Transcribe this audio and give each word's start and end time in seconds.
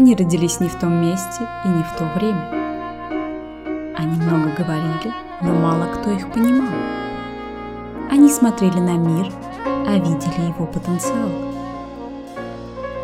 Они 0.00 0.14
родились 0.14 0.60
не 0.60 0.68
в 0.68 0.78
том 0.78 0.94
месте 0.94 1.46
и 1.62 1.68
не 1.68 1.82
в 1.82 1.92
то 1.94 2.04
время. 2.16 2.48
Они 3.94 4.18
много 4.18 4.48
говорили, 4.56 5.12
но 5.42 5.52
мало 5.52 5.92
кто 5.92 6.10
их 6.10 6.32
понимал. 6.32 6.72
Они 8.10 8.30
смотрели 8.30 8.78
на 8.80 8.96
мир, 8.96 9.30
а 9.66 9.98
видели 9.98 10.48
его 10.48 10.64
потенциал. 10.64 11.28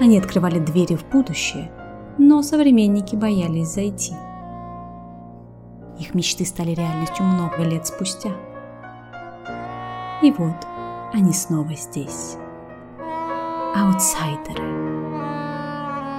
Они 0.01 0.17
открывали 0.19 0.59
двери 0.59 0.97
в 0.97 1.05
будущее, 1.11 1.71
но 2.17 2.43
современники 2.43 3.15
боялись 3.15 3.75
зайти. 3.75 4.15
Их 5.99 6.15
мечты 6.15 6.47
стали 6.47 6.71
реальностью 6.71 7.27
много 7.27 7.63
лет 7.63 7.87
спустя. 7.87 8.31
И 10.23 10.33
вот 10.33 10.67
они 11.13 11.35
снова 11.35 11.75
здесь. 11.75 12.39
Аутсайдеры. 13.75 14.86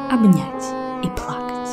Обнять 0.10 0.64
и 1.04 1.10
плакать. 1.10 1.68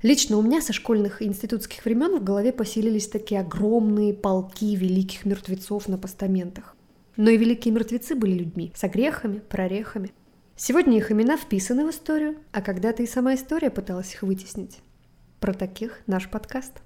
Лично 0.00 0.38
у 0.38 0.42
меня 0.42 0.62
со 0.62 0.72
школьных 0.72 1.20
и 1.20 1.26
институтских 1.26 1.84
времен 1.84 2.18
в 2.18 2.24
голове 2.24 2.54
поселились 2.54 3.06
такие 3.06 3.42
огромные 3.42 4.14
полки 4.14 4.74
великих 4.74 5.26
мертвецов 5.26 5.88
на 5.88 5.98
постаментах. 5.98 6.74
Но 7.18 7.28
и 7.28 7.36
великие 7.36 7.74
мертвецы 7.74 8.14
были 8.14 8.32
людьми, 8.32 8.72
с 8.74 8.82
огрехами, 8.82 9.40
прорехами. 9.40 10.10
Сегодня 10.56 10.96
их 10.96 11.12
имена 11.12 11.36
вписаны 11.36 11.84
в 11.84 11.90
историю, 11.90 12.38
а 12.50 12.62
когда-то 12.62 13.02
и 13.02 13.06
сама 13.06 13.34
история 13.34 13.68
пыталась 13.68 14.14
их 14.14 14.22
вытеснить. 14.22 14.78
Про 15.38 15.52
таких 15.52 16.00
наш 16.06 16.30
подкаст. 16.30 16.80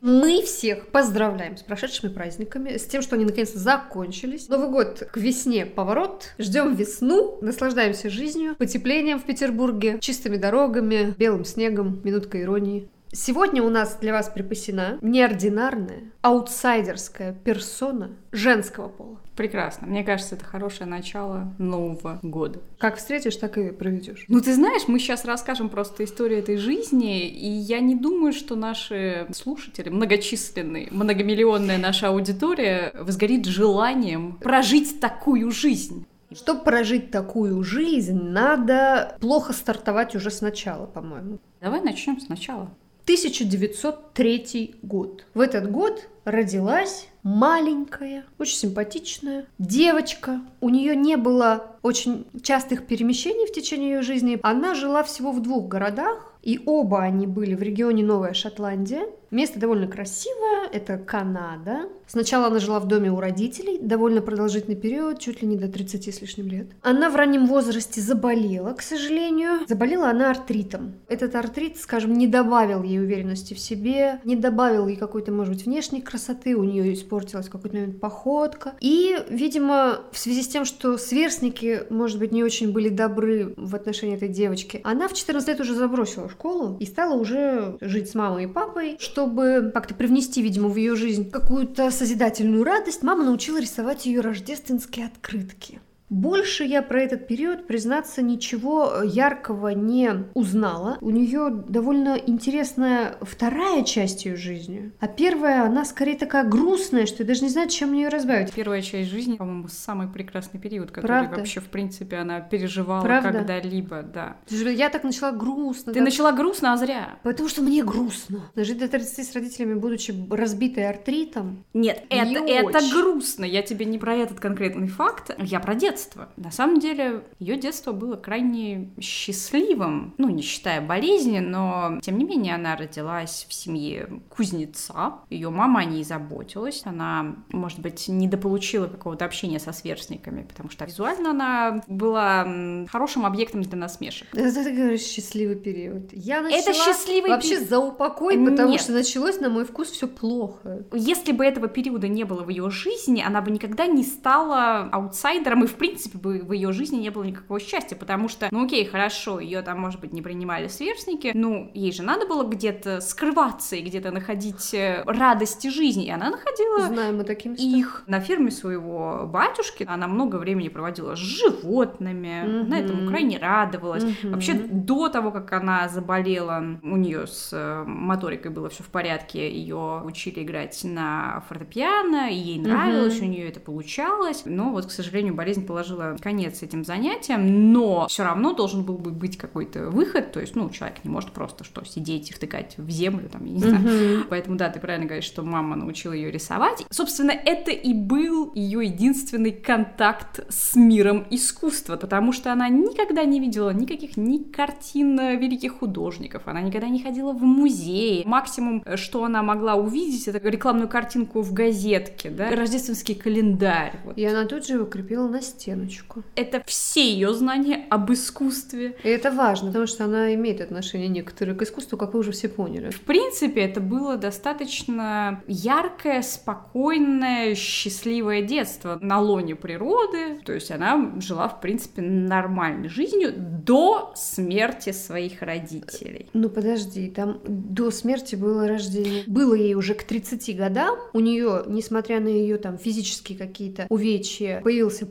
Мы 0.00 0.42
всех 0.42 0.88
поздравляем 0.88 1.58
с 1.58 1.62
прошедшими 1.62 2.10
праздниками, 2.10 2.78
с 2.78 2.86
тем, 2.86 3.02
что 3.02 3.16
они 3.16 3.26
наконец-то 3.26 3.58
закончились. 3.58 4.48
Новый 4.48 4.70
год 4.70 5.06
к 5.12 5.16
весне 5.18 5.66
поворот. 5.66 6.34
Ждем 6.38 6.74
весну, 6.74 7.38
наслаждаемся 7.42 8.08
жизнью, 8.08 8.56
потеплением 8.56 9.18
в 9.18 9.24
Петербурге, 9.24 9.98
чистыми 10.00 10.38
дорогами, 10.38 11.14
белым 11.18 11.44
снегом, 11.44 12.00
минутка 12.02 12.40
иронии. 12.40 12.88
Сегодня 13.12 13.62
у 13.62 13.70
нас 13.70 13.96
для 14.00 14.12
вас 14.12 14.28
припасена 14.28 14.98
неординарная, 15.02 16.04
аутсайдерская 16.22 17.32
персона 17.32 18.12
женского 18.30 18.88
пола. 18.88 19.18
Прекрасно. 19.34 19.88
Мне 19.88 20.04
кажется, 20.04 20.36
это 20.36 20.44
хорошее 20.44 20.88
начало 20.88 21.52
Нового 21.58 22.20
года. 22.22 22.60
Как 22.78 22.98
встретишь, 22.98 23.36
так 23.36 23.58
и 23.58 23.70
проведешь. 23.72 24.26
Ну, 24.28 24.40
ты 24.40 24.54
знаешь, 24.54 24.82
мы 24.86 25.00
сейчас 25.00 25.24
расскажем 25.24 25.70
просто 25.70 26.04
историю 26.04 26.38
этой 26.38 26.56
жизни, 26.56 27.26
и 27.26 27.48
я 27.48 27.80
не 27.80 27.96
думаю, 27.96 28.32
что 28.32 28.54
наши 28.54 29.26
слушатели, 29.32 29.88
многочисленные, 29.88 30.88
многомиллионная 30.90 31.78
наша 31.78 32.08
аудитория 32.08 32.92
возгорит 32.94 33.46
желанием 33.46 34.38
прожить 34.40 35.00
такую 35.00 35.50
жизнь. 35.50 36.06
Чтобы 36.32 36.62
прожить 36.62 37.10
такую 37.10 37.64
жизнь, 37.64 38.22
надо 38.22 39.16
плохо 39.20 39.52
стартовать 39.52 40.14
уже 40.14 40.30
сначала, 40.30 40.86
по-моему. 40.86 41.40
Давай 41.60 41.80
начнем 41.80 42.20
сначала. 42.20 42.70
1903 43.04 44.76
год. 44.82 45.24
В 45.34 45.40
этот 45.40 45.70
год 45.70 46.08
родилась 46.24 47.08
маленькая, 47.22 48.24
очень 48.38 48.56
симпатичная 48.56 49.46
девочка. 49.58 50.40
У 50.60 50.68
нее 50.68 50.96
не 50.96 51.16
было 51.16 51.76
очень 51.82 52.26
частых 52.42 52.86
перемещений 52.86 53.46
в 53.46 53.52
течение 53.52 53.92
ее 53.92 54.02
жизни. 54.02 54.38
Она 54.42 54.74
жила 54.74 55.02
всего 55.02 55.32
в 55.32 55.42
двух 55.42 55.68
городах, 55.68 56.34
и 56.42 56.60
оба 56.64 57.02
они 57.02 57.26
были 57.26 57.54
в 57.54 57.62
регионе 57.62 58.04
Новая 58.04 58.34
Шотландия. 58.34 59.02
Место 59.30 59.60
довольно 59.60 59.86
красивое, 59.86 60.68
это 60.72 60.98
Канада. 60.98 61.88
Сначала 62.08 62.48
она 62.48 62.58
жила 62.58 62.80
в 62.80 62.88
доме 62.88 63.12
у 63.12 63.20
родителей, 63.20 63.78
довольно 63.80 64.22
продолжительный 64.22 64.76
период, 64.76 65.20
чуть 65.20 65.40
ли 65.40 65.46
не 65.46 65.56
до 65.56 65.68
30 65.68 66.12
с 66.12 66.20
лишним 66.20 66.48
лет. 66.48 66.66
Она 66.82 67.10
в 67.10 67.14
раннем 67.14 67.46
возрасте 67.46 68.00
заболела, 68.00 68.72
к 68.72 68.82
сожалению. 68.82 69.60
Заболела 69.68 70.10
она 70.10 70.30
артритом. 70.30 70.94
Этот 71.06 71.36
артрит, 71.36 71.76
скажем, 71.78 72.14
не 72.14 72.26
добавил 72.26 72.82
ей 72.82 72.98
уверенности 72.98 73.54
в 73.54 73.60
себе, 73.60 74.20
не 74.24 74.34
добавил 74.34 74.88
ей 74.88 74.96
какой-то, 74.96 75.30
может 75.30 75.54
быть, 75.54 75.64
внешней 75.66 76.00
красоты, 76.00 76.56
у 76.56 76.64
нее 76.64 76.92
испортилась 76.92 77.46
в 77.46 77.50
какой-то 77.50 77.76
момент 77.76 78.00
походка. 78.00 78.74
И, 78.80 79.16
видимо, 79.28 80.00
в 80.10 80.18
связи 80.18 80.42
с 80.42 80.48
тем, 80.48 80.64
что 80.64 80.98
сверстники, 80.98 81.82
может 81.90 82.18
быть, 82.18 82.32
не 82.32 82.42
очень 82.42 82.72
были 82.72 82.88
добры 82.88 83.54
в 83.56 83.76
отношении 83.76 84.16
этой 84.16 84.28
девочки, 84.28 84.80
она 84.82 85.06
в 85.06 85.12
14 85.12 85.48
лет 85.48 85.60
уже 85.60 85.76
забросила 85.76 86.29
школу 86.30 86.76
и 86.78 86.86
стала 86.86 87.14
уже 87.14 87.76
жить 87.80 88.10
с 88.10 88.14
мамой 88.14 88.44
и 88.44 88.46
папой, 88.46 88.96
чтобы 88.98 89.70
как-то 89.72 89.94
привнести, 89.94 90.42
видимо, 90.42 90.68
в 90.68 90.76
ее 90.76 90.96
жизнь 90.96 91.30
какую-то 91.30 91.90
созидательную 91.90 92.64
радость, 92.64 93.02
мама 93.02 93.24
научила 93.24 93.60
рисовать 93.60 94.06
ее 94.06 94.20
рождественские 94.20 95.06
открытки. 95.06 95.80
Больше 96.10 96.64
я 96.64 96.82
про 96.82 97.00
этот 97.02 97.28
период, 97.28 97.68
признаться, 97.68 98.20
ничего 98.20 99.02
яркого 99.04 99.68
не 99.68 100.24
узнала. 100.34 100.98
У 101.00 101.10
нее 101.10 101.50
довольно 101.68 102.18
интересная 102.26 103.14
вторая 103.20 103.84
часть 103.84 104.24
ее 104.24 104.34
жизни. 104.34 104.90
А 104.98 105.06
первая, 105.06 105.62
она 105.64 105.84
скорее 105.84 106.16
такая 106.16 106.42
грустная, 106.44 107.06
что 107.06 107.22
я 107.22 107.28
даже 107.28 107.42
не 107.42 107.48
знаю, 107.48 107.68
чем 107.68 107.90
мне 107.90 108.02
ее 108.02 108.08
разбавить. 108.08 108.52
Первая 108.52 108.82
часть 108.82 109.08
жизни, 109.08 109.36
по-моему, 109.36 109.68
самый 109.68 110.08
прекрасный 110.08 110.58
период, 110.58 110.90
который 110.90 111.06
Правда? 111.06 111.36
вообще, 111.36 111.60
в 111.60 111.66
принципе, 111.68 112.16
она 112.16 112.40
переживала 112.40 113.02
Правда? 113.04 113.32
когда-либо, 113.32 114.02
да. 114.02 114.36
Я 114.48 114.88
так 114.88 115.04
начала 115.04 115.30
грустно. 115.30 115.92
Ты 115.92 116.00
так- 116.00 116.08
начала 116.08 116.32
грустно, 116.32 116.72
а 116.72 116.76
зря. 116.76 117.18
Потому 117.22 117.48
что 117.48 117.62
мне 117.62 117.84
грустно. 117.84 118.40
Жить 118.56 118.78
до 118.78 118.88
30 118.88 119.24
с 119.28 119.32
родителями, 119.32 119.74
будучи 119.74 120.12
разбитой 120.28 120.88
артритом. 120.88 121.64
Нет, 121.72 122.02
это, 122.10 122.24
Не 122.40 122.52
это 122.52 122.78
очень. 122.78 122.92
грустно. 122.92 123.44
Я 123.44 123.62
тебе 123.62 123.84
не 123.84 123.98
про 123.98 124.16
этот 124.16 124.40
конкретный 124.40 124.88
факт, 124.88 125.30
я 125.38 125.60
про 125.60 125.76
детство. 125.76 125.99
На 126.36 126.50
самом 126.50 126.78
деле, 126.80 127.24
ее 127.38 127.56
детство 127.56 127.92
было 127.92 128.16
крайне 128.16 128.90
счастливым, 129.00 130.14
ну, 130.18 130.28
не 130.28 130.42
считая 130.42 130.80
болезни, 130.80 131.38
но, 131.38 131.98
тем 132.02 132.18
не 132.18 132.24
менее, 132.24 132.54
она 132.54 132.76
родилась 132.76 133.46
в 133.48 133.52
семье 133.52 134.08
кузнеца. 134.28 135.14
Ее 135.30 135.50
мама 135.50 135.80
о 135.80 135.84
ней 135.84 136.04
заботилась. 136.04 136.82
Она, 136.84 137.36
может 137.50 137.80
быть, 137.80 138.08
недополучила 138.08 138.86
какого-то 138.86 139.24
общения 139.24 139.58
со 139.58 139.72
сверстниками, 139.72 140.42
потому 140.42 140.70
что 140.70 140.84
визуально 140.84 141.30
она 141.30 141.82
была 141.86 142.46
хорошим 142.90 143.26
объектом 143.26 143.62
для 143.62 143.78
насмешек. 143.78 144.28
Это 144.34 144.64
ты 144.64 144.72
говоришь 144.72 145.02
счастливый 145.02 145.56
период. 145.56 146.12
Я 146.12 146.42
начала 146.42 146.60
Это 146.60 146.72
счастливый 146.74 147.30
вообще 147.30 147.50
период. 147.56 147.68
за 147.68 147.78
упокой, 147.78 148.38
потому 148.38 148.70
Нет. 148.70 148.80
что 148.80 148.92
началось, 148.92 149.40
на 149.40 149.48
мой 149.48 149.64
вкус, 149.64 149.90
все 149.90 150.08
плохо. 150.08 150.84
Если 150.92 151.32
бы 151.32 151.44
этого 151.44 151.68
периода 151.68 152.08
не 152.08 152.24
было 152.24 152.42
в 152.42 152.48
ее 152.48 152.70
жизни, 152.70 153.22
она 153.24 153.40
бы 153.40 153.50
никогда 153.50 153.86
не 153.86 154.02
стала 154.02 154.88
аутсайдером, 154.90 155.64
и 155.64 155.66
в 155.66 155.74
принципе 155.74 155.89
бы 156.16 156.40
в 156.40 156.52
ее 156.52 156.72
жизни 156.72 156.96
не 156.96 157.10
было 157.10 157.24
никакого 157.24 157.60
счастья, 157.60 157.96
потому 157.96 158.28
что, 158.28 158.48
ну 158.50 158.64
окей, 158.64 158.84
хорошо, 158.84 159.40
ее 159.40 159.62
там, 159.62 159.80
может 159.80 160.00
быть, 160.00 160.12
не 160.12 160.22
принимали 160.22 160.68
сверстники, 160.68 161.32
ну, 161.34 161.70
ей 161.74 161.92
же 161.92 162.02
надо 162.02 162.26
было 162.26 162.44
где-то 162.44 163.00
скрываться 163.00 163.76
и 163.76 163.82
где-то 163.82 164.10
находить 164.10 164.72
э, 164.74 165.02
радости 165.06 165.68
жизни, 165.68 166.06
и 166.06 166.10
она 166.10 166.30
находила 166.30 166.86
Знаем 166.86 167.18
мы 167.18 167.24
такие 167.24 167.50
места. 167.50 167.64
их 167.64 168.04
на 168.06 168.20
ферме 168.20 168.50
своего 168.50 169.26
батюшки. 169.26 169.84
Она 169.88 170.06
много 170.08 170.36
времени 170.36 170.68
проводила 170.68 171.14
с 171.14 171.18
животными, 171.18 172.40
она 172.42 172.62
Мгм. 172.62 172.72
этому 172.72 173.08
крайне 173.08 173.38
радовалась. 173.38 174.04
Мгм. 174.04 174.32
Вообще, 174.32 174.54
до 174.54 175.08
того, 175.08 175.30
как 175.30 175.52
она 175.52 175.88
заболела, 175.88 176.62
у 176.82 176.96
нее 176.96 177.26
с 177.26 177.50
э, 177.52 177.84
моторикой 177.86 178.50
было 178.50 178.68
все 178.68 178.82
в 178.82 178.88
порядке, 178.88 179.50
ее 179.50 180.02
учили 180.04 180.42
играть 180.42 180.80
на 180.84 181.42
фортепиано, 181.48 182.30
и 182.30 182.34
ей 182.34 182.58
нравилось, 182.60 183.18
Мгм. 183.18 183.26
у 183.28 183.30
нее 183.30 183.48
это 183.48 183.60
получалось. 183.60 184.42
Но 184.44 184.70
вот, 184.70 184.86
к 184.86 184.90
сожалению, 184.90 185.34
болезнь 185.34 185.66
положила 185.80 186.16
конец 186.20 186.62
этим 186.62 186.84
занятиям, 186.84 187.72
но 187.72 188.06
все 188.08 188.24
равно 188.24 188.52
должен 188.52 188.84
был 188.84 188.98
бы 188.98 189.10
быть 189.10 189.38
какой-то 189.38 189.88
выход, 189.90 190.32
то 190.32 190.40
есть, 190.40 190.54
ну, 190.54 190.68
человек 190.70 190.98
не 191.04 191.10
может 191.10 191.32
просто 191.32 191.64
что, 191.64 191.84
сидеть 191.84 192.30
и 192.30 192.34
втыкать 192.34 192.74
в 192.76 192.90
землю, 192.90 193.28
там, 193.30 193.44
я 193.46 193.52
не 193.52 193.60
знаю. 193.60 193.80
Мгм. 193.80 194.26
Поэтому, 194.28 194.56
да, 194.56 194.68
ты 194.68 194.78
правильно 194.78 195.06
говоришь, 195.06 195.24
что 195.24 195.42
мама 195.42 195.76
научила 195.76 196.12
ее 196.12 196.30
рисовать. 196.30 196.84
Собственно, 196.90 197.30
это 197.30 197.70
и 197.70 197.94
был 197.94 198.52
ее 198.54 198.84
единственный 198.84 199.52
контакт 199.52 200.40
с 200.48 200.76
миром 200.76 201.26
искусства, 201.30 201.96
потому 201.96 202.32
что 202.32 202.52
она 202.52 202.68
никогда 202.68 203.24
не 203.24 203.40
видела 203.40 203.70
никаких 203.70 204.16
ни 204.16 204.38
картин 204.38 205.18
э, 205.18 205.36
великих 205.36 205.78
художников, 205.78 206.42
она 206.44 206.60
никогда 206.60 206.88
не 206.88 207.02
ходила 207.02 207.32
в 207.32 207.42
музей. 207.42 208.22
Максимум, 208.26 208.82
э, 208.84 208.96
что 208.96 209.24
она 209.24 209.42
могла 209.42 209.76
увидеть, 209.76 210.28
это 210.28 210.46
рекламную 210.46 210.88
картинку 210.88 211.40
в 211.40 211.52
газетке, 211.54 212.28
да, 212.30 212.50
рождественский 212.50 213.14
календарь. 213.14 214.00
Вот. 214.04 214.18
И 214.18 214.24
она 214.24 214.44
тут 214.44 214.66
же 214.66 214.74
его 214.74 214.84
крепила 214.84 215.28
на 215.28 215.40
стену. 215.40 215.69
Стеночку. 215.70 216.22
Это 216.36 216.62
все 216.66 217.12
ее 217.12 217.32
знания 217.32 217.86
об 217.90 218.12
искусстве. 218.12 218.96
И 219.02 219.08
это 219.08 219.30
важно, 219.30 219.68
потому 219.68 219.86
что 219.86 220.04
она 220.04 220.34
имеет 220.34 220.60
отношение 220.60 221.08
некоторые 221.08 221.56
к 221.56 221.62
искусству, 221.62 221.96
как 221.96 222.14
вы 222.14 222.20
уже 222.20 222.32
все 222.32 222.48
поняли. 222.48 222.90
В 222.90 223.00
принципе, 223.00 223.62
это 223.62 223.80
было 223.80 224.16
достаточно 224.16 225.42
яркое, 225.46 226.22
спокойное, 226.22 227.54
счастливое 227.54 228.42
детство 228.42 228.98
на 229.00 229.20
лоне 229.20 229.54
природы. 229.54 230.40
То 230.44 230.52
есть 230.52 230.70
она 230.70 231.12
жила, 231.20 231.48
в 231.48 231.60
принципе, 231.60 232.02
нормальной 232.02 232.88
жизнью 232.88 233.32
до 233.36 234.12
смерти 234.16 234.92
своих 234.92 235.42
родителей. 235.42 236.28
Ну 236.32 236.48
подожди, 236.48 237.08
там 237.10 237.40
до 237.44 237.90
смерти 237.90 238.34
было 238.34 238.66
рождение. 238.66 239.24
Было 239.26 239.54
ей 239.54 239.74
уже 239.74 239.94
к 239.94 240.02
30 240.02 240.56
годам. 240.56 240.98
У 241.12 241.20
нее, 241.20 241.62
несмотря 241.66 242.20
на 242.20 242.28
ее 242.28 242.58
там 242.58 242.78
физические 242.78 243.38
какие-то 243.38 243.86
увечья, 243.88 244.60
появился 244.62 245.06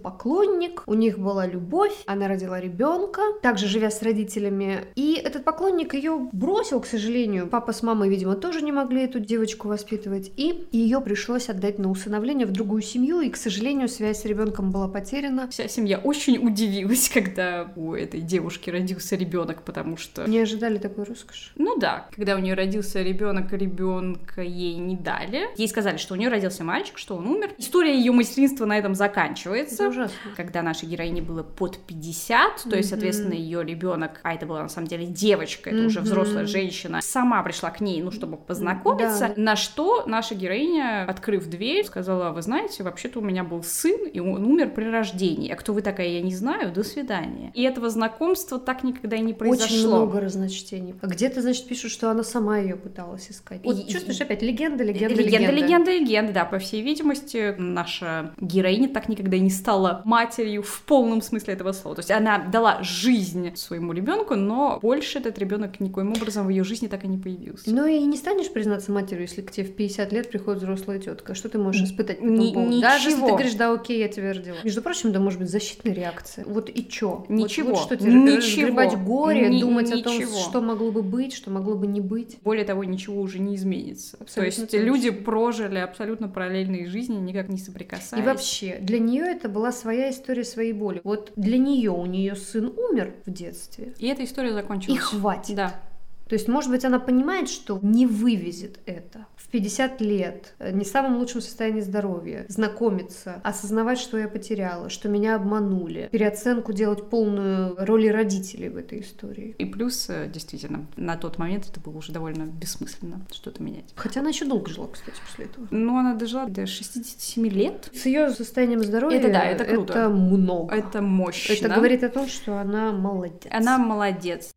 поклонник, 0.50 0.84
у 0.88 0.94
них 0.94 1.19
была 1.19 1.46
любовь, 1.46 1.94
она 2.06 2.28
родила 2.28 2.60
ребенка, 2.60 3.22
также 3.42 3.68
живя 3.68 3.92
с 3.92 4.01
родителями. 4.01 4.86
И 4.96 5.13
этот 5.13 5.44
поклонник 5.44 5.94
ее 5.94 6.30
бросил, 6.31 6.81
к 6.81 6.86
сожалению. 6.86 7.48
Папа 7.48 7.72
с 7.72 7.84
мамой, 7.84 8.10
видимо, 8.10 8.36
тоже 8.36 8.62
не 8.62 8.72
могли 8.72 9.04
эту 9.04 9.19
девочку 9.19 9.68
воспитывать. 9.68 10.31
И 10.38 10.68
ее 10.72 11.01
пришлось 11.01 11.50
отдать 11.50 11.80
на 11.80 11.90
усыновление 11.90 12.48
в 12.48 12.51
другую 12.51 12.81
семью. 12.81 13.22
И, 13.22 13.30
к 13.30 13.38
сожалению, 13.38 13.88
связь 13.88 14.22
с 14.22 14.25
ребенком 14.25 14.72
была 14.72 14.88
потеряна. 14.88 15.48
Вся 15.50 15.68
семья 15.68 16.00
очень 16.00 16.38
удивилась, 16.46 17.10
когда 17.13 17.72
у 17.75 17.94
этой 17.94 18.22
девушки 18.22 18.69
родился 18.69 19.16
ребенок, 19.16 19.63
потому 19.63 19.98
что... 19.98 20.28
Не 20.28 20.40
ожидали 20.40 20.78
такой 20.78 21.04
роскоши. 21.04 21.52
Ну 21.56 21.78
да, 21.78 22.07
когда 22.16 22.36
у 22.36 22.40
нее 22.40 22.56
родился 22.56 23.02
ребенок, 23.02 23.52
ребенка 23.54 24.42
ей 24.42 24.75
не 24.75 24.95
дали. 24.95 25.48
Ей 25.57 25.68
сказали, 25.68 25.98
что 25.98 26.16
у 26.16 26.18
нее 26.18 26.30
родился 26.30 26.63
мальчик, 26.63 26.98
что 26.98 27.16
он 27.16 27.28
умер. 27.28 27.52
История 27.57 27.95
ее 27.95 28.12
материнства 28.12 28.66
на 28.66 28.78
этом 28.78 28.95
заканчивается. 28.95 29.84
Это 29.84 29.90
ужасно. 29.90 30.29
Когда 30.36 30.62
нашей 30.62 30.88
героине 30.88 31.22
было 31.22 31.44
под 31.44 31.78
50, 31.80 32.64
то 32.70 32.76
есть, 32.76 32.90
соответственно, 32.90 33.34
ее 33.34 33.64
ребенок, 33.64 34.20
а 34.24 34.34
это 34.34 34.46
была 34.46 34.62
на 34.64 34.70
самом 34.70 34.88
деле 34.88 35.06
девочка, 35.06 35.70
это 35.70 35.86
уже 35.86 36.02
взрослая 36.02 36.46
женщина, 36.46 37.02
сама 37.02 37.42
пришла 37.44 37.70
к 37.72 37.81
ней, 37.81 38.02
ну, 38.02 38.12
чтобы 38.12 38.38
познакомиться, 38.38 39.34
на 39.36 39.56
что 39.56 40.04
наша 40.06 40.36
героиня, 40.36 41.06
открыв 41.08 41.48
дверь, 41.48 41.86
сказала, 41.86 42.31
вы 42.31 42.42
знаете, 42.42 42.84
вообще-то 42.84 43.20
у 43.20 43.22
меня 43.22 43.44
был 43.44 43.64
сын, 43.64 44.08
и 44.08 44.20
он 44.20 44.46
умер 44.46 44.72
при 44.76 44.86
рождении. 44.86 45.52
А 45.52 45.56
кто 45.56 45.74
вы 45.74 45.81
такая, 45.81 46.08
я 46.08 46.22
не 46.22 46.34
знаю, 46.36 46.72
до 46.72 46.84
свидания. 46.84 47.52
И 47.54 47.64
этого 47.64 47.90
знакомства 47.90 48.60
так 48.60 48.84
никогда 48.84 49.16
и 49.18 49.22
не 49.22 49.34
произошло. 49.34 49.66
Очень 49.76 49.88
много 49.88 50.20
разночтений. 50.20 50.96
А 51.02 51.08
где-то, 51.08 51.42
значит, 51.42 51.68
пишут, 51.68 51.92
что 51.92 52.10
она 52.12 52.24
сама 52.24 52.58
ее 52.60 52.76
пыталась 52.76 53.30
искать. 53.30 53.62
Вот 53.64 53.78
И- 53.78 53.92
чувствуешь 53.92 54.22
опять 54.22 54.42
легенда, 54.42 54.84
легенда, 54.84 55.16
Легенда, 55.16 55.52
легенда, 55.52 55.92
легенда, 55.92 56.34
да, 56.34 56.46
по 56.46 56.60
всей 56.60 56.81
видимости, 56.81 57.56
наша 57.58 58.34
героиня 58.40 58.90
так 58.90 59.10
никогда 59.10 59.38
и 59.38 59.40
не 59.40 59.50
стала 59.50 60.02
матерью 60.19 60.63
в 60.63 60.81
полном 60.86 61.21
смысле 61.21 61.54
этого 61.54 61.71
слова. 61.71 61.95
То 61.95 62.00
есть 62.01 62.12
она 62.12 62.39
дала 62.39 62.81
жизнь 62.83 63.56
своему 63.56 63.94
ребенку, 63.94 64.36
но 64.36 64.80
больше 64.81 65.19
этот 65.19 65.38
ребенок 65.39 65.80
никоим 65.80 66.12
образом 66.12 66.45
в 66.45 66.50
ее 66.50 66.63
жизни 66.63 66.88
так 66.88 67.04
и 67.06 67.07
не 67.07 67.18
появился. 67.18 67.69
Ну 67.71 67.86
и 67.88 68.00
не 68.00 68.18
станешь 68.18 68.51
признаться 68.51 68.92
матерью, 68.92 69.24
если 69.24 69.42
к 69.42 69.51
тебе 69.51 69.66
в 69.68 69.75
50 69.75 70.12
лет 70.12 70.30
приходит 70.30 70.62
взрослая 70.62 71.00
тетка. 71.00 71.33
Что 71.36 71.48
ты 71.50 71.57
можешь 71.57 71.83
испытать 71.83 72.21
Ни- 72.21 72.54
поводу? 72.54 72.81
Даже 72.81 73.10
если 73.10 73.18
ничего. 73.21 73.27
ты 73.27 73.33
говоришь, 73.33 73.54
да, 73.54 73.71
окей, 73.74 74.00
я 74.00 74.07
тебя 74.10 74.33
родила. 74.33 74.57
Между 74.63 74.81
прочим, 74.81 75.12
да, 75.12 75.19
может 75.19 75.39
быть, 75.39 75.50
защитная 75.50 75.94
реакция. 75.94 76.44
Вот 76.45 76.69
и 76.69 76.88
чё? 76.88 77.25
Вот- 77.27 77.30
Ничего. 77.30 77.69
Вот, 77.71 77.80
что 77.80 77.95
тебе 77.95 78.12
Ничего. 78.13 78.38
разгребать 78.68 78.98
горе, 79.04 79.50
Ни- 79.50 79.62
думать 79.62 79.92
о 79.92 80.01
том, 80.04 80.16
ничего. 80.18 80.38
что 80.38 80.62
могло 80.62 80.92
бы 80.92 81.01
быть, 81.01 81.33
что 81.33 81.50
могло 81.51 81.75
бы 81.75 81.88
не 81.88 82.01
быть. 82.01 82.38
Более 82.44 82.66
того, 82.66 82.83
ничего 82.83 83.21
уже 83.21 83.39
не 83.39 83.56
изменится. 83.56 84.18
Абсолютно 84.19 84.42
То 84.42 84.45
есть 84.62 84.71
точно. 84.71 84.83
люди 84.86 85.10
прожили 85.12 85.77
абсолютно 85.77 86.27
параллельные 86.27 86.88
жизни, 86.88 87.16
никак 87.16 87.48
не 87.50 87.56
И 87.57 87.60
соприкасаясь. 87.60 88.25
вообще, 88.25 88.77
для 88.81 89.00
нее 89.00 89.24
это 89.25 89.48
была 89.50 89.71
своя 89.71 90.09
история 90.10 90.44
своей 90.44 90.74
боли. 90.74 91.02
Вот 91.04 91.32
для 91.36 91.58
нее 91.58 91.92
у 91.92 92.06
нее 92.06 92.36
сын 92.36 92.74
умер 92.76 93.16
в 93.26 93.32
детстве. 93.32 93.94
И 94.00 94.08
эта 94.08 94.24
история 94.24 94.54
закончилась. 94.54 94.98
И 94.98 95.02
хватит. 95.02 95.56
Да. 95.56 95.82
То 96.28 96.34
есть, 96.34 96.48
может 96.48 96.70
быть, 96.70 96.86
она 96.86 97.00
понимает, 97.00 97.50
что 97.50 97.80
не 97.82 98.06
вывезет 98.06 98.80
это. 98.86 99.26
В 99.50 99.51
50 99.51 100.00
лет, 100.01 100.54
э, 100.60 100.72
не 100.72 100.86
в 100.86 100.88
самом 100.88 101.18
лучшем 101.18 101.42
состоянии 101.42 101.81
здоровья, 101.81 102.46
знакомиться, 102.50 103.42
осознавать, 103.44 103.98
что 103.98 104.19
я 104.19 104.28
потеряла, 104.28 104.92
что 104.92 105.10
меня 105.10 105.36
обманули, 105.36 106.07
переоценку 106.12 106.72
делать 106.72 107.10
полную 107.10 107.75
роли 107.84 108.10
родителей 108.10 108.69
в 108.69 108.78
этой 108.78 109.01
истории. 109.01 109.56
И 109.57 109.66
плюс, 109.66 110.07
э, 110.07 110.30
действительно, 110.31 110.86
на 110.98 111.18
тот 111.18 111.40
момент 111.40 111.68
это 111.68 111.80
было 111.80 111.98
уже 111.98 112.12
довольно 112.12 112.44
бессмысленно 112.44 113.22
что-то 113.31 113.63
менять. 113.63 113.86
Хотя 113.96 114.19
она 114.19 114.30
еще 114.30 114.46
долго 114.46 114.69
жила, 114.69 114.88
кстати, 114.88 115.18
после 115.28 115.46
этого. 115.46 115.68
Ну, 115.72 115.98
она 115.98 116.13
дожила 116.13 116.45
до 116.45 116.68
67 116.68 117.48
лет. 117.48 117.90
С 117.92 118.06
ее 118.06 118.30
состоянием 118.30 118.84
здоровья 118.84 119.18
Это 119.18 119.31
да, 119.31 119.42
это 119.45 119.66
круто. 119.66 119.94
это 119.94 120.10
много. 120.10 120.75
Это 120.75 121.02
мощно. 121.02 121.54
Это 121.54 121.69
говорит 121.69 122.04
о 122.04 122.10
том, 122.10 122.28
что 122.28 122.60
она 122.60 122.92
молодец. 122.92 123.48
Она 123.50 123.80
молодец. 123.80 124.52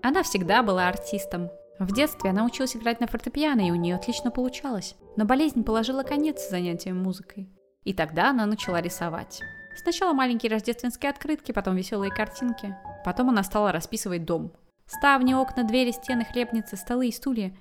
Она 0.00 0.22
всегда 0.22 0.62
была 0.62 0.88
артистом. 0.88 1.50
В 1.78 1.92
детстве 1.92 2.30
она 2.30 2.44
училась 2.44 2.76
играть 2.76 3.00
на 3.00 3.06
фортепиано, 3.06 3.66
и 3.66 3.70
у 3.70 3.76
нее 3.76 3.94
отлично 3.94 4.30
получалось. 4.30 4.96
Но 5.16 5.24
болезнь 5.24 5.62
положила 5.62 6.02
конец 6.02 6.48
занятиям 6.48 7.02
музыкой. 7.02 7.48
И 7.84 7.94
тогда 7.94 8.30
она 8.30 8.46
начала 8.46 8.80
рисовать. 8.80 9.40
Сначала 9.76 10.12
маленькие 10.12 10.50
рождественские 10.50 11.10
открытки, 11.10 11.52
потом 11.52 11.76
веселые 11.76 12.10
картинки. 12.10 12.76
Потом 13.04 13.28
она 13.28 13.44
стала 13.44 13.70
расписывать 13.70 14.24
дом. 14.24 14.52
Ставни, 14.86 15.34
окна, 15.34 15.62
двери, 15.62 15.92
стены, 15.92 16.24
хлебницы, 16.24 16.76
столы 16.76 17.08
и 17.08 17.12
стулья. 17.12 17.54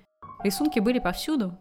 Рисунки 0.44 0.80
были 0.80 0.98
повсюду. 0.98 1.58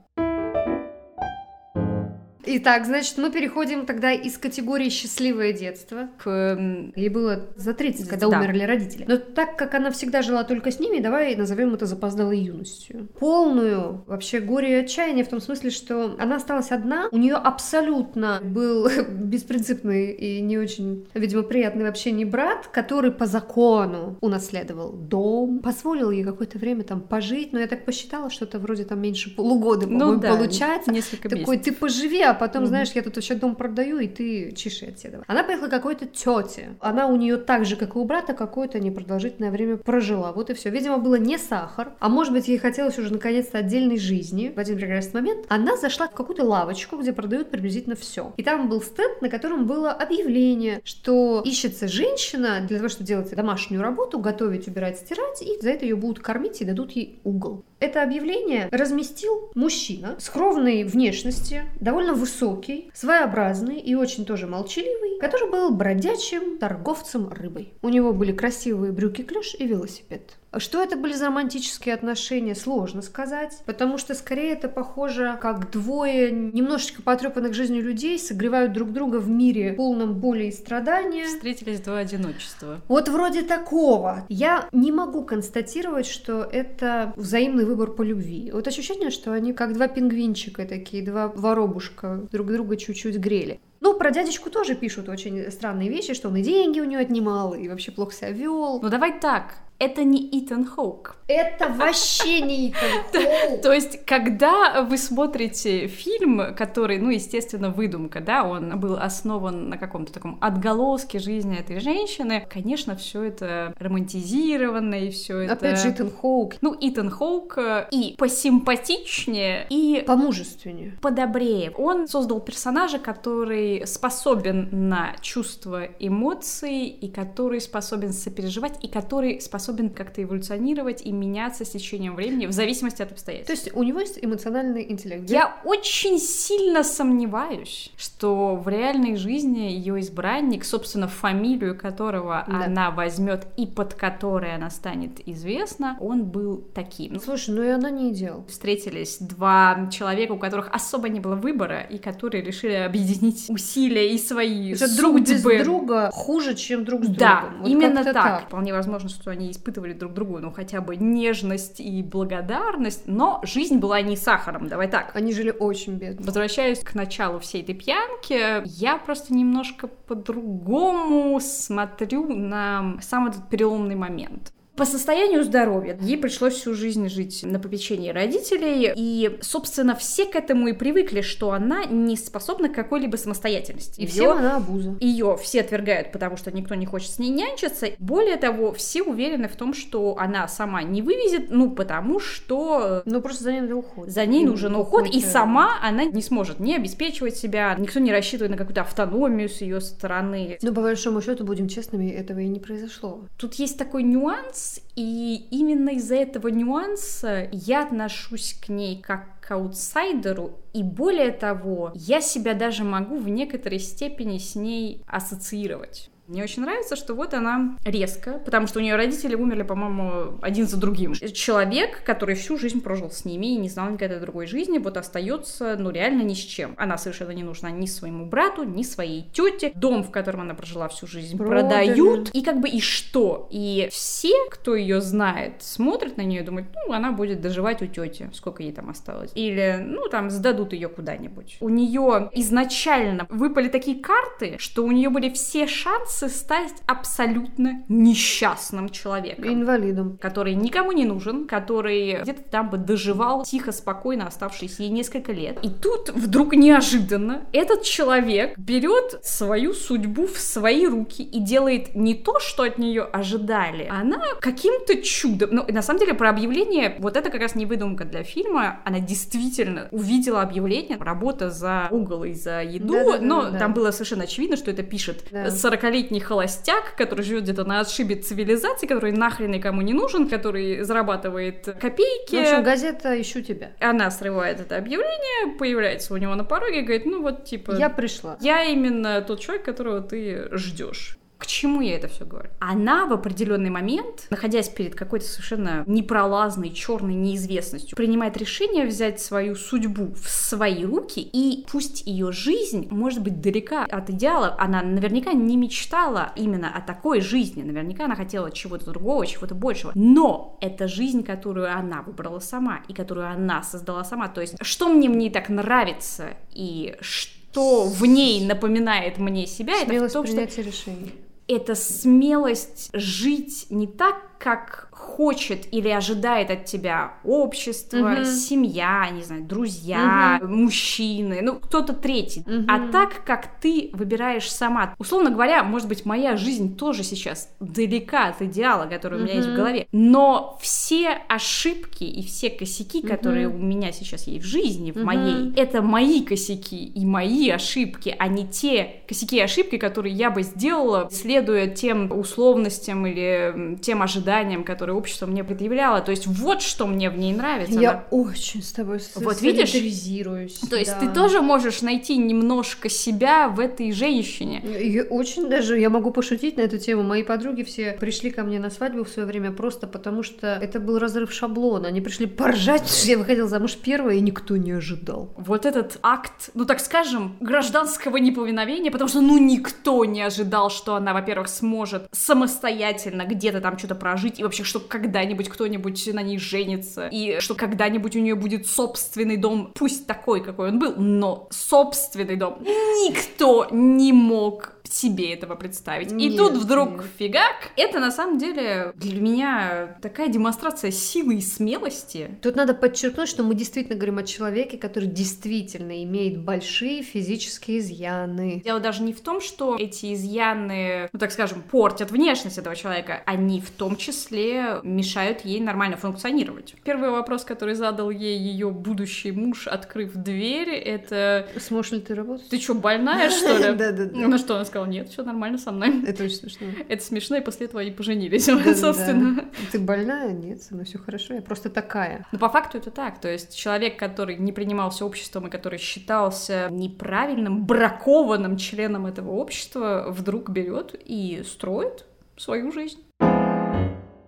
Итак, 2.48 2.86
значит, 2.86 3.18
мы 3.18 3.30
переходим 3.30 3.86
тогда 3.86 4.12
из 4.12 4.38
категории 4.38 4.88
«счастливое 4.88 5.52
детство». 5.52 6.08
К, 6.22 6.56
Ей 6.94 7.08
было 7.08 7.46
за 7.56 7.74
30, 7.74 8.08
когда 8.08 8.28
Да. 8.28 8.38
умерли 8.38 8.62
родители. 8.62 9.04
Но 9.08 9.16
так 9.16 9.56
как 9.56 9.74
она 9.74 9.90
всегда 9.90 10.22
жила 10.22 10.44
только 10.44 10.70
с 10.70 10.78
ними, 10.78 11.00
давай 11.00 11.34
назовем 11.34 11.74
это 11.74 11.86
запоздалой 11.86 12.38
юностью. 12.38 13.08
Полную 13.18 14.04
вообще 14.06 14.40
горе 14.40 14.78
и 14.80 14.84
отчаяние 14.84 15.24
в 15.24 15.28
том 15.28 15.40
смысле, 15.40 15.70
что 15.70 16.14
она 16.18 16.36
осталась 16.36 16.70
одна, 16.70 17.08
у 17.10 17.16
нее 17.18 17.34
абсолютно 17.34 18.40
был 18.42 18.88
беспринципный 19.10 20.12
и 20.12 20.40
не 20.40 20.56
очень, 20.58 21.06
видимо, 21.14 21.42
приятный 21.42 21.84
в 21.84 21.88
общении 21.88 22.24
брат, 22.24 22.68
который 22.68 23.10
по 23.10 23.26
закону 23.26 24.18
унаследовал 24.20 24.92
дом, 24.92 25.58
позволил 25.60 26.10
ей 26.12 26.22
какое-то 26.24 26.58
время 26.58 26.84
там 26.84 27.00
пожить, 27.00 27.52
но 27.52 27.58
я 27.58 27.66
так 27.66 27.84
посчитала, 27.84 28.30
что 28.30 28.44
это 28.44 28.58
вроде 28.58 28.84
там 28.84 29.00
меньше 29.00 29.34
полугода, 29.34 29.86
ну 29.86 30.16
да, 30.18 30.30
получается. 30.34 30.92
несколько 30.92 31.28
Такой, 31.28 31.56
месяцев. 31.56 31.64
ты 31.64 31.72
поживи, 31.80 32.22
а 32.22 32.35
потом, 32.36 32.62
Мгм. 32.62 32.68
знаешь, 32.68 32.92
я 32.92 33.02
тут 33.02 33.16
вообще 33.16 33.34
дом 33.34 33.54
продаю, 33.56 33.98
и 33.98 34.08
ты 34.08 34.52
чеши 34.52 34.86
отседова. 34.86 35.24
Она 35.26 35.42
поехала 35.42 35.68
к 35.68 35.70
какой-то 35.70 36.06
тете. 36.06 36.70
Она 36.80 37.06
у 37.08 37.16
нее 37.16 37.36
так 37.36 37.64
же, 37.64 37.76
как 37.76 37.96
и 37.96 37.98
у 37.98 38.04
брата, 38.04 38.32
какое-то 38.34 38.78
непродолжительное 38.80 39.50
время 39.50 39.76
прожила. 39.76 40.32
Вот 40.32 40.50
и 40.50 40.54
все. 40.54 40.70
Видимо, 40.70 40.98
было 40.98 41.16
не 41.16 41.38
сахар, 41.38 41.92
а 41.98 42.08
может 42.08 42.32
быть, 42.32 42.48
ей 42.48 42.58
хотелось 42.58 42.98
уже 42.98 43.12
наконец-то 43.12 43.58
отдельной 43.58 43.98
жизни. 43.98 44.52
В 44.54 44.58
один 44.58 44.76
прекрасный 44.76 45.20
момент 45.20 45.46
она 45.48 45.76
зашла 45.76 46.08
в 46.08 46.12
какую-то 46.12 46.44
лавочку, 46.44 46.96
где 46.96 47.12
продают 47.12 47.50
приблизительно 47.50 47.96
все. 47.96 48.32
И 48.36 48.42
там 48.42 48.68
был 48.68 48.82
стенд, 48.82 49.20
на 49.22 49.28
котором 49.28 49.66
было 49.66 49.92
объявление, 49.92 50.80
что 50.84 51.42
ищется 51.44 51.88
женщина 51.88 52.60
для 52.66 52.78
того, 52.78 52.88
чтобы 52.88 53.06
делать 53.06 53.34
домашнюю 53.34 53.82
работу, 53.82 54.18
готовить, 54.18 54.68
убирать, 54.68 54.98
стирать, 54.98 55.42
и 55.42 55.58
за 55.60 55.70
это 55.70 55.84
ее 55.84 55.96
будут 55.96 56.20
кормить 56.20 56.60
и 56.60 56.64
дадут 56.64 56.92
ей 56.92 57.18
угол. 57.24 57.64
Это 57.78 58.02
объявление 58.02 58.68
разместил 58.72 59.50
мужчина 59.54 60.16
скромной 60.18 60.84
внешности, 60.84 61.64
довольно 61.80 62.14
высокий, 62.26 62.90
своеобразный 62.92 63.78
и 63.78 63.94
очень 63.94 64.24
тоже 64.24 64.48
молчаливый, 64.48 65.20
который 65.20 65.48
был 65.48 65.70
бродячим 65.70 66.58
торговцем 66.58 67.28
рыбой. 67.28 67.74
У 67.82 67.88
него 67.88 68.12
были 68.12 68.32
красивые 68.32 68.90
брюки 68.90 69.22
клеш 69.22 69.54
и 69.56 69.64
велосипед. 69.64 70.36
Что 70.56 70.82
это 70.82 70.96
были 70.96 71.12
за 71.12 71.26
романтические 71.26 71.94
отношения, 71.94 72.54
сложно 72.54 73.02
сказать, 73.02 73.58
потому 73.66 73.98
что 73.98 74.14
скорее 74.14 74.52
это 74.52 74.68
похоже, 74.68 75.38
как 75.40 75.70
двое 75.70 76.30
немножечко 76.30 77.02
потрепанных 77.02 77.54
жизнью 77.54 77.82
людей 77.82 78.18
согревают 78.18 78.72
друг 78.72 78.92
друга 78.92 79.16
в 79.16 79.28
мире 79.28 79.74
полном 79.74 80.14
боли 80.14 80.44
и 80.44 80.52
страдания. 80.52 81.26
Встретились 81.26 81.80
два 81.80 81.98
одиночества. 81.98 82.80
Вот 82.88 83.08
вроде 83.08 83.42
такого. 83.42 84.24
Я 84.28 84.68
не 84.72 84.92
могу 84.92 85.24
констатировать, 85.24 86.06
что 86.06 86.42
это 86.42 87.12
взаимный 87.16 87.64
выбор 87.64 87.90
по 87.90 88.02
любви. 88.02 88.50
Вот 88.52 88.66
ощущение, 88.66 89.10
что 89.10 89.32
они 89.32 89.52
как 89.52 89.74
два 89.74 89.88
пингвинчика 89.88 90.64
такие, 90.64 91.04
два 91.04 91.28
воробушка 91.28 92.26
друг 92.32 92.48
друга 92.48 92.76
чуть-чуть 92.76 93.18
грели. 93.18 93.60
Ну, 93.80 93.94
про 93.94 94.10
дядечку 94.10 94.50
тоже 94.50 94.74
пишут 94.74 95.08
очень 95.08 95.50
странные 95.50 95.90
вещи, 95.90 96.14
что 96.14 96.28
он 96.28 96.36
и 96.36 96.42
деньги 96.42 96.80
у 96.80 96.84
нее 96.84 97.00
отнимал, 97.00 97.54
и 97.54 97.68
вообще 97.68 97.92
плохо 97.92 98.12
себя 98.12 98.30
вел. 98.30 98.80
Ну 98.82 98.88
давай 98.88 99.20
так. 99.20 99.56
Это 99.78 100.04
не 100.04 100.28
Итан 100.32 100.64
Хоук. 100.64 101.16
Это 101.28 101.68
вообще 101.68 102.40
не 102.40 102.70
Итан 102.70 102.90
Хоук. 103.12 103.62
То 103.62 103.72
есть, 103.72 104.04
когда 104.06 104.82
вы 104.82 104.96
смотрите 104.96 105.86
фильм, 105.86 106.54
который, 106.54 106.98
ну, 106.98 107.10
естественно, 107.10 107.70
выдумка, 107.70 108.20
да, 108.20 108.44
он 108.44 108.78
был 108.80 108.96
основан 108.96 109.68
на 109.68 109.76
каком-то 109.76 110.12
таком 110.12 110.38
отголоске 110.40 111.18
жизни 111.18 111.58
этой 111.58 111.80
женщины, 111.80 112.46
конечно, 112.48 112.96
все 112.96 113.24
это 113.24 113.74
романтизировано 113.78 114.94
и 114.94 115.10
все 115.10 115.40
это... 115.40 115.52
Опять 115.52 115.80
же, 115.80 115.90
Итан 115.90 116.10
Хоук. 116.10 116.54
Ну, 116.62 116.74
Итан 116.80 117.10
Хоук 117.10 117.58
э, 117.58 117.88
и 117.90 118.14
посимпатичнее, 118.16 119.66
и... 119.68 120.04
Помужественнее. 120.06 120.96
Подобрее. 121.02 121.70
Он 121.72 122.08
создал 122.08 122.40
персонажа, 122.40 122.98
который 122.98 123.86
способен 123.86 124.68
на 124.88 125.16
чувства, 125.20 125.84
эмоции, 125.98 126.88
и 126.88 127.10
который 127.10 127.60
способен 127.60 128.12
сопереживать, 128.12 128.82
и 128.82 128.88
который 128.88 129.40
способен 129.40 129.65
как-то 129.94 130.22
эволюционировать 130.22 131.02
и 131.02 131.12
меняться 131.12 131.64
с 131.64 131.70
течением 131.70 132.14
времени 132.16 132.46
в 132.46 132.52
зависимости 132.52 133.02
от 133.02 133.12
обстоятельств. 133.12 133.46
То 133.46 133.52
есть 133.66 133.76
у 133.76 133.82
него 133.82 134.00
есть 134.00 134.18
эмоциональный 134.22 134.90
интеллект. 134.90 135.28
Я 135.30 135.56
очень 135.64 136.18
сильно 136.18 136.82
сомневаюсь, 136.84 137.90
что 137.96 138.56
в 138.56 138.68
реальной 138.68 139.16
жизни 139.16 139.60
ее 139.60 140.00
избранник, 140.00 140.64
собственно, 140.64 141.08
фамилию 141.08 141.76
которого 141.76 142.44
Да. 142.48 142.64
она 142.64 142.90
возьмет 142.90 143.46
и 143.56 143.66
под 143.66 143.94
которой 143.94 144.54
она 144.54 144.70
станет 144.70 145.26
известна, 145.28 145.96
он 146.00 146.24
был 146.24 146.64
таким. 146.74 147.18
Слушай, 147.20 147.54
ну 147.54 147.62
и 147.62 147.68
она 147.68 147.90
не 147.90 148.10
идеал. 148.12 148.44
Встретились 148.48 149.18
два 149.20 149.88
человека, 149.92 150.32
у 150.32 150.38
которых 150.38 150.68
особо 150.72 151.08
не 151.08 151.20
было 151.20 151.34
выбора, 151.34 151.80
и 151.80 151.98
которые 151.98 152.42
решили 152.44 152.74
объединить 152.74 153.46
усилия 153.48 154.12
и 154.14 154.18
свои 154.18 154.72
Это 154.74 154.94
друг 154.96 155.20
без 155.20 155.28
судьбы. 155.42 155.58
друга 155.62 156.10
хуже, 156.12 156.54
чем 156.54 156.84
друг 156.84 157.04
с 157.04 157.08
Да, 157.08 157.40
другом. 157.42 157.60
Вот 157.62 157.68
именно 157.70 158.04
как-то 158.04 158.12
так. 158.12 158.46
Вполне 158.48 158.72
возможно, 158.72 159.08
что 159.08 159.30
они 159.30 159.52
испытывали 159.56 159.92
друг 159.92 160.14
другу, 160.14 160.38
ну, 160.38 160.50
хотя 160.52 160.80
бы 160.80 160.96
нежность 160.96 161.80
и 161.80 162.02
благодарность, 162.02 163.02
но 163.06 163.40
жизнь 163.42 163.78
была 163.78 164.00
не 164.02 164.16
сахаром, 164.16 164.68
давай 164.68 164.88
так. 164.88 165.14
Они 165.14 165.32
жили 165.32 165.50
очень 165.50 165.94
бедно. 165.94 166.24
Возвращаясь 166.24 166.80
к 166.80 166.94
началу 166.94 167.38
всей 167.38 167.62
этой 167.62 167.74
пьянки, 167.74 168.62
я 168.64 168.98
просто 168.98 169.34
немножко 169.34 169.88
по-другому 169.88 171.38
смотрю 171.40 172.34
на 172.34 172.98
сам 173.00 173.28
этот 173.28 173.48
переломный 173.48 173.96
момент. 173.96 174.52
По 174.76 174.84
состоянию 174.84 175.42
здоровья 175.42 175.96
ей 176.02 176.18
пришлось 176.18 176.52
всю 176.54 176.74
жизнь 176.74 177.08
жить 177.08 177.40
на 177.44 177.58
попечении 177.58 178.10
родителей, 178.10 178.92
и, 178.94 179.38
собственно, 179.40 179.94
все 179.96 180.26
к 180.26 180.36
этому 180.36 180.68
и 180.68 180.74
привыкли, 180.74 181.22
что 181.22 181.52
она 181.52 181.86
не 181.86 182.14
способна 182.16 182.68
к 182.68 182.74
какой-либо 182.74 183.16
самостоятельности. 183.16 183.98
И 183.98 184.02
Её- 184.04 184.10
всем 184.12 184.30
она 184.32 184.56
обуза. 184.56 184.94
ее 185.00 185.38
все 185.42 185.62
отвергают, 185.62 186.12
потому 186.12 186.36
что 186.36 186.50
никто 186.52 186.74
не 186.74 186.84
хочет 186.84 187.10
с 187.10 187.18
ней 187.18 187.30
нянчиться. 187.30 187.88
Более 187.98 188.36
того, 188.36 188.72
все 188.74 189.02
уверены 189.02 189.48
в 189.48 189.56
том, 189.56 189.72
что 189.72 190.16
она 190.18 190.46
сама 190.46 190.82
не 190.82 191.00
вывезет, 191.00 191.46
ну, 191.50 191.70
потому 191.70 192.20
что 192.20 193.02
Ну, 193.06 193.22
просто 193.22 193.44
за 193.44 193.52
ней 193.52 193.60
надо 193.62 193.76
уход. 193.76 194.10
за 194.10 194.26
ней 194.26 194.44
нужен 194.44 194.76
уход, 194.76 195.04
и 195.06 195.06
какой-то- 195.06 195.26
сама 195.28 195.78
она 195.82 196.04
не 196.04 196.20
сможет 196.20 196.60
не 196.60 196.76
обеспечивать 196.76 197.36
себя, 197.38 197.74
никто 197.78 197.98
не 197.98 198.12
рассчитывает 198.12 198.50
на 198.50 198.58
какую-то 198.58 198.82
автономию 198.82 199.48
с 199.48 199.62
ее 199.62 199.80
стороны. 199.80 200.58
Ну, 200.60 200.74
по 200.74 200.82
большому 200.82 201.22
счету, 201.22 201.44
будем 201.44 201.66
честными, 201.68 202.10
этого 202.10 202.40
и 202.40 202.48
не 202.48 202.60
произошло. 202.60 203.20
Тут 203.38 203.54
есть 203.54 203.78
такой 203.78 204.02
нюанс, 204.02 204.65
и 204.94 205.46
именно 205.50 205.90
из-за 205.90 206.16
этого 206.16 206.48
нюанса 206.48 207.48
я 207.52 207.84
отношусь 207.84 208.54
к 208.54 208.68
ней 208.68 209.00
как 209.00 209.40
к 209.40 209.52
аутсайдеру, 209.52 210.58
и 210.72 210.82
более 210.82 211.30
того, 211.30 211.92
я 211.94 212.20
себя 212.20 212.54
даже 212.54 212.82
могу 212.82 213.16
в 213.18 213.28
некоторой 213.28 213.78
степени 213.78 214.38
с 214.38 214.56
ней 214.56 215.02
ассоциировать. 215.06 216.10
Мне 216.28 216.42
очень 216.42 216.62
нравится, 216.62 216.96
что 216.96 217.14
вот 217.14 217.34
она 217.34 217.76
резко, 217.84 218.40
потому 218.44 218.66
что 218.66 218.80
у 218.80 218.82
нее 218.82 218.96
родители 218.96 219.34
умерли, 219.36 219.62
по-моему, 219.62 220.38
один 220.42 220.66
за 220.66 220.76
другим. 220.76 221.14
Человек, 221.14 222.02
который 222.04 222.34
всю 222.34 222.58
жизнь 222.58 222.80
прожил 222.80 223.10
с 223.10 223.24
ними 223.24 223.54
и 223.54 223.56
не 223.56 223.68
знал 223.68 223.90
никогда 223.90 224.18
другой 224.18 224.46
жизни, 224.46 224.78
вот 224.78 224.96
остается, 224.96 225.76
ну, 225.78 225.90
реально 225.90 226.22
ни 226.22 226.34
с 226.34 226.38
чем. 226.38 226.74
Она 226.78 226.98
совершенно 226.98 227.30
не 227.30 227.44
нужна 227.44 227.70
ни 227.70 227.86
своему 227.86 228.26
брату, 228.26 228.64
ни 228.64 228.82
своей 228.82 229.22
тете. 229.32 229.70
Дом, 229.76 230.02
в 230.02 230.10
котором 230.10 230.40
она 230.40 230.54
прожила 230.54 230.88
всю 230.88 231.06
жизнь, 231.06 231.36
Продали. 231.36 231.60
продают. 231.60 232.30
И 232.30 232.42
как 232.42 232.60
бы 232.60 232.68
и 232.68 232.80
что? 232.80 233.48
И 233.50 233.88
все, 233.92 234.34
кто 234.50 234.74
ее 234.74 235.00
знает, 235.00 235.62
смотрят 235.62 236.16
на 236.16 236.22
нее 236.22 236.42
и 236.42 236.44
думают, 236.44 236.68
ну, 236.74 236.92
она 236.92 237.12
будет 237.12 237.40
доживать 237.40 237.82
у 237.82 237.86
тети, 237.86 238.30
сколько 238.32 238.62
ей 238.62 238.72
там 238.72 238.90
осталось. 238.90 239.30
Или, 239.34 239.78
ну, 239.80 240.08
там, 240.08 240.30
сдадут 240.30 240.72
ее 240.72 240.88
куда-нибудь. 240.88 241.58
У 241.60 241.68
нее 241.68 242.30
изначально 242.32 243.26
выпали 243.30 243.68
такие 243.68 244.00
карты, 244.00 244.56
что 244.58 244.84
у 244.84 244.90
нее 244.90 245.08
были 245.08 245.30
все 245.30 245.66
шансы 245.68 246.15
стать 246.20 246.74
абсолютно 246.86 247.84
несчастным 247.88 248.88
человеком 248.88 249.52
Инвалидом. 249.52 250.18
который 250.18 250.54
никому 250.54 250.92
не 250.92 251.04
нужен, 251.04 251.46
который 251.46 252.22
где-то 252.22 252.42
там 252.50 252.70
бы 252.70 252.78
доживал 252.78 253.44
тихо, 253.44 253.72
спокойно 253.72 254.26
оставшиеся 254.26 254.82
ей 254.82 254.90
несколько 254.90 255.32
лет. 255.32 255.58
И 255.62 255.68
тут 255.68 256.10
вдруг 256.10 256.54
неожиданно 256.54 257.42
этот 257.52 257.82
человек 257.82 258.56
берет 258.58 259.20
свою 259.22 259.72
судьбу 259.72 260.26
в 260.26 260.38
свои 260.38 260.86
руки 260.86 261.22
и 261.22 261.40
делает 261.40 261.94
не 261.94 262.14
то, 262.14 262.40
что 262.40 262.62
от 262.62 262.78
нее 262.78 263.02
ожидали, 263.02 263.88
а 263.90 264.00
она 264.00 264.20
каким-то 264.40 265.02
чудом... 265.02 265.50
Ну, 265.52 265.64
на 265.68 265.82
самом 265.82 266.00
деле, 266.00 266.14
про 266.14 266.30
объявление, 266.30 266.96
вот 266.98 267.16
это 267.16 267.30
как 267.30 267.40
раз 267.40 267.54
не 267.54 267.66
выдумка 267.66 268.04
для 268.04 268.22
фильма, 268.22 268.80
она 268.84 269.00
действительно 269.00 269.88
увидела 269.90 270.42
объявление, 270.42 270.98
работа 270.98 271.50
за 271.50 271.88
угол 271.90 272.24
и 272.24 272.32
за 272.32 272.62
еду, 272.62 272.92
Да-да-да-да. 272.94 273.24
но 273.24 273.58
там 273.58 273.74
было 273.74 273.90
совершенно 273.90 274.24
очевидно, 274.24 274.56
что 274.56 274.70
это 274.70 274.82
пишет 274.82 275.24
Да. 275.30 275.46
40-летний 275.46 276.05
холостяк, 276.20 276.94
который 276.96 277.24
живет 277.24 277.44
где-то 277.44 277.64
на 277.64 277.80
отшибе 277.80 278.16
цивилизации, 278.16 278.86
который 278.86 279.12
нахрен 279.12 279.50
никому 279.50 279.82
не 279.82 279.92
нужен, 279.92 280.28
который 280.28 280.82
зарабатывает 280.82 281.64
копейки. 281.80 282.36
В 282.36 282.40
общем, 282.40 282.62
газета 282.62 283.20
«Ищу 283.20 283.42
тебя». 283.42 283.72
Она 283.80 284.10
срывает 284.10 284.60
это 284.60 284.76
объявление, 284.76 285.56
появляется 285.58 286.14
у 286.14 286.16
него 286.16 286.34
на 286.34 286.44
пороге 286.44 286.80
и 286.80 286.82
говорит, 286.82 287.06
ну 287.06 287.22
вот 287.22 287.44
типа... 287.44 287.72
Я 287.72 287.90
пришла. 287.90 288.36
Я 288.40 288.64
именно 288.64 289.20
тот 289.22 289.40
человек, 289.40 289.64
которого 289.64 290.00
ты 290.00 290.48
ждешь. 290.52 291.18
К 291.38 291.46
чему 291.46 291.82
я 291.82 291.96
это 291.96 292.08
все 292.08 292.24
говорю? 292.24 292.48
Она 292.60 293.06
в 293.06 293.12
определенный 293.12 293.68
момент, 293.68 294.26
находясь 294.30 294.68
перед 294.68 294.94
какой-то 294.94 295.26
совершенно 295.26 295.84
непролазной 295.86 296.70
черной 296.70 297.14
неизвестностью, 297.14 297.94
принимает 297.94 298.36
решение 298.38 298.86
взять 298.86 299.20
свою 299.20 299.54
судьбу 299.54 300.14
в 300.14 300.30
свои 300.30 300.84
руки, 300.84 301.20
и 301.20 301.66
пусть 301.70 302.06
ее 302.06 302.32
жизнь 302.32 302.88
может 302.90 303.22
быть 303.22 303.40
далека 303.40 303.84
от 303.84 304.08
идеала, 304.10 304.56
она 304.58 304.82
наверняка 304.82 305.34
не 305.34 305.56
мечтала 305.56 306.32
именно 306.36 306.74
о 306.74 306.80
такой 306.80 307.20
жизни, 307.20 307.62
наверняка 307.62 308.06
она 308.06 308.16
хотела 308.16 308.50
чего-то 308.50 308.86
другого, 308.86 309.26
чего-то 309.26 309.54
большего, 309.54 309.92
но 309.94 310.56
это 310.62 310.88
жизнь, 310.88 311.22
которую 311.22 311.70
она 311.70 312.00
выбрала 312.00 312.38
сама, 312.38 312.80
и 312.88 312.94
которую 312.94 313.28
она 313.28 313.62
создала 313.62 314.04
сама, 314.04 314.28
то 314.28 314.40
есть 314.40 314.56
что 314.62 314.88
мне 314.88 315.10
в 315.10 315.16
ней 315.16 315.30
так 315.30 315.50
нравится, 315.50 316.30
и 316.52 316.96
что 317.00 317.84
в 317.84 318.06
ней 318.06 318.44
напоминает 318.46 319.18
мне 319.18 319.46
себя, 319.46 319.74
это 319.76 319.86
в 319.86 319.88
Смелость 319.88 320.14
том, 320.14 320.26
что 320.26 320.62
решений. 320.62 321.25
Это 321.48 321.74
смелость 321.74 322.90
жить 322.92 323.66
не 323.70 323.86
так, 323.86 324.16
как 324.38 324.85
хочет 324.96 325.66
или 325.72 325.88
ожидает 325.88 326.50
от 326.50 326.64
тебя 326.64 327.14
общество, 327.24 327.98
Мгм. 327.98 328.24
семья, 328.24 329.08
не 329.12 329.22
знаю, 329.22 329.44
друзья, 329.44 330.40
мужчины, 330.42 331.40
ну 331.42 331.56
кто-то 331.56 331.92
третий, 331.92 332.42
Мгм. 332.46 332.66
а 332.68 332.90
так, 332.90 333.24
как 333.24 333.60
ты 333.60 333.90
выбираешь 333.92 334.50
сама. 334.50 334.94
Условно 334.98 335.30
говоря, 335.30 335.62
может 335.64 335.88
быть, 335.88 336.04
моя 336.06 336.36
жизнь 336.36 336.76
тоже 336.76 337.02
сейчас 337.02 337.50
далека 337.60 338.28
от 338.28 338.42
идеала, 338.42 338.86
который 338.86 339.20
у 339.20 339.22
меня 339.22 339.34
есть 339.34 339.48
в 339.48 339.54
голове, 339.54 339.86
но 339.92 340.58
все 340.60 341.10
ошибки 341.28 342.04
и 342.04 342.22
все 342.24 342.50
косяки, 342.50 343.02
которые 343.02 343.48
у 343.48 343.58
меня 343.58 343.92
сейчас 343.92 344.26
есть 344.26 344.44
в 344.44 344.48
жизни, 344.48 344.92
в 344.92 345.02
моей, 345.02 345.52
это 345.56 345.82
мои 345.82 346.22
косяки 346.22 346.84
и 346.84 347.04
мои 347.04 347.50
ошибки, 347.50 348.14
а 348.18 348.28
не 348.28 348.46
те 348.46 349.02
косяки 349.06 349.36
и 349.36 349.40
ошибки, 349.40 349.76
которые 349.76 350.14
я 350.14 350.30
бы 350.30 350.42
сделала, 350.42 351.08
следуя 351.10 351.66
тем 351.66 352.10
условностям 352.10 353.06
или 353.06 353.78
тем 353.82 354.02
ожиданиям, 354.02 354.64
которые 354.64 354.85
общество 354.94 355.26
мне 355.26 355.44
предъявляло. 355.44 356.00
То 356.00 356.10
есть 356.10 356.26
вот 356.26 356.62
что 356.62 356.86
мне 356.86 357.10
в 357.10 357.18
ней 357.18 357.32
нравится. 357.32 357.78
Я 357.78 357.90
Она- 357.90 358.04
очень 358.10 358.62
с 358.62 358.72
тобой 358.72 359.00
Вот 359.14 359.42
видишь? 359.42 359.72
То 359.72 360.76
есть 360.76 360.92
да. 360.92 361.00
ты 361.00 361.08
тоже 361.08 361.40
можешь 361.40 361.82
найти 361.82 362.16
немножко 362.16 362.88
себя 362.88 363.48
в 363.48 363.60
этой 363.60 363.92
женщине. 363.92 364.62
И 364.64 365.00
очень 365.00 365.48
даже, 365.48 365.78
я 365.78 365.90
могу 365.90 366.10
пошутить 366.10 366.56
на 366.56 366.62
эту 366.62 366.78
тему. 366.78 367.02
Мои 367.02 367.22
подруги 367.22 367.62
все 367.62 367.92
пришли 367.92 368.30
ко 368.30 368.42
мне 368.42 368.58
на 368.58 368.70
свадьбу 368.70 369.04
в 369.04 369.08
свое 369.08 369.26
время 369.26 369.52
просто 369.52 369.86
потому, 369.86 370.22
что 370.22 370.46
это 370.46 370.80
был 370.80 370.98
разрыв 370.98 371.32
шаблона. 371.32 371.88
Они 371.88 372.00
пришли 372.00 372.26
поржать, 372.26 372.88
что 372.88 373.08
я 373.10 373.18
выходила 373.18 373.48
замуж 373.48 373.76
первая, 373.76 374.16
и 374.16 374.20
никто 374.20 374.56
не 374.56 374.72
ожидал. 374.72 375.32
Вот 375.36 375.66
этот 375.66 375.98
акт, 376.02 376.50
ну 376.54 376.64
так 376.64 376.80
скажем, 376.80 377.36
гражданского 377.40 378.16
неповиновения, 378.16 378.90
потому 378.90 379.08
что 379.08 379.20
ну 379.20 379.38
никто 379.38 380.04
не 380.04 380.22
ожидал, 380.22 380.70
что 380.70 380.94
она, 380.94 381.12
во-первых, 381.12 381.48
сможет 381.48 382.08
самостоятельно 382.12 383.24
где-то 383.24 383.60
там 383.60 383.78
что-то 383.78 383.94
прожить, 383.94 384.40
и 384.40 384.42
вообще, 384.42 384.64
что 384.64 384.75
когда-нибудь 384.80 385.48
кто-нибудь 385.48 386.08
на 386.12 386.22
ней 386.22 386.38
женится, 386.38 387.08
и 387.08 387.40
что 387.40 387.54
когда-нибудь 387.54 388.16
у 388.16 388.20
нее 388.20 388.34
будет 388.34 388.66
собственный 388.66 389.36
дом, 389.36 389.72
пусть 389.74 390.06
такой, 390.06 390.42
какой 390.42 390.68
он 390.68 390.78
был, 390.78 390.94
но 390.96 391.48
собственный 391.50 392.36
дом. 392.36 392.58
Никто 392.62 393.68
не 393.70 394.12
мог 394.12 394.72
себе 394.92 395.32
этого 395.32 395.54
представить. 395.54 396.10
Нет, 396.10 396.34
и 396.34 396.36
тут 396.36 396.54
вдруг 396.54 396.90
нет. 396.90 397.04
фигак. 397.18 397.70
Это 397.76 397.98
на 397.98 398.10
самом 398.10 398.38
деле 398.38 398.92
для 398.94 399.20
меня 399.20 399.96
такая 400.02 400.28
демонстрация 400.28 400.90
силы 400.90 401.36
и 401.36 401.40
смелости. 401.40 402.30
Тут 402.42 402.56
надо 402.56 402.74
подчеркнуть, 402.74 403.28
что 403.28 403.42
мы 403.42 403.54
действительно 403.54 403.96
говорим 403.96 404.18
о 404.18 404.22
человеке, 404.22 404.78
который 404.78 405.08
действительно 405.08 406.02
имеет 406.04 406.38
большие 406.38 407.02
физические 407.02 407.78
изъяны. 407.78 408.62
Дело 408.64 408.80
даже 408.80 409.02
не 409.02 409.12
в 409.12 409.20
том, 409.20 409.40
что 409.40 409.76
эти 409.78 410.14
изъяны, 410.14 411.08
ну 411.12 411.18
так 411.18 411.32
скажем, 411.32 411.62
портят 411.62 412.10
внешность 412.10 412.58
этого 412.58 412.76
человека, 412.76 413.22
они 413.26 413.60
в 413.60 413.70
том 413.70 413.96
числе 413.96 414.80
мешают 414.82 415.44
ей 415.44 415.60
нормально 415.60 415.96
функционировать. 415.96 416.74
Первый 416.84 417.10
вопрос, 417.10 417.44
который 417.44 417.74
задал 417.74 418.10
ей 418.10 418.38
ее 418.38 418.70
будущий 418.70 419.32
муж, 419.32 419.66
открыв 419.66 420.12
дверь, 420.14 420.70
это 420.70 421.48
Сможешь 421.58 421.92
ли 421.92 422.00
ты 422.00 422.14
работать? 422.14 422.48
«Ты 422.48 422.60
что, 422.60 422.74
больная, 422.74 423.30
что 423.30 423.56
ли?» 423.56 423.62
Да-да-да. 423.76 424.28
На 424.28 424.38
что 424.38 424.56
она 424.56 424.64
сказала, 424.64 424.75
нет, 424.84 425.08
все 425.08 425.22
нормально 425.22 425.56
со 425.56 425.72
мной. 425.72 426.04
Это 426.06 426.24
очень 426.24 426.36
смешно. 426.36 426.66
Это 426.88 427.02
смешно, 427.02 427.36
и 427.36 427.40
после 427.40 427.66
этого 427.66 427.80
они 427.80 427.92
поженились, 427.92 428.46
Да-да-да. 428.46 428.74
собственно. 428.74 429.48
Ты 429.72 429.78
больная? 429.78 430.32
Нет, 430.32 430.62
со 430.62 430.74
мной 430.74 430.84
все 430.84 430.98
хорошо, 430.98 431.34
я 431.34 431.40
просто 431.40 431.70
такая. 431.70 432.26
Но 432.32 432.38
по 432.38 432.48
факту 432.48 432.78
это 432.78 432.90
так. 432.90 433.20
То 433.20 433.32
есть 433.32 433.56
человек, 433.56 433.98
который 433.98 434.36
не 434.36 434.52
принимался 434.52 435.06
обществом 435.06 435.46
и 435.46 435.50
который 435.50 435.78
считался 435.78 436.68
неправильным, 436.70 437.64
бракованным 437.64 438.56
членом 438.56 439.06
этого 439.06 439.30
общества, 439.30 440.06
вдруг 440.10 440.50
берет 440.50 440.94
и 440.94 441.42
строит 441.46 442.04
свою 442.36 442.72
жизнь. 442.72 442.98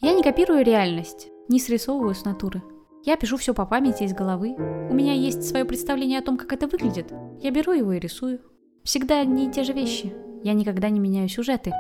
Я 0.01 0.13
не 0.13 0.23
копирую 0.23 0.65
реальность, 0.65 1.29
не 1.49 1.59
срисовываю 1.59 2.15
с 2.15 2.25
натуры. 2.25 2.63
Я 3.05 3.17
пишу 3.17 3.37
все 3.37 3.55
по 3.55 3.65
памяти 3.67 4.05
из 4.05 4.13
головы. 4.13 4.55
У 4.55 4.95
меня 4.95 5.15
есть 5.15 5.43
свое 5.45 5.65
представление 5.65 6.19
о 6.19 6.23
том, 6.23 6.37
как 6.37 6.53
это 6.53 6.67
выглядит. 6.67 7.13
Я 7.41 7.51
беру 7.51 7.73
его 7.73 7.93
и 7.93 7.99
рисую. 7.99 8.41
Всегда 8.85 9.21
одни 9.21 9.49
и 9.49 9.51
те 9.51 9.65
же 9.65 9.73
вещи. 9.73 10.13
Я 10.43 10.55
никогда 10.55 10.89
не 10.89 11.01
меняю 11.01 11.29
сюжеты. 11.29 11.73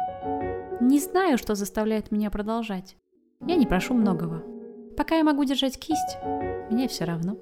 Не 0.80 1.00
знаю, 1.00 1.38
что 1.38 1.54
заставляет 1.54 2.10
меня 2.10 2.30
продолжать. 2.30 2.96
Я 3.46 3.56
не 3.56 3.66
прошу 3.66 3.94
многого. 3.94 4.42
Пока 4.96 5.16
я 5.16 5.24
могу 5.24 5.44
держать 5.44 5.78
кисть, 5.78 6.18
мне 6.70 6.88
все 6.88 7.04
равно. 7.04 7.36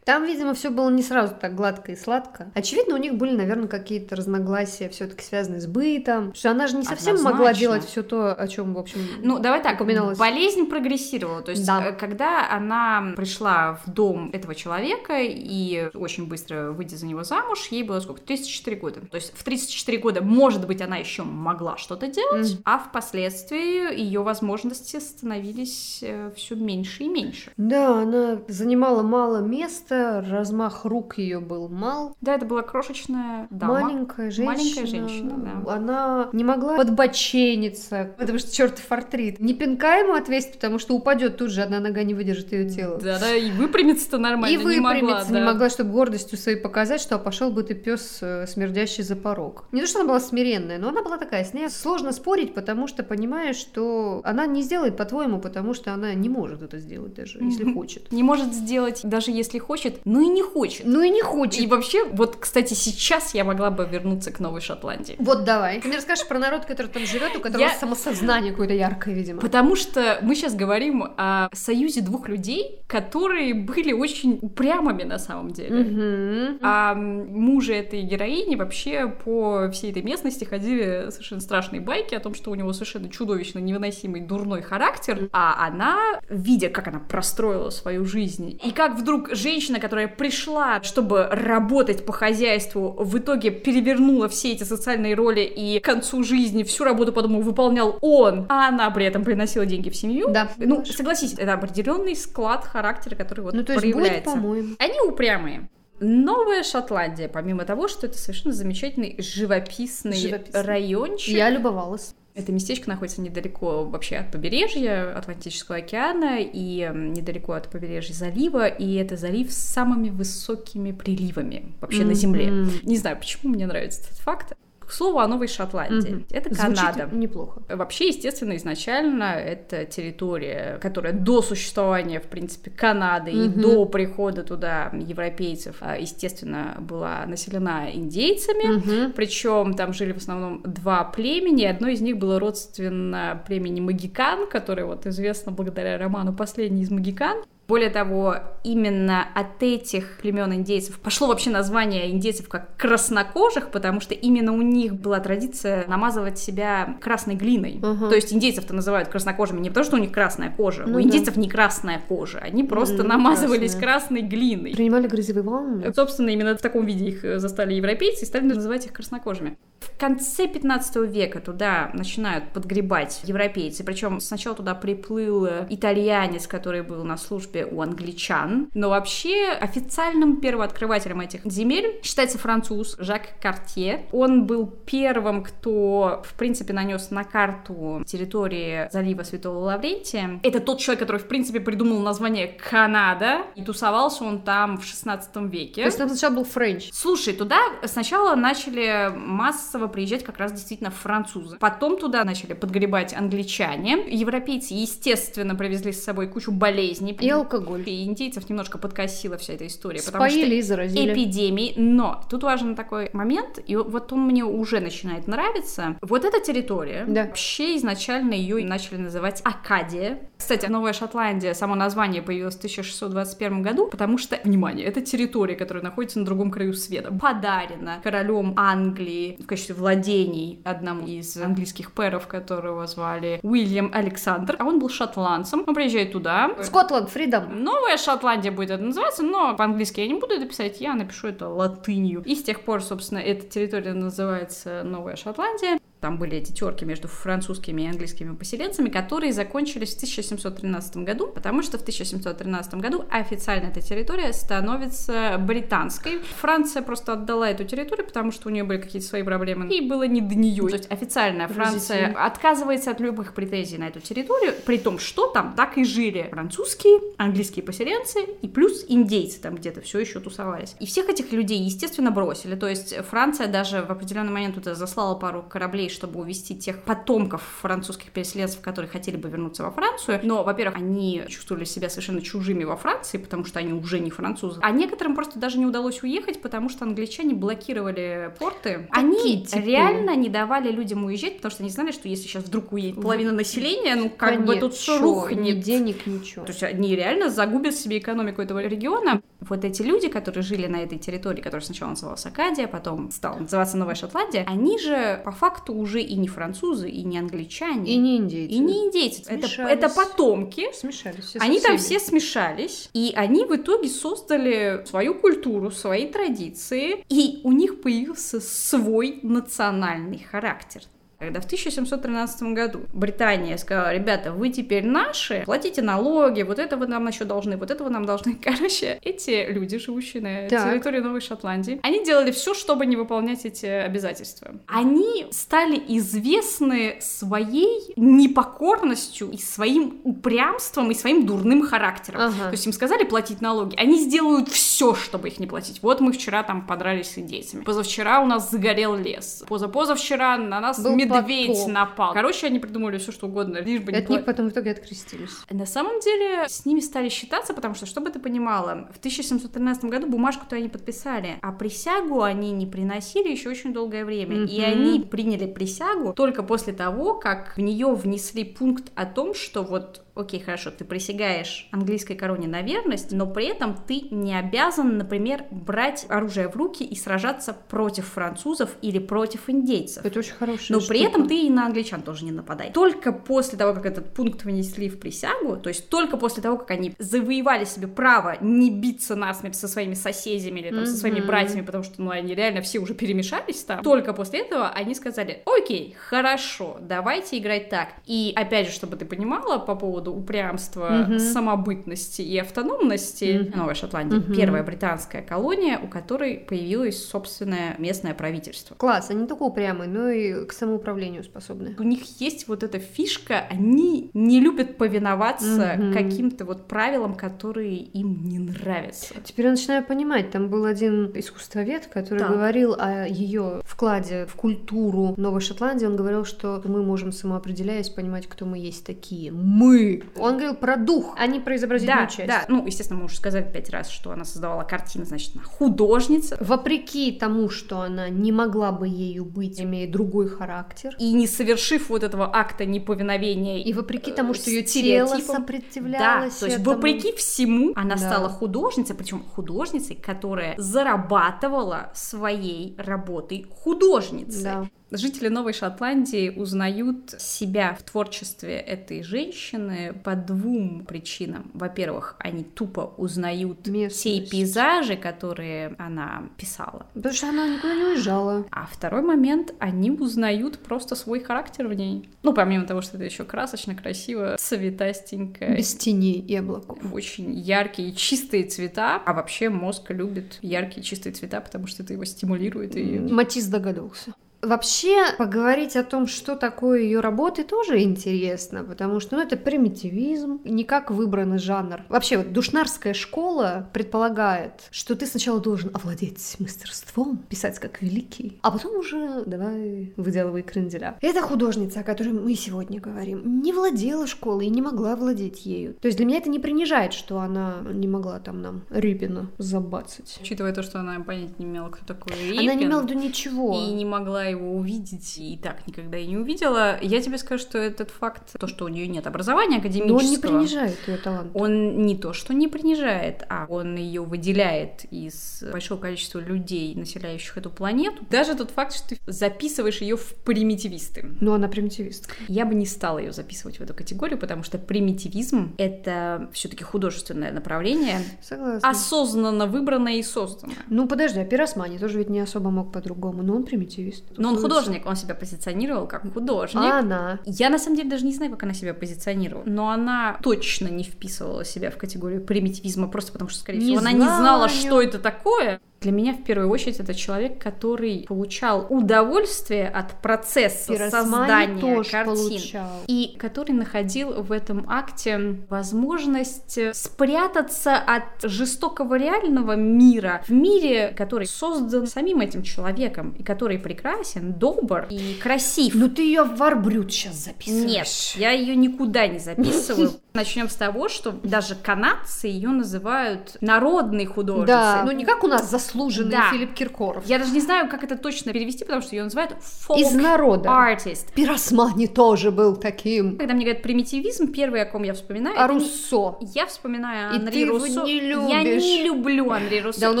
Там, 0.04 0.24
видимо, 0.24 0.52
все 0.54 0.70
было 0.70 0.90
не 0.90 1.02
сразу 1.02 1.34
так 1.40 1.54
гладко 1.54 1.92
и 1.92 1.96
сладко. 1.96 2.50
Очевидно, 2.54 2.94
у 2.96 2.98
них 2.98 3.14
были, 3.14 3.36
наверное, 3.36 3.68
какие-то 3.68 4.16
разногласия, 4.16 4.88
все-таки 4.88 5.22
связанные 5.24 5.60
с 5.60 5.66
бытом. 5.66 6.34
Что 6.34 6.50
она 6.50 6.66
же 6.66 6.76
не 6.76 6.82
совсем 6.82 7.14
могла 7.16 7.30
Однозначно. 7.50 7.60
делать 7.60 7.84
все 7.84 8.02
то, 8.02 8.32
о 8.34 8.48
чем, 8.48 8.74
в 8.74 8.78
общем, 8.78 9.00
Ну, 9.22 9.38
давай 9.38 9.62
так, 9.62 9.76
упоминалось. 9.80 10.18
болезнь 10.18 10.66
прогрессировала. 10.66 11.42
То 11.42 11.52
есть, 11.52 11.64
Да. 11.64 11.84
э, 11.86 11.92
когда 11.92 12.50
она 12.50 13.12
пришла 13.16 13.78
в 13.86 13.90
дом 13.90 14.30
этого 14.32 14.54
человека 14.56 15.18
и 15.20 15.88
очень 15.94 16.26
быстро 16.26 16.72
выйдя 16.72 16.96
за 16.96 17.06
него 17.06 17.22
замуж, 17.22 17.68
ей 17.70 17.84
было 17.84 18.00
сколько? 18.00 18.22
34 18.22 18.76
года. 18.76 19.00
То 19.08 19.16
есть, 19.16 19.32
в 19.36 19.44
34 19.44 19.98
года, 19.98 20.20
может 20.20 20.66
быть, 20.66 20.82
она 20.82 20.96
еще 20.96 21.22
могла 21.22 21.76
что-то 21.76 22.08
делать, 22.08 22.54
Мгм. 22.54 22.62
а 22.64 22.78
впоследствии 22.78 23.96
ее 23.96 24.22
возможности 24.22 24.98
становились 24.98 26.02
все 26.36 26.54
меньше 26.56 27.04
и 27.04 27.08
меньше. 27.08 27.52
Да, 27.56 28.02
она 28.02 28.38
занимала 28.48 29.02
мало 29.02 29.38
места, 29.38 29.91
размах 30.28 30.84
рук 30.84 31.18
ее 31.18 31.40
был 31.40 31.68
мал. 31.68 32.16
Да, 32.20 32.34
это 32.34 32.46
была 32.46 32.62
крошечная 32.62 33.46
дама. 33.50 33.80
Маленькая 33.80 34.30
женщина. 34.30 34.56
Маленькая 34.56 34.86
женщина, 34.86 35.62
да. 35.64 35.72
Она 35.72 36.28
не 36.32 36.44
могла 36.44 36.76
подбочениться, 36.76 38.14
потому 38.18 38.38
что 38.38 38.54
чертов 38.54 38.84
артрит. 38.90 39.40
Не 39.40 39.54
пинка 39.54 39.98
ему 39.98 40.14
отвесить, 40.14 40.52
потому 40.54 40.78
что 40.78 40.94
упадет 40.94 41.36
тут 41.36 41.50
же, 41.50 41.62
одна 41.62 41.80
нога 41.80 42.02
не 42.02 42.14
выдержит 42.14 42.52
ее 42.52 42.68
тело. 42.68 42.98
Да, 43.00 43.18
да, 43.18 43.34
и 43.34 43.50
выпрямиться-то 43.50 44.18
нормально 44.18 44.52
И 44.52 44.56
не 44.56 44.80
могла. 44.80 45.00
выпрямиться 45.00 45.32
не 45.32 45.40
да. 45.40 45.46
могла, 45.46 45.70
чтобы 45.70 45.90
гордостью 45.90 46.38
своей 46.38 46.58
показать, 46.58 47.00
что 47.00 47.18
пошел 47.18 47.50
бы 47.50 47.62
ты 47.62 47.74
пес 47.74 48.18
э, 48.20 48.46
смердящий 48.46 49.02
за 49.02 49.16
порог. 49.16 49.64
Не 49.72 49.80
то, 49.80 49.86
что 49.86 50.00
она 50.00 50.08
была 50.08 50.20
смиренная, 50.20 50.78
но 50.78 50.88
она 50.88 51.02
была 51.02 51.18
такая, 51.18 51.44
с 51.44 51.54
ней 51.54 51.68
сложно 51.68 52.12
спорить, 52.12 52.54
потому 52.54 52.86
что 52.86 53.02
понимаешь, 53.02 53.56
что 53.56 54.20
она 54.24 54.46
не 54.46 54.62
сделает 54.62 54.96
по-твоему, 54.96 55.40
потому 55.40 55.74
что 55.74 55.92
она 55.92 56.14
не 56.14 56.28
может 56.28 56.62
это 56.62 56.78
сделать 56.78 57.14
даже, 57.14 57.38
если 57.42 57.72
хочет. 57.72 58.10
Не 58.12 58.22
может 58.22 58.52
сделать, 58.52 59.00
даже 59.02 59.30
если 59.30 59.58
хочет, 59.58 59.81
ну 60.04 60.20
и 60.20 60.28
не 60.28 60.42
хочет. 60.42 60.82
Ну 60.84 61.02
и 61.02 61.10
не 61.10 61.22
хочет. 61.22 61.60
И 61.60 61.66
вообще, 61.66 62.04
вот, 62.04 62.36
кстати, 62.36 62.74
сейчас 62.74 63.34
я 63.34 63.44
могла 63.44 63.70
бы 63.70 63.86
вернуться 63.90 64.30
к 64.32 64.40
Новой 64.40 64.60
Шотландии. 64.60 65.16
Вот 65.18 65.44
давай. 65.44 65.80
Ты 65.80 65.88
мне 65.88 65.96
расскажешь 65.96 66.26
про 66.26 66.38
народ, 66.38 66.64
который 66.64 66.88
там 66.88 67.04
живет, 67.06 67.36
у 67.36 67.40
которого 67.40 67.68
Я- 67.68 67.74
самосознание 67.74 68.52
какое-то 68.52 68.74
яркое, 68.74 69.14
видимо. 69.14 69.40
Потому 69.40 69.76
что 69.76 70.18
мы 70.22 70.34
сейчас 70.34 70.54
говорим 70.54 71.04
о 71.16 71.48
союзе 71.52 72.00
двух 72.00 72.28
людей, 72.28 72.80
которые 72.86 73.54
были 73.54 73.92
очень 73.92 74.38
упрямыми 74.42 75.02
на 75.04 75.18
самом 75.18 75.50
деле. 75.50 75.84
Мгм. 75.84 76.58
А 76.62 76.94
мужи 76.94 77.74
этой 77.74 78.02
героини 78.02 78.56
вообще 78.56 79.06
по 79.06 79.70
всей 79.70 79.90
этой 79.90 80.02
местности 80.02 80.44
ходили 80.44 81.08
совершенно 81.10 81.40
страшные 81.40 81.80
байки 81.80 82.14
о 82.14 82.20
том, 82.20 82.34
что 82.34 82.50
у 82.50 82.54
него 82.54 82.72
совершенно 82.72 83.08
чудовищно 83.08 83.58
невыносимый 83.58 84.20
дурной 84.20 84.62
характер, 84.62 85.28
а 85.32 85.66
она, 85.66 86.20
видя, 86.28 86.68
как 86.68 86.88
она 86.88 86.98
простроила 87.00 87.70
свою 87.70 88.04
жизнь, 88.04 88.58
и 88.64 88.70
как 88.70 88.96
вдруг 88.98 89.34
женщина, 89.34 89.71
которая 89.80 90.08
пришла, 90.08 90.82
чтобы 90.82 91.26
работать 91.30 92.04
по 92.06 92.12
хозяйству, 92.12 92.94
в 92.98 93.18
итоге 93.18 93.50
перевернула 93.50 94.28
все 94.28 94.52
эти 94.52 94.64
социальные 94.64 95.14
роли, 95.14 95.40
и 95.40 95.80
к 95.80 95.84
концу 95.84 96.22
жизни 96.24 96.62
всю 96.62 96.84
работу 96.84 97.12
по 97.12 97.22
дому 97.22 97.40
выполнял 97.40 97.98
он, 98.00 98.46
а 98.48 98.68
она 98.68 98.90
при 98.90 99.06
этом 99.06 99.24
приносила 99.24 99.66
деньги 99.66 99.90
в 99.90 99.96
семью. 99.96 100.28
Да. 100.30 100.50
Ну, 100.56 100.84
согласись, 100.84 101.34
это 101.34 101.52
определенный 101.54 102.16
склад 102.16 102.64
характера, 102.64 103.14
который 103.14 103.40
вот 103.40 103.54
Ну, 103.54 103.62
то 103.64 103.72
есть 103.72 103.84
будет, 103.84 103.94
проявляется. 103.94 104.30
по-моему. 104.30 104.74
Они 104.78 105.00
упрямые. 105.00 105.68
Новая 106.00 106.64
Шотландия, 106.64 107.28
помимо 107.28 107.64
того, 107.64 107.86
что 107.86 108.06
это 108.06 108.18
совершенно 108.18 108.52
замечательный 108.52 109.14
живописный, 109.18 110.16
Живописный. 110.16 110.62
райончик. 110.62 111.28
Я 111.36 111.48
любовалась. 111.50 112.14
Это 112.34 112.50
местечко 112.50 112.88
находится 112.88 113.20
недалеко 113.20 113.84
вообще 113.84 114.16
от 114.16 114.30
побережья 114.30 115.14
Атлантического 115.16 115.78
океана 115.78 116.38
и 116.40 116.90
недалеко 116.94 117.52
от 117.52 117.68
побережья 117.68 118.14
залива, 118.14 118.66
и 118.66 118.94
это 118.94 119.16
залив 119.16 119.52
с 119.52 119.56
самыми 119.56 120.08
высокими 120.08 120.92
приливами 120.92 121.74
вообще 121.80 122.04
на 122.04 122.14
Земле. 122.14 122.50
Не 122.82 122.96
знаю, 122.96 123.18
почему 123.18 123.52
мне 123.52 123.66
нравится 123.66 124.00
этот 124.02 124.16
факт. 124.18 124.54
К 124.92 124.94
слову 124.94 125.20
о 125.20 125.26
Новой 125.26 125.48
Шотландии. 125.48 126.10
Мгм. 126.16 126.26
Это 126.30 126.52
Звучит 126.54 126.76
Канада. 126.76 127.08
неплохо. 127.16 127.62
Вообще, 127.70 128.08
естественно, 128.08 128.54
изначально 128.56 129.24
это 129.38 129.86
территория, 129.86 130.78
которая 130.82 131.14
до 131.14 131.40
существования, 131.40 132.20
в 132.20 132.24
принципе, 132.24 132.70
Канады 132.70 133.30
и 133.30 133.48
Мгм. 133.48 133.60
до 133.62 133.86
прихода 133.86 134.42
туда 134.42 134.92
европейцев, 134.92 135.76
а, 135.80 135.96
естественно, 135.96 136.76
была 136.78 137.24
населена 137.24 137.86
индейцами. 137.90 138.76
Мгм. 138.76 139.12
Причем 139.12 139.72
там 139.72 139.94
жили 139.94 140.12
в 140.12 140.18
основном 140.18 140.60
два 140.62 141.04
племени. 141.04 141.64
Одно 141.64 141.88
из 141.88 142.02
них 142.02 142.18
было 142.18 142.38
родственно 142.38 143.42
племени 143.46 143.80
Магикан, 143.80 144.46
которое 144.46 144.84
вот 144.84 145.06
известно 145.06 145.52
благодаря 145.52 145.96
роману 145.96 146.34
«Последний 146.34 146.82
из 146.82 146.90
Магикан». 146.90 147.38
Более 147.68 147.90
того, 147.90 148.36
именно 148.64 149.24
от 149.34 149.62
этих 149.62 150.18
племен 150.20 150.52
индейцев 150.52 150.98
пошло 150.98 151.28
вообще 151.28 151.48
название 151.50 152.10
индейцев 152.10 152.48
как 152.48 152.76
краснокожих, 152.76 153.70
потому 153.70 154.00
что 154.00 154.14
именно 154.14 154.52
у 154.52 154.60
них 154.62 154.94
была 154.94 155.20
традиция 155.20 155.86
намазывать 155.86 156.38
себя 156.38 156.96
красной 157.00 157.34
глиной. 157.34 157.80
Ага. 157.82 158.08
То 158.08 158.14
есть 158.14 158.32
индейцев-то 158.32 158.74
называют 158.74 159.08
краснокожими 159.08 159.60
не 159.60 159.68
потому, 159.70 159.84
что 159.84 159.96
у 159.96 160.00
них 160.00 160.12
красная 160.12 160.50
кожа. 160.50 160.84
Ну 160.86 160.92
у 160.92 160.94
да. 160.96 161.02
индейцев 161.02 161.36
не 161.36 161.48
красная 161.48 162.02
кожа. 162.08 162.38
Они 162.40 162.64
просто 162.64 163.02
М, 163.02 163.08
намазывались 163.08 163.72
красная. 163.72 163.82
красной 163.82 164.22
глиной. 164.22 164.72
Принимали 164.74 165.06
грязевые 165.06 165.44
волны. 165.44 165.92
Собственно, 165.94 166.30
именно 166.30 166.56
в 166.56 166.60
таком 166.60 166.84
виде 166.84 167.06
их 167.06 167.24
э, 167.24 167.38
застали 167.38 167.74
европейцы 167.74 168.24
и 168.24 168.26
стали 168.26 168.44
называть 168.44 168.86
их 168.86 168.92
краснокожими. 168.92 169.56
В 170.02 170.04
конце 170.04 170.48
15 170.48 170.96
века 171.12 171.38
туда 171.38 171.92
начинают 171.94 172.48
подгребать 172.48 173.20
европейцы, 173.22 173.84
причем 173.84 174.18
сначала 174.18 174.56
туда 174.56 174.74
приплыл 174.74 175.46
э, 175.46 175.66
итальянец, 175.70 176.48
который 176.48 176.82
был 176.82 177.04
на 177.04 177.16
службе 177.16 177.64
у 177.70 177.80
англичан, 177.82 178.68
но 178.74 178.88
вообще 178.88 179.50
официальным 179.50 180.40
первооткрывателем 180.40 181.20
этих 181.20 181.44
земель 181.44 182.00
считается 182.02 182.36
француз 182.36 182.96
Жак 182.98 183.38
Картье. 183.40 184.06
Он 184.10 184.44
был 184.44 184.66
первым, 184.66 185.44
кто, 185.44 186.24
в 186.26 186.34
принципе, 186.34 186.72
нанес 186.72 187.12
на 187.12 187.22
карту 187.22 188.02
территории 188.04 188.88
залива 188.90 189.22
Святого 189.22 189.60
Лаврентия. 189.60 190.40
Это 190.42 190.58
тот 190.58 190.80
человек, 190.80 190.98
который, 190.98 191.18
в 191.18 191.28
принципе, 191.28 191.60
придумал 191.60 192.00
название 192.00 192.48
Канада, 192.48 193.42
и 193.54 193.62
тусовался 193.62 194.24
он 194.24 194.42
там 194.42 194.78
в 194.78 194.84
16 194.84 195.36
веке. 195.42 195.82
То 195.82 195.86
есть 195.86 195.98
там 195.98 196.08
сначала 196.08 196.34
был 196.34 196.44
French. 196.44 196.90
Слушай, 196.92 197.34
туда 197.34 197.60
сначала 197.84 198.34
начали 198.34 199.08
массово 199.14 199.91
приезжать 199.92 200.24
как 200.24 200.38
раз 200.38 200.52
действительно 200.52 200.90
французы. 200.90 201.56
Потом 201.58 201.98
туда 201.98 202.24
начали 202.24 202.54
подгребать 202.54 203.14
англичане. 203.14 204.04
Европейцы, 204.08 204.74
естественно, 204.74 205.54
привезли 205.54 205.92
с 205.92 206.02
собой 206.02 206.26
кучу 206.26 206.50
болезней. 206.50 207.12
И 207.20 207.28
алкоголь. 207.30 207.82
И 207.86 208.04
индейцев 208.04 208.48
немножко 208.48 208.78
подкосила 208.78 209.36
вся 209.36 209.52
эта 209.54 209.66
история. 209.66 210.00
Споили 210.00 210.56
и 210.56 210.62
заразили. 210.62 211.12
Эпидемии. 211.12 211.74
Но 211.76 212.22
тут 212.30 212.42
важен 212.42 212.74
такой 212.74 213.10
момент, 213.12 213.58
и 213.66 213.76
вот 213.76 214.12
он 214.12 214.26
мне 214.26 214.44
уже 214.44 214.80
начинает 214.80 215.28
нравиться. 215.28 215.96
Вот 216.00 216.24
эта 216.24 216.40
территория, 216.40 217.04
Да. 217.06 217.24
вообще 217.24 217.76
изначально 217.76 218.34
ее 218.34 218.64
начали 218.64 218.96
называть 218.96 219.40
Акадия. 219.44 220.20
Кстати, 220.38 220.66
Новая 220.66 220.92
Шотландия, 220.92 221.54
само 221.54 221.74
название 221.74 222.22
появилось 222.22 222.56
в 222.56 222.58
1621 222.58 223.62
году, 223.62 223.88
потому 223.88 224.18
что, 224.18 224.38
внимание, 224.44 224.86
это 224.86 225.00
территория, 225.00 225.54
которая 225.54 225.84
находится 225.84 226.18
на 226.18 226.24
другом 226.24 226.50
краю 226.50 226.72
света, 226.74 227.12
подарена 227.12 228.00
королем 228.02 228.54
Англии 228.56 229.36
в 229.40 229.46
качестве 229.46 229.74
владений 229.82 230.60
одному 230.64 231.04
из 231.06 231.36
английских 231.36 231.92
пэров, 231.92 232.28
которого 232.28 232.86
звали 232.86 233.40
Уильям 233.42 233.90
Александр, 233.92 234.56
а 234.60 234.64
он 234.64 234.78
был 234.78 234.88
шотландцем. 234.88 235.64
Он 235.66 235.74
приезжает 235.74 236.12
туда, 236.12 236.52
Скотланд, 236.62 237.10
Фридом. 237.10 237.64
Новая 237.64 237.96
Шотландия 237.96 238.52
будет 238.52 238.70
это 238.70 238.82
называться, 238.82 239.24
но 239.24 239.56
по-английски 239.56 240.00
я 240.00 240.06
не 240.06 240.14
буду 240.14 240.34
это 240.34 240.46
писать, 240.46 240.80
я 240.80 240.94
напишу 240.94 241.28
это 241.28 241.48
латынью. 241.48 242.22
И 242.24 242.36
с 242.36 242.44
тех 242.44 242.60
пор, 242.60 242.80
собственно, 242.80 243.18
эта 243.18 243.44
территория 243.46 243.92
называется 243.92 244.82
Новая 244.84 245.16
Шотландия. 245.16 245.78
Там 246.02 246.18
были 246.18 246.38
эти 246.38 246.50
терки 246.50 246.84
между 246.84 247.06
французскими 247.06 247.82
и 247.82 247.86
английскими 247.86 248.34
поселенцами, 248.34 248.88
которые 248.88 249.32
закончились 249.32 249.94
в 249.94 249.98
1713 249.98 250.96
году, 250.96 251.28
потому 251.28 251.62
что 251.62 251.78
в 251.78 251.82
1713 251.82 252.74
году 252.74 253.04
официально 253.08 253.68
эта 253.68 253.80
территория 253.80 254.32
становится 254.32 255.36
британской. 255.38 256.18
Франция 256.40 256.82
просто 256.82 257.12
отдала 257.12 257.48
эту 257.48 257.62
территорию, 257.64 258.04
потому 258.04 258.32
что 258.32 258.48
у 258.48 258.52
нее 258.52 258.64
были 258.64 258.78
какие-то 258.78 259.06
свои 259.06 259.22
проблемы, 259.22 259.68
и 259.72 259.80
было 259.80 260.02
не 260.02 260.20
до 260.20 260.34
нее. 260.34 260.66
То 260.66 260.74
есть 260.74 260.90
официально 260.90 261.46
Франция 261.46 262.12
отказывается 262.18 262.90
от 262.90 262.98
любых 262.98 263.32
претензий 263.32 263.78
на 263.78 263.84
эту 263.84 264.00
территорию, 264.00 264.54
при 264.66 264.78
том, 264.78 264.98
что 264.98 265.28
там 265.28 265.54
так 265.56 265.78
и 265.78 265.84
жили 265.84 266.26
французские, 266.32 266.98
английские 267.16 267.64
поселенцы 267.64 268.24
и 268.42 268.48
плюс 268.48 268.84
индейцы 268.88 269.40
там 269.40 269.54
где-то 269.54 269.80
все 269.82 270.00
еще 270.00 270.18
тусовались. 270.18 270.74
И 270.80 270.86
всех 270.86 271.08
этих 271.08 271.30
людей, 271.30 271.60
естественно, 271.60 272.10
бросили. 272.10 272.56
То 272.56 272.66
есть 272.66 272.92
Франция 273.08 273.46
даже 273.46 273.82
в 273.82 273.90
определенный 273.92 274.32
момент 274.32 274.56
туда 274.56 274.74
заслала 274.74 275.14
пару 275.14 275.44
кораблей, 275.44 275.91
чтобы 275.92 276.20
увезти 276.20 276.56
тех 276.56 276.82
потомков 276.82 277.42
французских 277.60 278.10
переселенцев, 278.10 278.60
которые 278.60 278.90
хотели 278.90 279.16
бы 279.16 279.28
вернуться 279.28 279.62
во 279.62 279.70
Францию. 279.70 280.20
Но, 280.22 280.42
во-первых, 280.42 280.76
они 280.76 281.22
чувствовали 281.28 281.64
себя 281.64 281.88
совершенно 281.88 282.20
чужими 282.22 282.64
во 282.64 282.76
Франции, 282.76 283.18
потому 283.18 283.44
что 283.44 283.58
они 283.58 283.72
уже 283.72 284.00
не 284.00 284.10
французы. 284.10 284.60
А 284.62 284.70
некоторым 284.70 285.14
просто 285.14 285.38
даже 285.38 285.58
не 285.58 285.66
удалось 285.66 286.02
уехать, 286.02 286.40
потому 286.42 286.68
что 286.68 286.84
англичане 286.84 287.34
блокировали 287.34 288.34
порты. 288.38 288.88
Они 288.90 289.16
Такие 289.16 289.44
типы. 289.44 289.60
реально 289.66 290.16
не 290.16 290.28
давали 290.28 290.70
людям 290.70 291.04
уезжать, 291.04 291.36
потому 291.36 291.52
что 291.52 291.62
они 291.62 291.70
знали, 291.70 291.92
что 291.92 292.08
если 292.08 292.24
сейчас 292.26 292.44
вдруг 292.44 292.72
уедет 292.72 293.00
половина 293.00 293.32
населения, 293.32 293.94
ну 293.94 294.10
как 294.10 294.44
бы 294.44 294.56
тут 294.56 294.74
все 294.74 294.98
Ни 294.98 295.02
рухнет. 295.02 295.60
денег, 295.60 296.06
ничего. 296.06 296.44
То 296.44 296.52
есть 296.52 296.62
они 296.62 296.94
реально 296.96 297.30
загубят 297.30 297.74
себе 297.74 297.98
экономику 297.98 298.42
этого 298.42 298.60
региона. 298.60 299.22
Вот 299.40 299.64
эти 299.64 299.82
люди, 299.82 300.08
которые 300.08 300.42
жили 300.42 300.66
на 300.66 300.76
этой 300.76 300.98
территории, 300.98 301.40
которая 301.40 301.64
сначала 301.64 301.90
называлась 301.90 302.24
Акадия, 302.26 302.66
потом 302.66 303.10
стала 303.10 303.38
называться 303.38 303.76
Новая 303.76 303.94
Шотландия, 303.94 304.44
они 304.48 304.78
же 304.78 305.20
по 305.24 305.32
факту 305.32 305.74
уже 305.82 306.00
и 306.00 306.14
не 306.14 306.28
французы, 306.28 306.88
и 306.88 307.02
не 307.02 307.18
англичане, 307.18 307.92
И 307.92 307.96
не 307.96 308.16
индейцы. 308.18 308.54
и 308.54 308.58
не 308.58 308.86
индейцы. 308.86 309.22
Это, 309.28 309.46
Смешались. 309.48 309.72
это 309.72 309.88
потомки. 309.88 310.66
Смешались 310.74 311.24
все 311.24 311.38
Они 311.40 311.60
там 311.60 311.76
все 311.78 311.98
смешались, 311.98 312.88
и 312.94 313.12
они 313.14 313.44
в 313.44 313.54
итоге 313.56 313.88
создали 313.88 314.84
свою 314.86 315.14
культуру, 315.14 315.70
свои 315.70 316.06
традиции, 316.08 317.04
и 317.08 317.40
у 317.44 317.52
них 317.52 317.80
появился 317.82 318.40
свой 318.40 319.18
национальный 319.22 320.18
характер. 320.18 320.82
Когда 321.22 321.40
в 321.40 321.44
1713 321.44 322.42
году 322.52 322.80
Британия 322.92 323.56
сказала, 323.56 323.94
ребята, 323.94 324.32
вы 324.32 324.48
теперь 324.48 324.84
наши, 324.84 325.44
платите 325.46 325.80
налоги, 325.80 326.42
вот 326.42 326.58
это 326.58 326.76
вы 326.76 326.88
нам 326.88 327.06
еще 327.06 327.24
должны, 327.24 327.56
вот 327.56 327.70
это 327.70 327.84
вы 327.84 327.90
нам 327.90 328.04
должны. 328.04 328.34
Короче, 328.42 328.98
эти 329.02 329.46
люди, 329.48 329.78
живущие 329.78 330.20
на 330.20 330.48
Так. 330.48 330.72
территории 330.72 330.98
Новой 330.98 331.20
Шотландии, 331.20 331.78
они 331.84 332.04
делали 332.04 332.32
все, 332.32 332.54
чтобы 332.54 332.86
не 332.86 332.96
выполнять 332.96 333.44
эти 333.44 333.66
обязательства. 333.66 334.56
Они 334.66 335.26
стали 335.30 335.80
известны 335.96 336.96
своей 337.00 337.92
непокорностью 337.94 339.30
и 339.30 339.38
своим 339.38 340.00
упрямством 340.02 340.90
и 340.90 340.94
своим 340.94 341.24
дурным 341.24 341.62
характером. 341.62 342.20
Ага. 342.20 342.46
То 342.46 342.52
есть 342.52 342.66
им 342.66 342.72
сказали 342.72 343.04
платить 343.04 343.40
налоги, 343.40 343.76
они 343.76 344.00
сделают 344.00 344.48
все, 344.48 344.96
чтобы 344.96 345.28
их 345.28 345.38
не 345.38 345.46
платить. 345.46 345.78
Вот 345.82 346.00
мы 346.00 346.10
вчера 346.10 346.42
там 346.42 346.66
подрались 346.66 347.12
с 347.12 347.18
индейцами. 347.18 347.62
Позавчера 347.62 348.18
у 348.20 348.26
нас 348.26 348.50
загорел 348.50 348.96
лес. 348.96 349.44
Позапозавчера 349.46 350.36
на 350.36 350.58
нас 350.58 350.82
Был 350.82 350.96
медведь 351.20 351.48
потоп. 351.48 351.68
напал. 351.68 352.12
Короче, 352.14 352.46
они 352.46 352.58
придумали 352.58 352.98
все, 352.98 353.12
что 353.12 353.26
угодно, 353.26 353.58
лишь 353.58 353.80
бы 353.80 353.92
не 353.92 353.98
От 353.98 354.08
них 354.08 354.20
платить. 354.20 354.26
потом 354.26 354.48
в 354.48 354.52
итоге 354.52 354.70
открестились. 354.72 355.30
На 355.50 355.66
самом 355.66 356.00
деле 356.00 356.48
с 356.48 356.64
ними 356.66 356.80
стали 356.80 357.08
считаться, 357.08 357.54
потому 357.54 357.74
что, 357.74 357.86
чтобы 357.86 358.10
ты 358.10 358.18
понимала, 358.18 358.88
в 358.94 358.98
1713 358.98 359.84
году 359.84 360.06
бумажку-то 360.06 360.56
они 360.56 360.68
подписали, 360.68 361.38
а 361.42 361.52
присягу 361.52 362.22
они 362.22 362.50
не 362.52 362.66
приносили 362.66 363.28
еще 363.30 363.48
очень 363.50 363.72
долгое 363.72 364.04
время. 364.04 364.44
И 364.44 364.60
Мгм. 364.60 364.64
они 364.70 365.00
приняли 365.00 365.46
присягу 365.46 366.12
только 366.14 366.42
после 366.42 366.72
того, 366.72 367.14
как 367.14 367.56
в 367.56 367.60
нее 367.60 367.92
внесли 367.94 368.44
пункт 368.44 368.90
о 368.94 369.06
том, 369.06 369.34
что 369.34 369.62
вот 369.62 370.02
окей, 370.14 370.40
хорошо, 370.40 370.70
ты 370.70 370.84
присягаешь 370.84 371.68
английской 371.70 372.14
короне 372.14 372.46
на 372.46 372.62
верность, 372.62 373.12
но 373.12 373.26
при 373.26 373.46
этом 373.46 373.76
ты 373.76 374.02
не 374.10 374.38
обязан, 374.38 374.98
например, 374.98 375.44
брать 375.50 376.06
оружие 376.08 376.48
в 376.48 376.56
руки 376.56 376.84
и 376.84 376.94
сражаться 376.96 377.54
против 377.54 378.06
французов 378.08 378.76
или 378.82 378.98
против 378.98 379.48
индейцев. 379.48 380.04
Это 380.04 380.18
очень 380.18 380.34
хорошая 380.34 380.78
Но 380.78 380.86
при 380.86 380.98
штука. 380.98 381.10
этом 381.10 381.28
ты 381.28 381.46
и 381.46 381.50
на 381.50 381.66
англичан 381.66 382.02
тоже 382.02 382.24
не 382.24 382.32
нападай. 382.32 382.72
Только 382.72 383.12
после 383.12 383.58
того, 383.58 383.74
как 383.74 383.86
этот 383.86 384.12
пункт 384.12 384.44
внесли 384.44 384.88
в 384.88 385.00
присягу, 385.00 385.56
то 385.56 385.68
есть 385.68 385.88
только 385.88 386.16
после 386.16 386.42
того, 386.42 386.58
как 386.58 386.70
они 386.72 386.94
завоевали 386.98 387.64
себе 387.64 387.86
право 387.88 388.36
не 388.40 388.70
биться 388.70 389.16
насмерть 389.16 389.56
со 389.56 389.68
своими 389.68 389.94
соседями 389.94 390.60
или 390.60 390.70
там, 390.70 390.86
со 390.86 390.96
своими 390.96 391.20
братьями, 391.20 391.64
потому 391.64 391.84
что 391.84 392.02
ну, 392.02 392.10
они 392.10 392.34
реально 392.34 392.60
все 392.60 392.78
уже 392.80 392.94
перемешались 392.94 393.64
там, 393.64 393.82
только 393.82 394.12
после 394.12 394.40
этого 394.40 394.68
они 394.68 394.94
сказали, 394.94 395.42
окей, 395.46 395.96
хорошо, 396.08 396.76
давайте 396.80 397.38
играть 397.38 397.70
так. 397.70 397.88
И 398.06 398.32
опять 398.36 398.66
же, 398.66 398.72
чтобы 398.72 398.96
ты 398.96 399.04
понимала 399.04 399.58
по 399.58 399.74
поводу 399.74 400.01
упрямства, 400.10 401.06
Мгм. 401.08 401.18
самобытности 401.18 402.22
и 402.22 402.36
автономности, 402.38 403.48
Мгм. 403.48 403.58
Новая 403.58 403.74
Шотландия, 403.74 404.18
Мгм. 404.18 404.34
первая 404.34 404.62
британская 404.62 405.22
колония, 405.22 405.78
у 405.78 405.86
которой 405.88 406.36
появилось 406.38 407.04
собственное 407.04 407.76
местное 407.78 408.14
правительство. 408.14 408.74
Класс, 408.74 409.10
они 409.10 409.26
только 409.26 409.42
упрямые, 409.44 409.88
но 409.88 410.08
и 410.08 410.44
к 410.46 410.52
самоуправлению 410.52 411.24
способны. 411.24 411.76
У 411.78 411.82
них 411.82 412.20
есть 412.20 412.48
вот 412.48 412.62
эта 412.62 412.78
фишка, 412.78 413.44
они 413.50 414.10
не 414.14 414.40
любят 414.40 414.76
повиноваться 414.78 415.74
Мгм. 415.78 415.92
каким-то 415.92 416.44
вот 416.44 416.66
правилам, 416.68 417.14
которые 417.14 417.76
им 417.76 418.24
не 418.24 418.38
нравятся. 418.38 419.14
Теперь 419.24 419.46
я 419.46 419.50
начинаю 419.52 419.84
понимать, 419.84 420.30
там 420.30 420.48
был 420.48 420.64
один 420.64 421.10
искусствовед, 421.14 421.86
который 421.86 422.18
Так. 422.20 422.30
говорил 422.30 422.74
о 422.78 423.06
ее 423.06 423.60
вкладе 423.64 424.26
в 424.26 424.34
культуру 424.34 425.14
Новой 425.16 425.40
Шотландии. 425.40 425.86
Он 425.86 425.96
говорил, 425.96 426.24
что 426.24 426.60
мы 426.64 426.82
можем 426.82 427.12
самоопределяясь 427.12 427.88
понимать, 427.90 428.26
кто 428.26 428.46
мы 428.46 428.58
есть 428.58 428.84
такие. 428.86 429.30
Мы. 429.32 429.91
Он 430.16 430.32
говорил 430.34 430.54
про 430.54 430.76
дух, 430.76 431.14
а 431.18 431.26
не 431.26 431.40
про 431.40 431.56
изобразительную 431.56 432.06
Да, 432.06 432.12
часть. 432.12 432.28
да, 432.28 432.44
ну, 432.48 432.66
естественно, 432.66 432.98
мы 433.00 433.06
уже 433.06 433.16
сказали 433.16 433.44
пять 433.50 433.70
раз, 433.70 433.88
что 433.90 434.10
она 434.12 434.24
создавала 434.24 434.62
картины, 434.64 435.04
значит, 435.04 435.34
она 435.34 435.44
художница. 435.44 436.36
Вопреки 436.40 437.12
тому, 437.12 437.48
что 437.48 437.80
она 437.80 438.08
не 438.08 438.32
могла 438.32 438.72
бы 438.72 438.88
ею 438.88 439.24
быть, 439.24 439.60
имея 439.60 439.90
другой 439.90 440.28
характер. 440.28 440.94
И 440.98 441.12
не 441.12 441.26
совершив 441.26 441.88
вот 441.90 442.02
этого 442.02 442.30
акта 442.34 442.64
неповиновения 442.66 443.58
И 443.62 443.72
вопреки 443.72 444.12
тому, 444.12 444.32
э, 444.32 444.34
что 444.34 444.50
ее 444.50 444.62
тело 444.62 445.18
сопротивлялось 445.18 446.34
Да, 446.34 446.40
то 446.40 446.46
есть 446.46 446.58
этому. 446.60 446.76
вопреки 446.76 447.12
всему 447.16 447.72
она 447.74 447.96
Да. 447.96 447.98
стала 447.98 448.28
художницей, 448.28 448.94
причем 448.96 449.22
художницей, 449.24 449.96
которая 449.96 450.54
зарабатывала 450.58 451.90
своей 451.94 452.74
работой 452.78 453.46
художницей. 453.50 454.42
Да. 454.44 454.68
Жители 454.94 455.28
Новой 455.28 455.54
Шотландии 455.54 456.28
узнают 456.28 457.14
себя 457.18 457.74
в 457.74 457.82
творчестве 457.82 458.56
этой 458.56 459.02
женщины 459.02 459.94
по 460.04 460.14
двум 460.14 460.84
причинам. 460.84 461.50
Во-первых, 461.54 462.16
они 462.18 462.44
тупо 462.44 462.92
узнают 462.98 463.60
все 463.62 463.70
Местность. 463.70 464.30
пейзажи, 464.30 464.96
которые 464.96 465.74
она 465.78 466.24
писала. 466.36 466.84
Потому 466.92 467.14
что 467.14 467.28
она 467.30 467.48
никуда 467.48 467.74
не 467.74 467.84
уезжала. 467.84 468.44
А 468.50 468.66
второй 468.70 469.00
момент, 469.00 469.54
они 469.58 469.90
узнают 469.90 470.58
просто 470.58 470.94
свой 470.94 471.20
характер 471.20 471.68
в 471.68 471.72
ней. 471.74 472.10
Ну, 472.22 472.34
помимо 472.34 472.66
того, 472.66 472.82
что 472.82 472.96
это 472.98 473.06
еще 473.06 473.24
красочно, 473.24 473.74
красиво, 473.74 474.36
цветастенько, 474.38 475.54
Без 475.56 475.74
теней 475.74 476.20
и 476.20 476.36
облаков. 476.36 476.78
очень 476.92 477.32
яркие, 477.32 477.92
чистые 477.92 478.44
цвета. 478.44 478.96
А 479.06 479.12
вообще 479.14 479.48
мозг 479.48 479.90
любит 479.90 480.38
яркие, 480.42 480.82
чистые 480.82 481.14
цвета, 481.14 481.40
потому 481.40 481.66
что 481.66 481.82
это 481.82 481.94
его 481.94 482.04
стимулирует 482.04 482.76
и 482.76 482.98
Матис 482.98 483.46
догадался. 483.46 484.12
Вообще, 484.42 485.14
поговорить 485.18 485.76
о 485.76 485.84
том, 485.84 486.08
что 486.08 486.34
такое 486.34 486.80
ее 486.80 486.98
работы, 486.98 487.44
тоже 487.44 487.80
интересно, 487.80 488.64
потому 488.64 488.98
что, 488.98 489.16
ну, 489.16 489.22
это 489.22 489.36
примитивизм, 489.36 490.40
никак 490.44 490.90
выбранный 490.90 491.38
жанр. 491.38 491.82
Вообще, 491.88 492.18
вот 492.18 492.32
душнарская 492.32 492.92
школа 492.92 493.70
предполагает, 493.72 494.54
что 494.72 494.96
ты 494.96 495.06
сначала 495.06 495.38
должен 495.38 495.70
овладеть 495.72 496.36
мастерством, 496.40 497.18
писать 497.28 497.60
как 497.60 497.82
великий, 497.82 498.40
а 498.42 498.50
потом 498.50 498.76
уже 498.76 499.22
давай 499.26 499.92
выделывай 499.96 500.42
кренделя. 500.42 500.98
Это 501.00 501.22
художница, 501.22 501.80
о 501.80 501.84
которой 501.84 502.12
мы 502.12 502.34
сегодня 502.34 502.80
говорим, 502.80 503.42
не 503.42 503.52
владела 503.52 504.08
школой 504.08 504.46
и 504.46 504.50
не 504.50 504.60
могла 504.60 504.96
владеть 504.96 505.46
ею. 505.46 505.74
То 505.74 505.86
есть 505.86 505.98
для 505.98 506.06
меня 506.06 506.18
это 506.18 506.30
не 506.30 506.40
принижает, 506.40 506.94
что 506.94 507.20
она 507.20 507.58
не 507.72 507.86
могла 507.86 508.18
там 508.18 508.42
нам 508.42 508.64
Рыбина 508.70 509.30
забацать. 509.38 510.18
Учитывая 510.20 510.52
то, 510.52 510.64
что 510.64 510.80
она 510.80 510.98
понять 510.98 511.38
не 511.38 511.46
имела, 511.46 511.68
кто 511.68 511.86
такой 511.86 512.12
Репин. 512.16 512.40
Она 512.40 512.54
не 512.54 512.64
имела 512.64 512.80
в 512.80 512.86
виду 512.86 512.98
ничего. 512.98 513.54
И 513.54 513.72
не 513.72 513.84
могла 513.84 514.31
его 514.32 514.54
увидеть, 514.54 515.18
и 515.18 515.38
так 515.42 515.66
никогда 515.66 515.98
и 515.98 516.06
не 516.06 516.16
увидела. 516.16 516.78
Я 516.80 517.00
тебе 517.00 517.18
скажу, 517.18 517.42
что 517.42 517.58
этот 517.58 517.90
факт, 517.90 518.34
то, 518.38 518.46
что 518.46 518.64
у 518.64 518.68
нее 518.68 518.86
нет 518.88 519.06
образования 519.06 519.58
академического... 519.58 519.98
Но 519.98 520.04
он 520.04 520.10
не 520.10 520.18
принижает 520.18 520.78
ее 520.86 520.96
талант. 520.96 521.30
Он 521.34 521.86
не 521.86 521.96
то, 521.96 522.12
что 522.12 522.34
не 522.34 522.48
принижает, 522.48 523.24
а 523.28 523.46
он 523.48 523.76
ее 523.76 524.02
выделяет 524.02 524.84
из 524.90 525.44
большого 525.52 525.80
количества 525.80 526.18
людей, 526.18 526.74
населяющих 526.74 527.36
эту 527.38 527.50
планету. 527.50 528.04
Даже 528.10 528.34
тот 528.34 528.50
факт, 528.50 528.74
что 528.74 528.90
ты 528.90 528.98
записываешь 529.06 529.80
ее 529.80 529.96
в 529.96 530.14
примитивисты. 530.24 531.06
Но 531.20 531.34
она 531.34 531.48
примитивистка. 531.48 532.14
Я 532.28 532.46
бы 532.46 532.54
не 532.54 532.66
стала 532.66 532.98
ее 532.98 533.12
записывать 533.12 533.58
в 533.58 533.62
эту 533.62 533.74
категорию, 533.74 534.18
потому 534.18 534.42
что 534.42 534.58
примитивизм— 534.58 535.54
это 535.58 536.30
все 536.32 536.48
таки 536.48 536.64
художественное 536.64 537.32
направление, 537.32 538.00
Согласна. 538.22 538.68
осознанно 538.68 539.46
выбранное 539.46 539.94
и 539.94 540.02
созданное. 540.02 540.56
Ну 540.68 540.88
подожди, 540.88 541.20
а 541.20 541.24
Пиросмани 541.24 541.78
тоже 541.78 541.98
ведь 541.98 542.10
не 542.10 542.20
особо 542.20 542.50
мог 542.50 542.72
по-другому, 542.72 543.22
но 543.22 543.36
он 543.36 543.44
примитивист. 543.44 544.04
Но 544.22 544.28
он 544.30 544.40
художник, 544.40 544.86
он 544.86 544.96
себя 544.96 545.14
позиционировал 545.14 545.86
как 545.86 546.12
художник. 546.12 546.62
А 546.62 546.78
она? 546.78 547.18
Я 547.24 547.50
на 547.50 547.58
самом 547.58 547.76
деле 547.76 547.90
даже 547.90 548.04
не 548.04 548.14
знаю, 548.14 548.30
как 548.32 548.42
она 548.44 548.54
себя 548.54 548.74
позиционировала, 548.74 549.44
но 549.46 549.70
она 549.70 550.18
точно 550.22 550.68
не 550.68 550.84
вписывала 550.84 551.44
себя 551.44 551.70
в 551.70 551.76
категорию 551.76 552.20
примитивизма, 552.22 552.88
просто 552.88 553.12
потому 553.12 553.30
что, 553.30 553.40
скорее 553.40 553.58
Не 553.58 553.64
всего, 553.64 553.78
она 553.78 553.92
не 553.92 553.98
знала, 554.00 554.48
знаю. 554.48 554.60
что 554.60 554.82
это 554.82 554.98
такое. 554.98 555.60
Для 555.82 555.90
меня 555.92 556.12
в 556.12 556.22
первую 556.22 556.48
очередь 556.48 556.78
это 556.78 556.94
человек, 556.94 557.42
который 557.42 558.04
получал 558.08 558.66
удовольствие 558.70 559.68
от 559.68 560.00
процесса 560.00 560.72
Пиросмани 560.72 561.10
создания 561.10 561.60
тоже 561.60 561.90
картин. 561.90 562.14
получал. 562.14 562.70
И 562.86 563.16
который 563.18 563.52
находил 563.52 564.22
в 564.22 564.30
этом 564.30 564.64
акте 564.68 565.40
возможность 565.50 566.58
спрятаться 566.74 567.76
от 567.76 568.04
жестокого 568.22 568.96
реального 568.96 569.56
мира 569.56 570.22
в 570.28 570.32
мире, 570.32 570.94
который 570.96 571.26
создан 571.26 571.86
самим 571.86 572.20
этим 572.20 572.42
человеком, 572.42 573.14
и 573.18 573.24
который 573.24 573.58
прекрасен, 573.58 574.34
добр 574.34 574.86
и 574.88 575.14
красив. 575.20 575.74
Ну 575.74 575.88
ты 575.88 576.02
ее 576.02 576.22
в 576.22 576.36
Варбрют 576.36 576.92
сейчас 576.92 577.16
записываешь. 577.16 577.66
Нет, 577.66 577.88
я 578.16 578.30
ее 578.30 578.54
никуда 578.54 579.08
не 579.08 579.18
записываю. 579.18 579.92
Начнем 580.14 580.48
с 580.50 580.54
того, 580.54 580.88
что 580.90 581.10
даже 581.12 581.54
канадцы 581.54 582.26
ее 582.26 582.50
называют 582.50 583.36
народной 583.40 584.04
художницей. 584.04 584.46
Да, 584.46 584.82
ну 584.84 584.92
не 584.92 585.04
как 585.06 585.24
у 585.24 585.26
нас 585.26 585.48
заслуженный 585.50 586.10
Да. 586.10 586.30
Филипп 586.30 586.52
Киркоров. 586.52 587.06
Я 587.06 587.18
даже 587.18 587.32
не 587.32 587.40
знаю, 587.40 587.68
как 587.70 587.82
это 587.82 587.96
точно 587.96 588.32
перевести, 588.32 588.64
потому 588.64 588.82
что 588.82 588.94
ее 588.94 589.04
называют 589.04 589.32
folk 589.66 589.78
Из 589.78 589.92
народа. 589.94 590.50
artist. 590.50 591.12
Пиросмани 591.14 591.86
тоже 591.88 592.30
был 592.30 592.56
таким. 592.56 593.16
Когда 593.16 593.32
мне 593.32 593.44
говорят 593.44 593.62
примитивизм, 593.62 594.30
первый, 594.32 594.60
о 594.62 594.66
ком 594.66 594.82
я 594.82 594.92
вспоминаю, 594.92 595.34
А 595.38 595.48
не- 595.48 595.54
Руссо? 595.54 596.16
Я 596.20 596.44
вспоминаю 596.46 597.14
И 597.14 597.16
Анри 597.18 597.30
ты 597.32 597.38
его 597.38 597.58
Руссо. 597.58 597.82
не 597.84 597.96
Я 598.30 598.42
любишь. 598.42 598.62
не 598.62 598.82
люблю 598.84 599.30
Анри 599.30 599.60
Руссо. 599.60 599.80
Да 599.80 599.90
он 599.92 599.98
и 599.98 600.00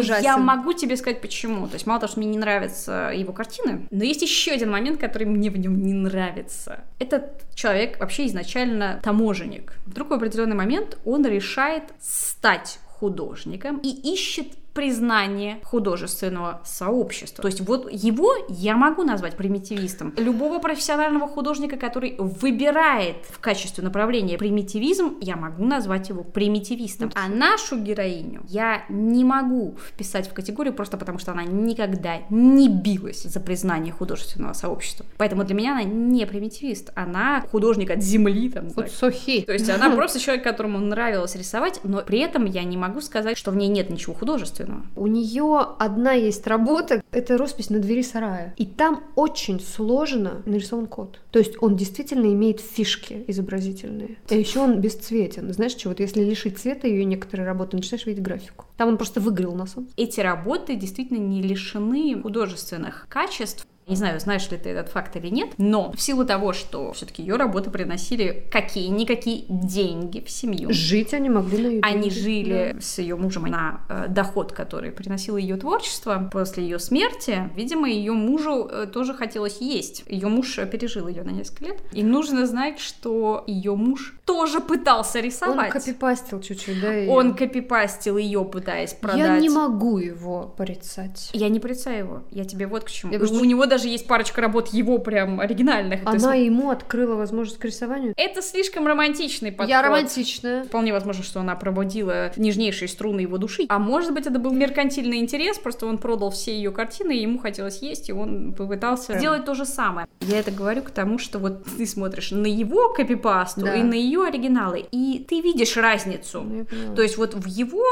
ужасен. 0.00 0.24
Я 0.24 0.36
могу 0.38 0.72
тебе 0.72 0.96
сказать 0.96 1.20
почему. 1.20 1.68
То 1.68 1.74
есть 1.74 1.86
мало 1.86 2.00
того, 2.00 2.10
что 2.10 2.18
мне 2.20 2.28
не 2.30 2.38
нравятся 2.38 3.12
его 3.14 3.32
картины, 3.32 3.86
но 3.92 4.02
есть 4.02 4.22
еще 4.22 4.50
один 4.50 4.70
момент, 4.72 4.98
который 4.98 5.28
мне 5.28 5.50
в 5.50 5.56
нем 5.58 5.80
не 5.82 5.92
нравится. 5.94 6.80
Этот 6.98 7.42
человек 7.54 8.00
вообще 8.00 8.26
изначально 8.26 9.00
таможенник. 9.04 9.74
Вдруг 10.00 10.12
в 10.12 10.14
определенный 10.14 10.56
момент 10.56 10.96
он 11.04 11.26
решает 11.26 11.92
стать 12.00 12.78
художником 12.86 13.76
и 13.82 13.90
ищет 14.14 14.46
признание 14.74 15.58
художественного 15.64 16.60
сообщества. 16.64 17.42
То 17.42 17.48
есть 17.48 17.60
вот 17.60 17.90
его 17.90 18.32
я 18.48 18.76
могу 18.76 19.02
назвать 19.02 19.36
примитивистом. 19.36 20.14
Любого 20.16 20.58
профессионального 20.60 21.26
художника, 21.26 21.76
который 21.76 22.14
выбирает 22.18 23.16
в 23.28 23.40
качестве 23.40 23.82
направления 23.82 24.38
примитивизм, 24.38 25.18
я 25.20 25.36
могу 25.36 25.64
назвать 25.64 26.08
его 26.08 26.22
примитивистом. 26.22 27.10
А 27.14 27.28
нашу 27.28 27.78
героиню 27.78 28.42
я 28.48 28.84
не 28.88 29.24
могу 29.24 29.76
вписать 29.88 30.28
в 30.28 30.32
категорию 30.32 30.74
просто 30.74 30.96
потому, 30.96 31.18
что 31.18 31.32
она 31.32 31.44
никогда 31.44 32.18
не 32.30 32.68
билась 32.68 33.22
за 33.22 33.40
признание 33.40 33.92
художественного 33.92 34.52
сообщества. 34.52 35.04
Поэтому 35.18 35.44
для 35.44 35.54
меня 35.54 35.72
она 35.72 35.82
не 35.82 36.26
примитивист, 36.26 36.92
она 36.94 37.44
художник 37.50 37.90
от 37.90 38.02
земли, 38.02 38.50
там, 38.50 38.68
Вот 38.70 38.90
Сохи. 38.90 39.42
то 39.42 39.52
есть 39.52 39.68
она 39.68 39.90
просто 39.96 40.20
человек, 40.20 40.44
которому 40.44 40.78
нравилось 40.78 41.34
рисовать, 41.34 41.80
но 41.82 42.02
при 42.02 42.20
этом 42.20 42.44
я 42.44 42.62
не 42.64 42.76
могу 42.76 43.00
сказать, 43.00 43.36
что 43.36 43.50
в 43.50 43.56
ней 43.56 43.68
нет 43.68 43.90
ничего 43.90 44.14
художественного. 44.14 44.59
У 44.96 45.06
нее 45.06 45.66
одна 45.78 46.12
есть 46.12 46.46
работа, 46.46 47.02
это 47.12 47.36
роспись 47.36 47.70
на 47.70 47.78
двери 47.78 48.02
сарая. 48.02 48.54
И 48.56 48.66
там 48.66 49.04
очень 49.16 49.60
сложно 49.60 50.42
нарисован 50.46 50.86
кот. 50.86 51.20
То 51.30 51.38
есть 51.38 51.54
он 51.60 51.76
действительно 51.76 52.26
имеет 52.26 52.60
фишки 52.60 53.24
изобразительные. 53.26 54.18
А 54.28 54.34
еще 54.34 54.60
он 54.60 54.80
бесцветен. 54.80 55.52
Знаешь 55.52 55.72
что, 55.72 55.88
вот 55.88 56.00
если 56.00 56.22
лишить 56.24 56.58
цвета 56.58 56.86
ее 56.86 57.04
некоторые 57.04 57.46
работы, 57.46 57.76
начинаешь 57.76 58.06
видеть 58.06 58.22
графику. 58.22 58.66
Там 58.76 58.88
он 58.88 58.96
просто 58.96 59.20
выгорел 59.20 59.54
на 59.54 59.66
солнце. 59.66 59.92
Эти 59.96 60.20
работы 60.20 60.76
действительно 60.76 61.18
не 61.18 61.42
лишены 61.42 62.20
художественных 62.22 63.06
качеств. 63.08 63.66
Не 63.90 63.96
знаю, 63.96 64.20
знаешь 64.20 64.48
ли 64.50 64.56
ты 64.56 64.70
этот 64.70 64.88
факт 64.92 65.16
или 65.16 65.28
нет, 65.28 65.50
но 65.58 65.90
в 65.92 66.00
силу 66.00 66.24
того, 66.24 66.52
что 66.52 66.92
все-таки 66.92 67.22
ее 67.22 67.34
работы 67.36 67.70
приносили 67.70 68.46
какие-никакие 68.50 69.44
деньги 69.48 70.20
в 70.20 70.30
семью, 70.30 70.68
Жить 70.72 71.12
они 71.12 71.28
могли 71.28 71.58
на 71.58 71.66
ютубе. 71.74 71.80
Они 71.82 72.10
жили 72.10 72.76
с 72.80 72.98
ее 72.98 73.16
мужем 73.16 73.44
на 73.44 73.80
э, 73.88 74.06
доход, 74.08 74.52
который 74.52 74.92
приносило 74.92 75.36
ее 75.36 75.56
творчество. 75.56 76.28
После 76.32 76.62
ее 76.62 76.78
смерти, 76.78 77.50
видимо, 77.56 77.88
ее 77.88 78.12
мужу 78.12 78.68
э, 78.70 78.86
тоже 78.86 79.12
хотелось 79.14 79.60
есть. 79.60 80.04
Ее 80.06 80.28
муж 80.28 80.56
э, 80.58 80.66
пережил 80.66 81.08
ее 81.08 81.24
на 81.24 81.30
несколько 81.30 81.64
лет. 81.64 81.82
И 81.92 82.04
нужно 82.04 82.46
знать, 82.46 82.78
что 82.78 83.42
ее 83.48 83.74
муж 83.74 84.14
тоже 84.24 84.60
пытался 84.60 85.18
Он 85.18 85.24
рисовать. 85.24 85.72
копипастил 85.72 86.40
чуть-чуть, 86.40 86.80
да? 86.80 86.92
её? 86.92 87.10
Он 87.12 87.34
копипастил 87.34 88.16
ее, 88.16 88.44
пытаясь 88.44 88.94
продать. 88.94 89.18
Я 89.18 89.38
не 89.40 89.48
могу 89.48 89.98
его 89.98 90.54
порицать. 90.56 91.30
Я 91.32 91.48
не 91.48 91.58
порицаю 91.58 91.98
его. 91.98 92.22
Я 92.30 92.44
тебе 92.44 92.66
вот 92.68 92.84
к 92.84 92.90
чему. 92.90 93.12
Я 93.12 93.18
У 93.18 93.22
просто- 93.22 93.44
него 93.46 93.66
даже 93.66 93.79
есть 93.88 94.06
парочка 94.06 94.40
работ 94.40 94.68
его 94.68 94.98
прям 94.98 95.40
оригинальных. 95.40 96.00
Она 96.04 96.18
см- 96.18 96.44
ему 96.44 96.70
открыла 96.70 97.14
возможность 97.14 97.58
к 97.58 97.64
рисованию. 97.64 98.14
Это 98.16 98.42
слишком 98.42 98.86
романтичный 98.86 99.52
подход. 99.52 99.70
Я 99.70 99.82
романтичная. 99.82 100.64
Вполне 100.64 100.92
возможно, 100.92 101.22
что 101.24 101.40
она 101.40 101.54
пробудила 101.56 102.32
нежнейшие 102.36 102.88
струны 102.88 103.20
его 103.20 103.38
души. 103.38 103.66
А 103.68 103.78
может 103.78 104.12
быть, 104.12 104.26
это 104.26 104.38
был 104.38 104.52
меркантильный 104.52 105.18
интерес, 105.18 105.58
просто 105.58 105.86
он 105.86 105.98
продал 105.98 106.30
все 106.30 106.54
ее 106.54 106.70
картины, 106.70 107.16
и 107.16 107.22
ему 107.22 107.38
хотелось 107.38 107.82
есть, 107.82 108.08
и 108.08 108.12
он 108.12 108.52
попытался 108.52 109.18
сделать 109.18 109.44
то 109.44 109.54
же 109.54 109.64
самое. 109.64 110.06
Я 110.20 110.38
это 110.38 110.50
говорю 110.50 110.82
к 110.82 110.90
тому, 110.90 111.18
что 111.18 111.38
вот 111.38 111.64
ты 111.64 111.86
смотришь 111.86 112.30
на 112.30 112.46
его 112.46 112.92
копипасту 112.92 113.62
Да. 113.62 113.74
и 113.74 113.82
на 113.82 113.94
ее 113.94 114.24
оригиналы, 114.24 114.84
и 114.90 115.24
ты 115.28 115.40
видишь 115.40 115.76
разницу. 115.76 116.42
Ну. 116.42 116.66
То 116.94 117.02
есть 117.02 117.16
вот 117.16 117.34
в 117.34 117.46
его 117.46 117.82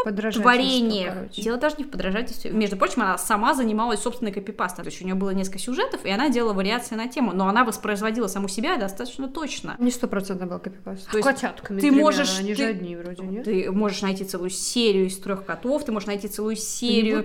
творениях, 0.43 1.31
дело 1.31 1.57
даже 1.59 1.77
не 1.79 1.85
в 1.85 1.91
подражательстве, 1.91 2.51
между 2.51 2.77
прочим, 2.77 3.03
она 3.03 3.19
сама 3.19 3.55
занималась 3.55 4.01
собственной 4.01 4.33
копипастой, 4.33 4.85
то 4.85 4.91
есть 4.91 5.01
у 5.03 5.05
нее 5.05 5.15
было 5.15 5.31
несколько 5.31 5.59
сюжетов, 5.59 5.78
и 6.05 6.11
она 6.11 6.29
делала 6.29 6.53
вариации 6.53 6.95
на 6.95 7.09
тему, 7.09 7.33
но 7.33 7.49
она 7.49 7.65
воспроизводила 7.65 8.27
саму 8.27 8.49
себя 8.49 8.77
достаточно 8.77 9.29
точно. 9.29 9.77
Не 9.79 9.91
стопроцентно 9.91 10.47
был 10.47 10.59
копипаст. 10.59 11.11
То 11.11 11.19
есть 11.19 11.29
котятками 11.29 11.81
ты 11.81 11.93
можешь- 11.93 12.39
Они 12.39 12.55
ты- 12.55 12.63
же 12.63 12.69
одни 12.69 12.97
вроде, 12.97 13.23
нет? 13.23 13.45
Ты 13.45 13.71
можешь 13.71 14.03
найти 14.03 14.25
целую 14.25 14.51
серию 14.51 15.07
из 15.07 15.19
трех 15.19 15.45
котов, 15.45 15.85
ты 15.85 15.93
можешь 15.93 16.07
найти 16.07 16.29
целую 16.29 16.57
серию 16.57 17.25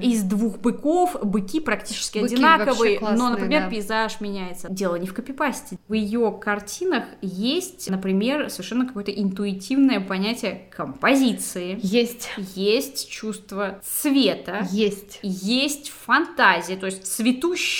из 0.00 0.22
двух 0.22 0.58
быков. 0.58 1.16
Быки 1.22 1.60
практически 1.60 2.18
Быки 2.18 2.34
одинаковые, 2.34 2.98
классные, 2.98 3.18
но, 3.18 3.30
например, 3.30 3.62
да. 3.64 3.70
пейзаж 3.70 4.20
меняется. 4.20 4.68
Дело 4.70 4.96
не 4.96 5.06
в 5.06 5.14
копипасте. 5.14 5.78
В 5.88 5.92
ее 5.92 6.36
картинах 6.40 7.04
есть, 7.22 7.88
например, 7.90 8.50
совершенно 8.50 8.86
какое-то 8.86 9.10
интуитивное 9.10 10.00
понятие 10.00 10.68
композиции. 10.74 11.78
Есть. 11.82 12.30
Есть 12.54 13.08
чувство 13.10 13.80
цвета. 13.84 14.66
Есть. 14.70 15.18
Есть 15.22 15.90
фантазия, 15.90 16.76
то 16.76 16.86
есть 16.86 17.06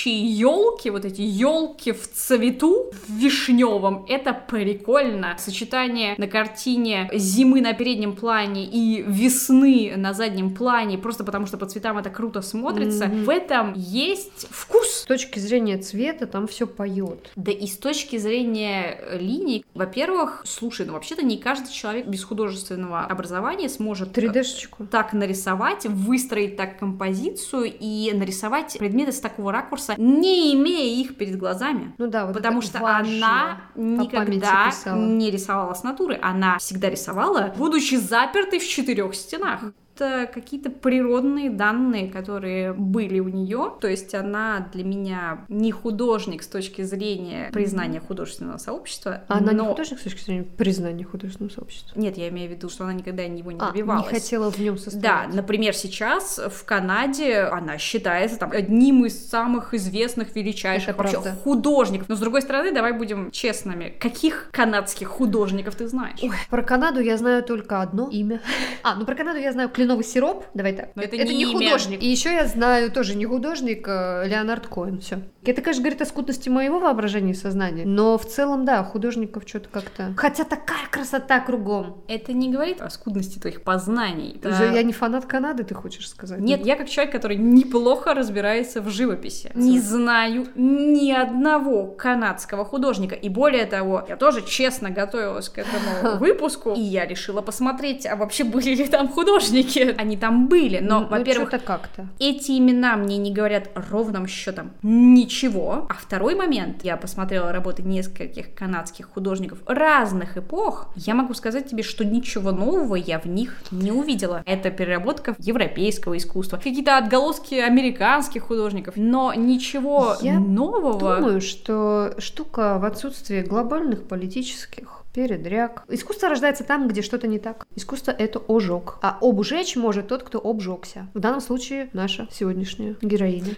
цветущие 0.04 0.38
елки, 0.38 0.90
вот 0.90 1.04
эти 1.04 1.22
елки 1.22 1.92
в 1.92 2.10
цвету 2.12 2.92
в 3.06 3.12
вишневом, 3.12 4.04
это 4.08 4.32
прикольно. 4.32 5.36
Сочетание 5.38 6.14
на 6.18 6.26
картине 6.26 7.08
зимы 7.12 7.60
на 7.60 7.72
переднем 7.72 8.14
плане 8.14 8.64
и 8.64 9.02
весны 9.02 9.94
на 9.96 10.12
заднем 10.12 10.54
плане, 10.54 10.98
просто 10.98 11.24
потому 11.24 11.46
что 11.46 11.56
по 11.56 11.66
цветам 11.66 11.98
это 11.98 12.10
круто 12.10 12.42
смотрится. 12.42 13.06
Мгм. 13.06 13.24
В 13.24 13.30
этом 13.30 13.74
есть 13.76 14.46
вкус. 14.50 14.88
С 14.88 15.04
точки 15.04 15.38
зрения 15.38 15.78
цвета 15.78 16.26
там 16.26 16.46
все 16.46 16.66
поет. 16.66 17.30
Да 17.36 17.52
и 17.52 17.66
с 17.66 17.76
точки 17.76 18.18
зрения 18.18 18.98
э, 19.00 19.18
линий, 19.18 19.64
во-первых, 19.74 20.42
слушай, 20.46 20.86
ну 20.86 20.92
вообще-то 20.92 21.24
не 21.24 21.38
каждый 21.38 21.72
человек 21.72 22.06
без 22.06 22.24
художественного 22.24 23.00
образования 23.00 23.68
сможет 23.68 24.16
э, 24.18 24.20
3D-шечку. 24.20 24.86
так 24.86 25.12
нарисовать, 25.12 25.86
выстроить 25.86 26.56
так 26.56 26.78
композицию 26.78 27.72
и 27.78 28.12
нарисовать 28.12 28.76
предметы 28.78 29.12
с 29.12 29.20
такого 29.20 29.52
ракурса 29.52 29.93
просто 29.94 30.02
не 30.02 30.54
имея 30.54 31.00
их 31.00 31.16
перед 31.16 31.36
глазами. 31.36 31.94
Ну 31.98 32.06
да, 32.08 32.26
вот 32.26 32.34
Потому 32.34 32.62
что 32.62 32.78
она 32.86 33.60
никогда 33.74 34.72
не 34.94 35.30
рисовала 35.30 35.74
с 35.74 35.82
натуры. 35.82 36.18
Она 36.22 36.58
всегда 36.58 36.90
рисовала, 36.90 37.54
будучи 37.56 37.96
запертой 37.96 38.58
в 38.58 38.68
четырех 38.68 39.14
стенах. 39.14 39.60
Это 39.96 40.28
какие-то 40.32 40.70
природные 40.70 41.50
данные, 41.50 42.08
которые 42.10 42.72
были 42.72 43.20
у 43.20 43.28
нее. 43.28 43.72
То 43.80 43.86
есть 43.86 44.12
она 44.14 44.68
для 44.72 44.82
меня 44.82 45.44
не 45.48 45.70
художник 45.70 46.42
с 46.42 46.48
точки 46.48 46.82
зрения 46.82 47.50
признания 47.52 48.00
художественного 48.00 48.58
сообщества. 48.58 49.22
А 49.28 49.38
она 49.38 49.52
но... 49.52 49.62
не 49.62 49.68
художник 49.68 50.00
с 50.00 50.02
точки 50.02 50.24
зрения 50.24 50.42
признания 50.42 51.04
художественного 51.04 51.52
сообщества? 51.52 51.98
Нет, 51.98 52.18
я 52.18 52.28
имею 52.30 52.48
в 52.50 52.52
виду, 52.52 52.68
что 52.68 52.82
она 52.84 52.92
никогда 52.92 53.22
его 53.22 53.52
не 53.52 53.60
А, 53.60 53.70
добивалась. 53.70 54.06
не 54.12 54.14
хотела 54.18 54.50
в 54.50 54.58
нем 54.58 54.74
Да, 54.74 54.80
состоять. 54.80 55.34
например, 55.34 55.74
сейчас 55.74 56.40
в 56.44 56.64
Канаде 56.64 57.42
она 57.42 57.78
считается 57.78 58.36
там 58.38 58.50
одним 58.50 59.04
из 59.04 59.28
самых 59.28 59.74
известных, 59.74 60.34
величайших 60.34 60.88
Это 60.90 60.98
вообще 60.98 61.20
правда. 61.20 61.40
художников. 61.44 62.08
Но 62.08 62.16
с 62.16 62.20
другой 62.20 62.42
стороны, 62.42 62.72
давай 62.72 62.92
будем 62.94 63.30
честными. 63.30 63.94
Каких 64.00 64.48
канадских 64.50 65.06
художников 65.06 65.76
ты 65.76 65.86
знаешь? 65.86 66.18
Ой, 66.20 66.30
про 66.50 66.62
Канаду 66.64 67.00
я 67.00 67.16
знаю 67.16 67.44
только 67.44 67.80
одно 67.80 68.08
имя. 68.10 68.40
А, 68.82 68.96
ну 68.96 69.06
про 69.06 69.14
Канаду 69.14 69.38
я 69.38 69.52
знаю 69.52 69.70
кленовый 69.84 70.04
сироп. 70.04 70.44
Давай 70.54 70.72
так. 70.72 70.88
Но 70.94 71.02
это 71.02 71.16
не 71.16 71.42
имя. 71.42 71.52
художник. 71.52 72.02
И 72.02 72.06
еще 72.06 72.32
я 72.32 72.46
знаю 72.46 72.90
тоже 72.90 73.14
не 73.14 73.26
художник, 73.26 73.86
э, 73.86 74.26
Леонард 74.26 74.66
Коэн. 74.66 75.00
Все. 75.00 75.20
Это, 75.44 75.60
конечно, 75.60 75.82
говорит 75.82 76.00
о 76.00 76.06
скудности 76.06 76.48
моего 76.48 76.78
воображения 76.80 77.32
и 77.32 77.34
сознания. 77.34 77.84
Но 77.84 78.16
в 78.16 78.24
целом, 78.26 78.64
да, 78.64 78.82
художников 78.82 79.42
что-то 79.46 79.68
как-то. 79.68 80.14
Хотя 80.16 80.44
такая 80.44 80.86
красота 80.90 81.40
кругом. 81.40 82.02
Это 82.08 82.32
не 82.32 82.50
говорит 82.50 82.80
о 82.80 82.88
скудности 82.88 83.38
твоих 83.38 83.62
познаний. 83.62 84.36
Это- 84.38 84.54
же 84.54 84.64
Я 84.74 84.82
не 84.82 84.92
фанат 84.92 85.26
Канады, 85.26 85.64
ты 85.64 85.74
хочешь 85.74 86.08
сказать? 86.08 86.40
Нет, 86.40 86.64
я 86.64 86.76
как 86.76 86.88
человек, 86.88 87.12
который 87.12 87.36
неплохо 87.36 88.14
разбирается 88.14 88.80
в 88.80 88.88
живописи, 88.88 89.50
не 89.54 89.80
знаю 89.80 90.46
ни 90.54 91.10
одного 91.12 91.86
канадского 91.88 92.64
художника. 92.64 93.14
И 93.14 93.28
более 93.28 93.66
того, 93.66 94.04
я 94.08 94.16
тоже 94.16 94.42
честно 94.46 94.90
готовилась 94.90 95.48
к 95.48 95.58
этому 95.58 96.16
выпуску, 96.18 96.72
и 96.72 96.80
я 96.80 97.04
решила 97.06 97.42
посмотреть, 97.42 98.06
а 98.06 98.16
вообще 98.16 98.44
были 98.44 98.74
ли 98.74 98.86
там 98.86 99.08
художники. 99.08 99.73
Они 99.98 100.16
там 100.16 100.48
были, 100.48 100.78
но, 100.80 101.00
Ну, 101.00 101.06
во-первых, 101.06 101.50
как-то. 101.50 102.06
эти 102.18 102.58
имена 102.58 102.96
мне 102.96 103.16
не 103.18 103.32
говорят 103.32 103.70
ровным 103.90 104.26
счетом 104.26 104.72
ничего. 104.82 105.86
А 105.88 105.94
второй 105.94 106.34
момент, 106.34 106.84
я 106.84 106.96
посмотрела 106.96 107.52
работы 107.52 107.82
нескольких 107.82 108.54
канадских 108.54 109.08
художников 109.08 109.58
разных 109.66 110.36
эпох, 110.36 110.88
я 110.96 111.14
могу 111.14 111.34
сказать 111.34 111.68
тебе, 111.68 111.82
что 111.82 112.04
ничего 112.04 112.52
нового 112.52 112.94
я 112.96 113.18
в 113.18 113.26
них 113.26 113.56
не 113.70 113.92
увидела. 113.92 114.42
Это 114.46 114.70
переработка 114.70 115.34
европейского 115.38 116.16
искусства, 116.16 116.56
какие-то 116.56 116.98
отголоски 116.98 117.54
американских 117.54 118.44
художников, 118.44 118.94
но 118.96 119.32
ничего 119.34 120.16
Я 120.20 120.38
нового. 120.38 121.16
Думаю, 121.16 121.40
что 121.40 122.14
штука 122.18 122.78
в 122.78 122.84
отсутствии 122.84 123.42
глобальных 123.42 124.04
политических 124.04 125.03
передряг. 125.14 125.84
Искусство 125.88 126.28
рождается 126.28 126.64
там, 126.64 126.88
где 126.88 127.00
что-то 127.00 127.26
не 127.26 127.38
так. 127.38 127.66
Искусство— 127.76 128.10
это 128.18 128.42
ожог. 128.48 128.98
А 129.00 129.16
обжечь 129.20 129.76
может 129.76 130.08
тот, 130.08 130.24
кто 130.24 130.38
обжегся. 130.38 131.08
В 131.14 131.20
данном 131.20 131.40
случае 131.40 131.88
наша 131.92 132.28
сегодняшняя 132.30 132.96
героиня. 133.00 133.54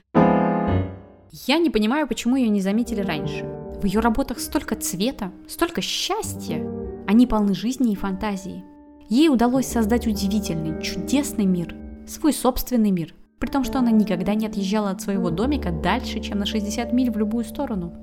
Я 1.46 1.58
не 1.58 1.70
понимаю, 1.70 2.06
почему 2.06 2.36
ее 2.36 2.48
не 2.48 2.60
заметили 2.60 3.00
раньше. 3.00 3.44
В 3.80 3.84
ее 3.84 4.00
работах 4.00 4.38
столько 4.38 4.76
цвета, 4.76 5.32
столько 5.48 5.80
счастья. 5.80 6.64
Они 7.06 7.26
полны 7.26 7.54
жизни 7.54 7.92
и 7.92 7.96
фантазии. 7.96 8.64
Ей 9.08 9.28
удалось 9.28 9.66
создать 9.66 10.06
удивительный, 10.06 10.82
чудесный 10.82 11.46
мир, 11.46 11.74
свой 12.06 12.32
собственный 12.32 12.90
мир, 12.90 13.14
при 13.38 13.48
том, 13.48 13.64
что 13.64 13.78
она 13.78 13.90
никогда 13.90 14.34
не 14.34 14.46
отъезжала 14.46 14.90
от 14.90 15.00
своего 15.00 15.30
домика 15.30 15.70
дальше, 15.70 16.20
чем 16.20 16.38
на 16.38 16.46
60 16.46 16.92
миль 16.92 17.10
в 17.10 17.16
любую 17.16 17.44
сторону. 17.44 17.94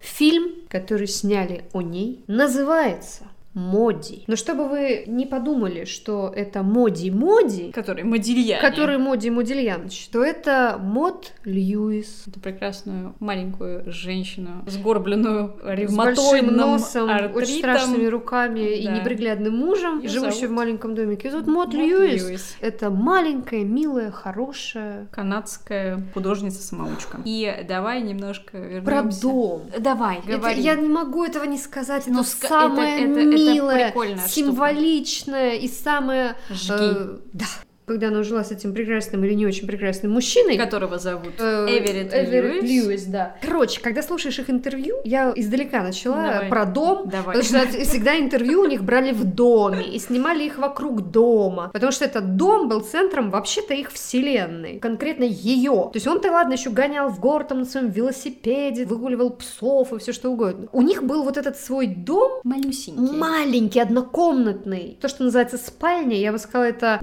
Фильм, 0.00 0.63
который 0.74 1.06
сняли 1.06 1.66
о 1.72 1.82
ней, 1.82 2.24
называется 2.26 3.22
Моди. 3.54 4.24
Но 4.26 4.36
чтобы 4.36 4.68
вы 4.68 5.04
не 5.06 5.26
подумали, 5.26 5.84
что 5.84 6.32
это 6.34 6.62
Моди-Моди, 6.62 7.70
Который 7.72 8.04
Модильяне. 8.04 8.60
который 8.60 8.98
Моди 8.98 9.30
Модильянович, 9.30 10.08
то 10.08 10.22
это 10.24 10.76
Мод 10.80 11.32
Льюис. 11.44 12.24
Эту 12.26 12.40
прекрасную 12.40 13.14
маленькую 13.20 13.84
женщину, 13.90 14.64
сгорбленную 14.66 15.54
С 15.58 15.62
большим 15.62 15.76
ревматоидным 15.78 16.56
носом, 16.56 17.10
артритом. 17.10 17.36
очень 17.36 17.58
страшными 17.58 18.06
руками 18.06 18.60
и 18.78 18.84
Да. 18.86 18.92
неприглядным 18.98 19.56
мужем, 19.56 20.00
Её 20.00 20.08
живущей 20.10 20.40
зовут 20.40 20.50
в 20.50 20.54
маленьком 20.54 20.94
домике. 20.94 21.28
И 21.28 21.30
зовут 21.30 21.46
Мод 21.46 21.66
Мод 21.66 21.74
Льюис. 21.74 22.22
Льюис. 22.26 22.56
Это 22.60 22.90
маленькая, 22.90 23.64
милая, 23.64 24.10
хорошая. 24.10 25.06
канадская 25.12 26.02
художница-самоучка. 26.14 27.18
И 27.24 27.64
давай 27.68 28.02
немножко 28.02 28.50
Про 28.52 28.58
вернемся. 28.96 29.22
дом. 29.22 29.62
Давай, 29.78 30.20
Это- 30.26 30.50
я 30.50 30.74
не 30.74 30.88
могу 30.88 31.24
этого 31.24 31.44
не 31.44 31.58
сказать. 31.58 32.04
Ну, 32.06 32.20
это 32.20 32.28
ска- 32.28 32.48
самое 32.48 33.04
это- 33.04 33.20
это- 33.20 33.28
это 33.30 33.43
милое, 33.52 33.90
штука. 33.90 34.28
символичное 34.28 35.56
и 35.56 35.68
самое... 35.68 36.36
Жги. 36.50 36.72
э, 36.72 37.18
да. 37.32 37.46
Когда 37.86 38.08
она 38.08 38.22
жила 38.22 38.42
с 38.44 38.50
этим 38.50 38.72
прекрасным 38.72 39.24
или 39.24 39.34
не 39.34 39.46
очень 39.46 39.66
прекрасным 39.66 40.12
мужчиной, 40.12 40.56
которого 40.56 40.98
зовут 40.98 41.34
Э, 41.38 41.66
Эверетт 41.68 42.14
Эверетт 42.14 42.62
Льюис. 42.62 42.84
Льюис, 42.84 43.04
да. 43.04 43.36
Короче, 43.42 43.80
когда 43.80 44.02
слушаешь 44.02 44.38
их 44.38 44.48
интервью, 44.48 44.96
я 45.04 45.32
издалека 45.36 45.82
начала 45.82 46.22
Давай. 46.22 46.48
про 46.48 46.64
дом, 46.64 47.08
Давай. 47.10 47.36
потому 47.36 47.42
что 47.44 47.66
всегда 47.84 48.18
интервью 48.18 48.62
у 48.62 48.66
них 48.66 48.82
брали 48.84 49.12
в 49.12 49.24
доме 49.24 49.84
и 49.84 49.98
снимали 49.98 50.44
их 50.44 50.58
вокруг 50.58 51.10
дома, 51.10 51.70
потому 51.72 51.92
что 51.92 52.04
этот 52.04 52.36
дом 52.36 52.68
был 52.68 52.80
центром 52.80 53.30
вообще-то 53.30 53.74
их 53.74 53.92
вселенной, 53.92 54.78
конкретно 54.78 55.24
ее. 55.24 55.72
То 55.72 55.92
есть 55.94 56.06
он-то, 56.06 56.30
ладно, 56.30 56.54
еще 56.54 56.70
гонял 56.70 57.08
в 57.10 57.20
город 57.20 57.48
там 57.48 57.58
на 57.60 57.64
своем 57.64 57.90
велосипеде, 57.90 58.86
выгуливал 58.86 59.30
псов 59.30 59.92
и 59.92 59.98
все 59.98 60.12
что 60.12 60.30
угодно. 60.30 60.68
У 60.72 60.82
них 60.82 61.02
был 61.02 61.22
вот 61.22 61.36
этот 61.36 61.58
свой 61.58 61.86
дом, 61.86 62.40
Малюсенький. 62.44 63.16
маленький, 63.16 63.80
однокомнатный. 63.80 64.98
То, 65.00 65.08
что 65.08 65.24
называется 65.24 65.58
спальня, 65.58 66.16
я 66.16 66.32
бы 66.32 66.38
сказала, 66.38 66.64
это 66.64 66.98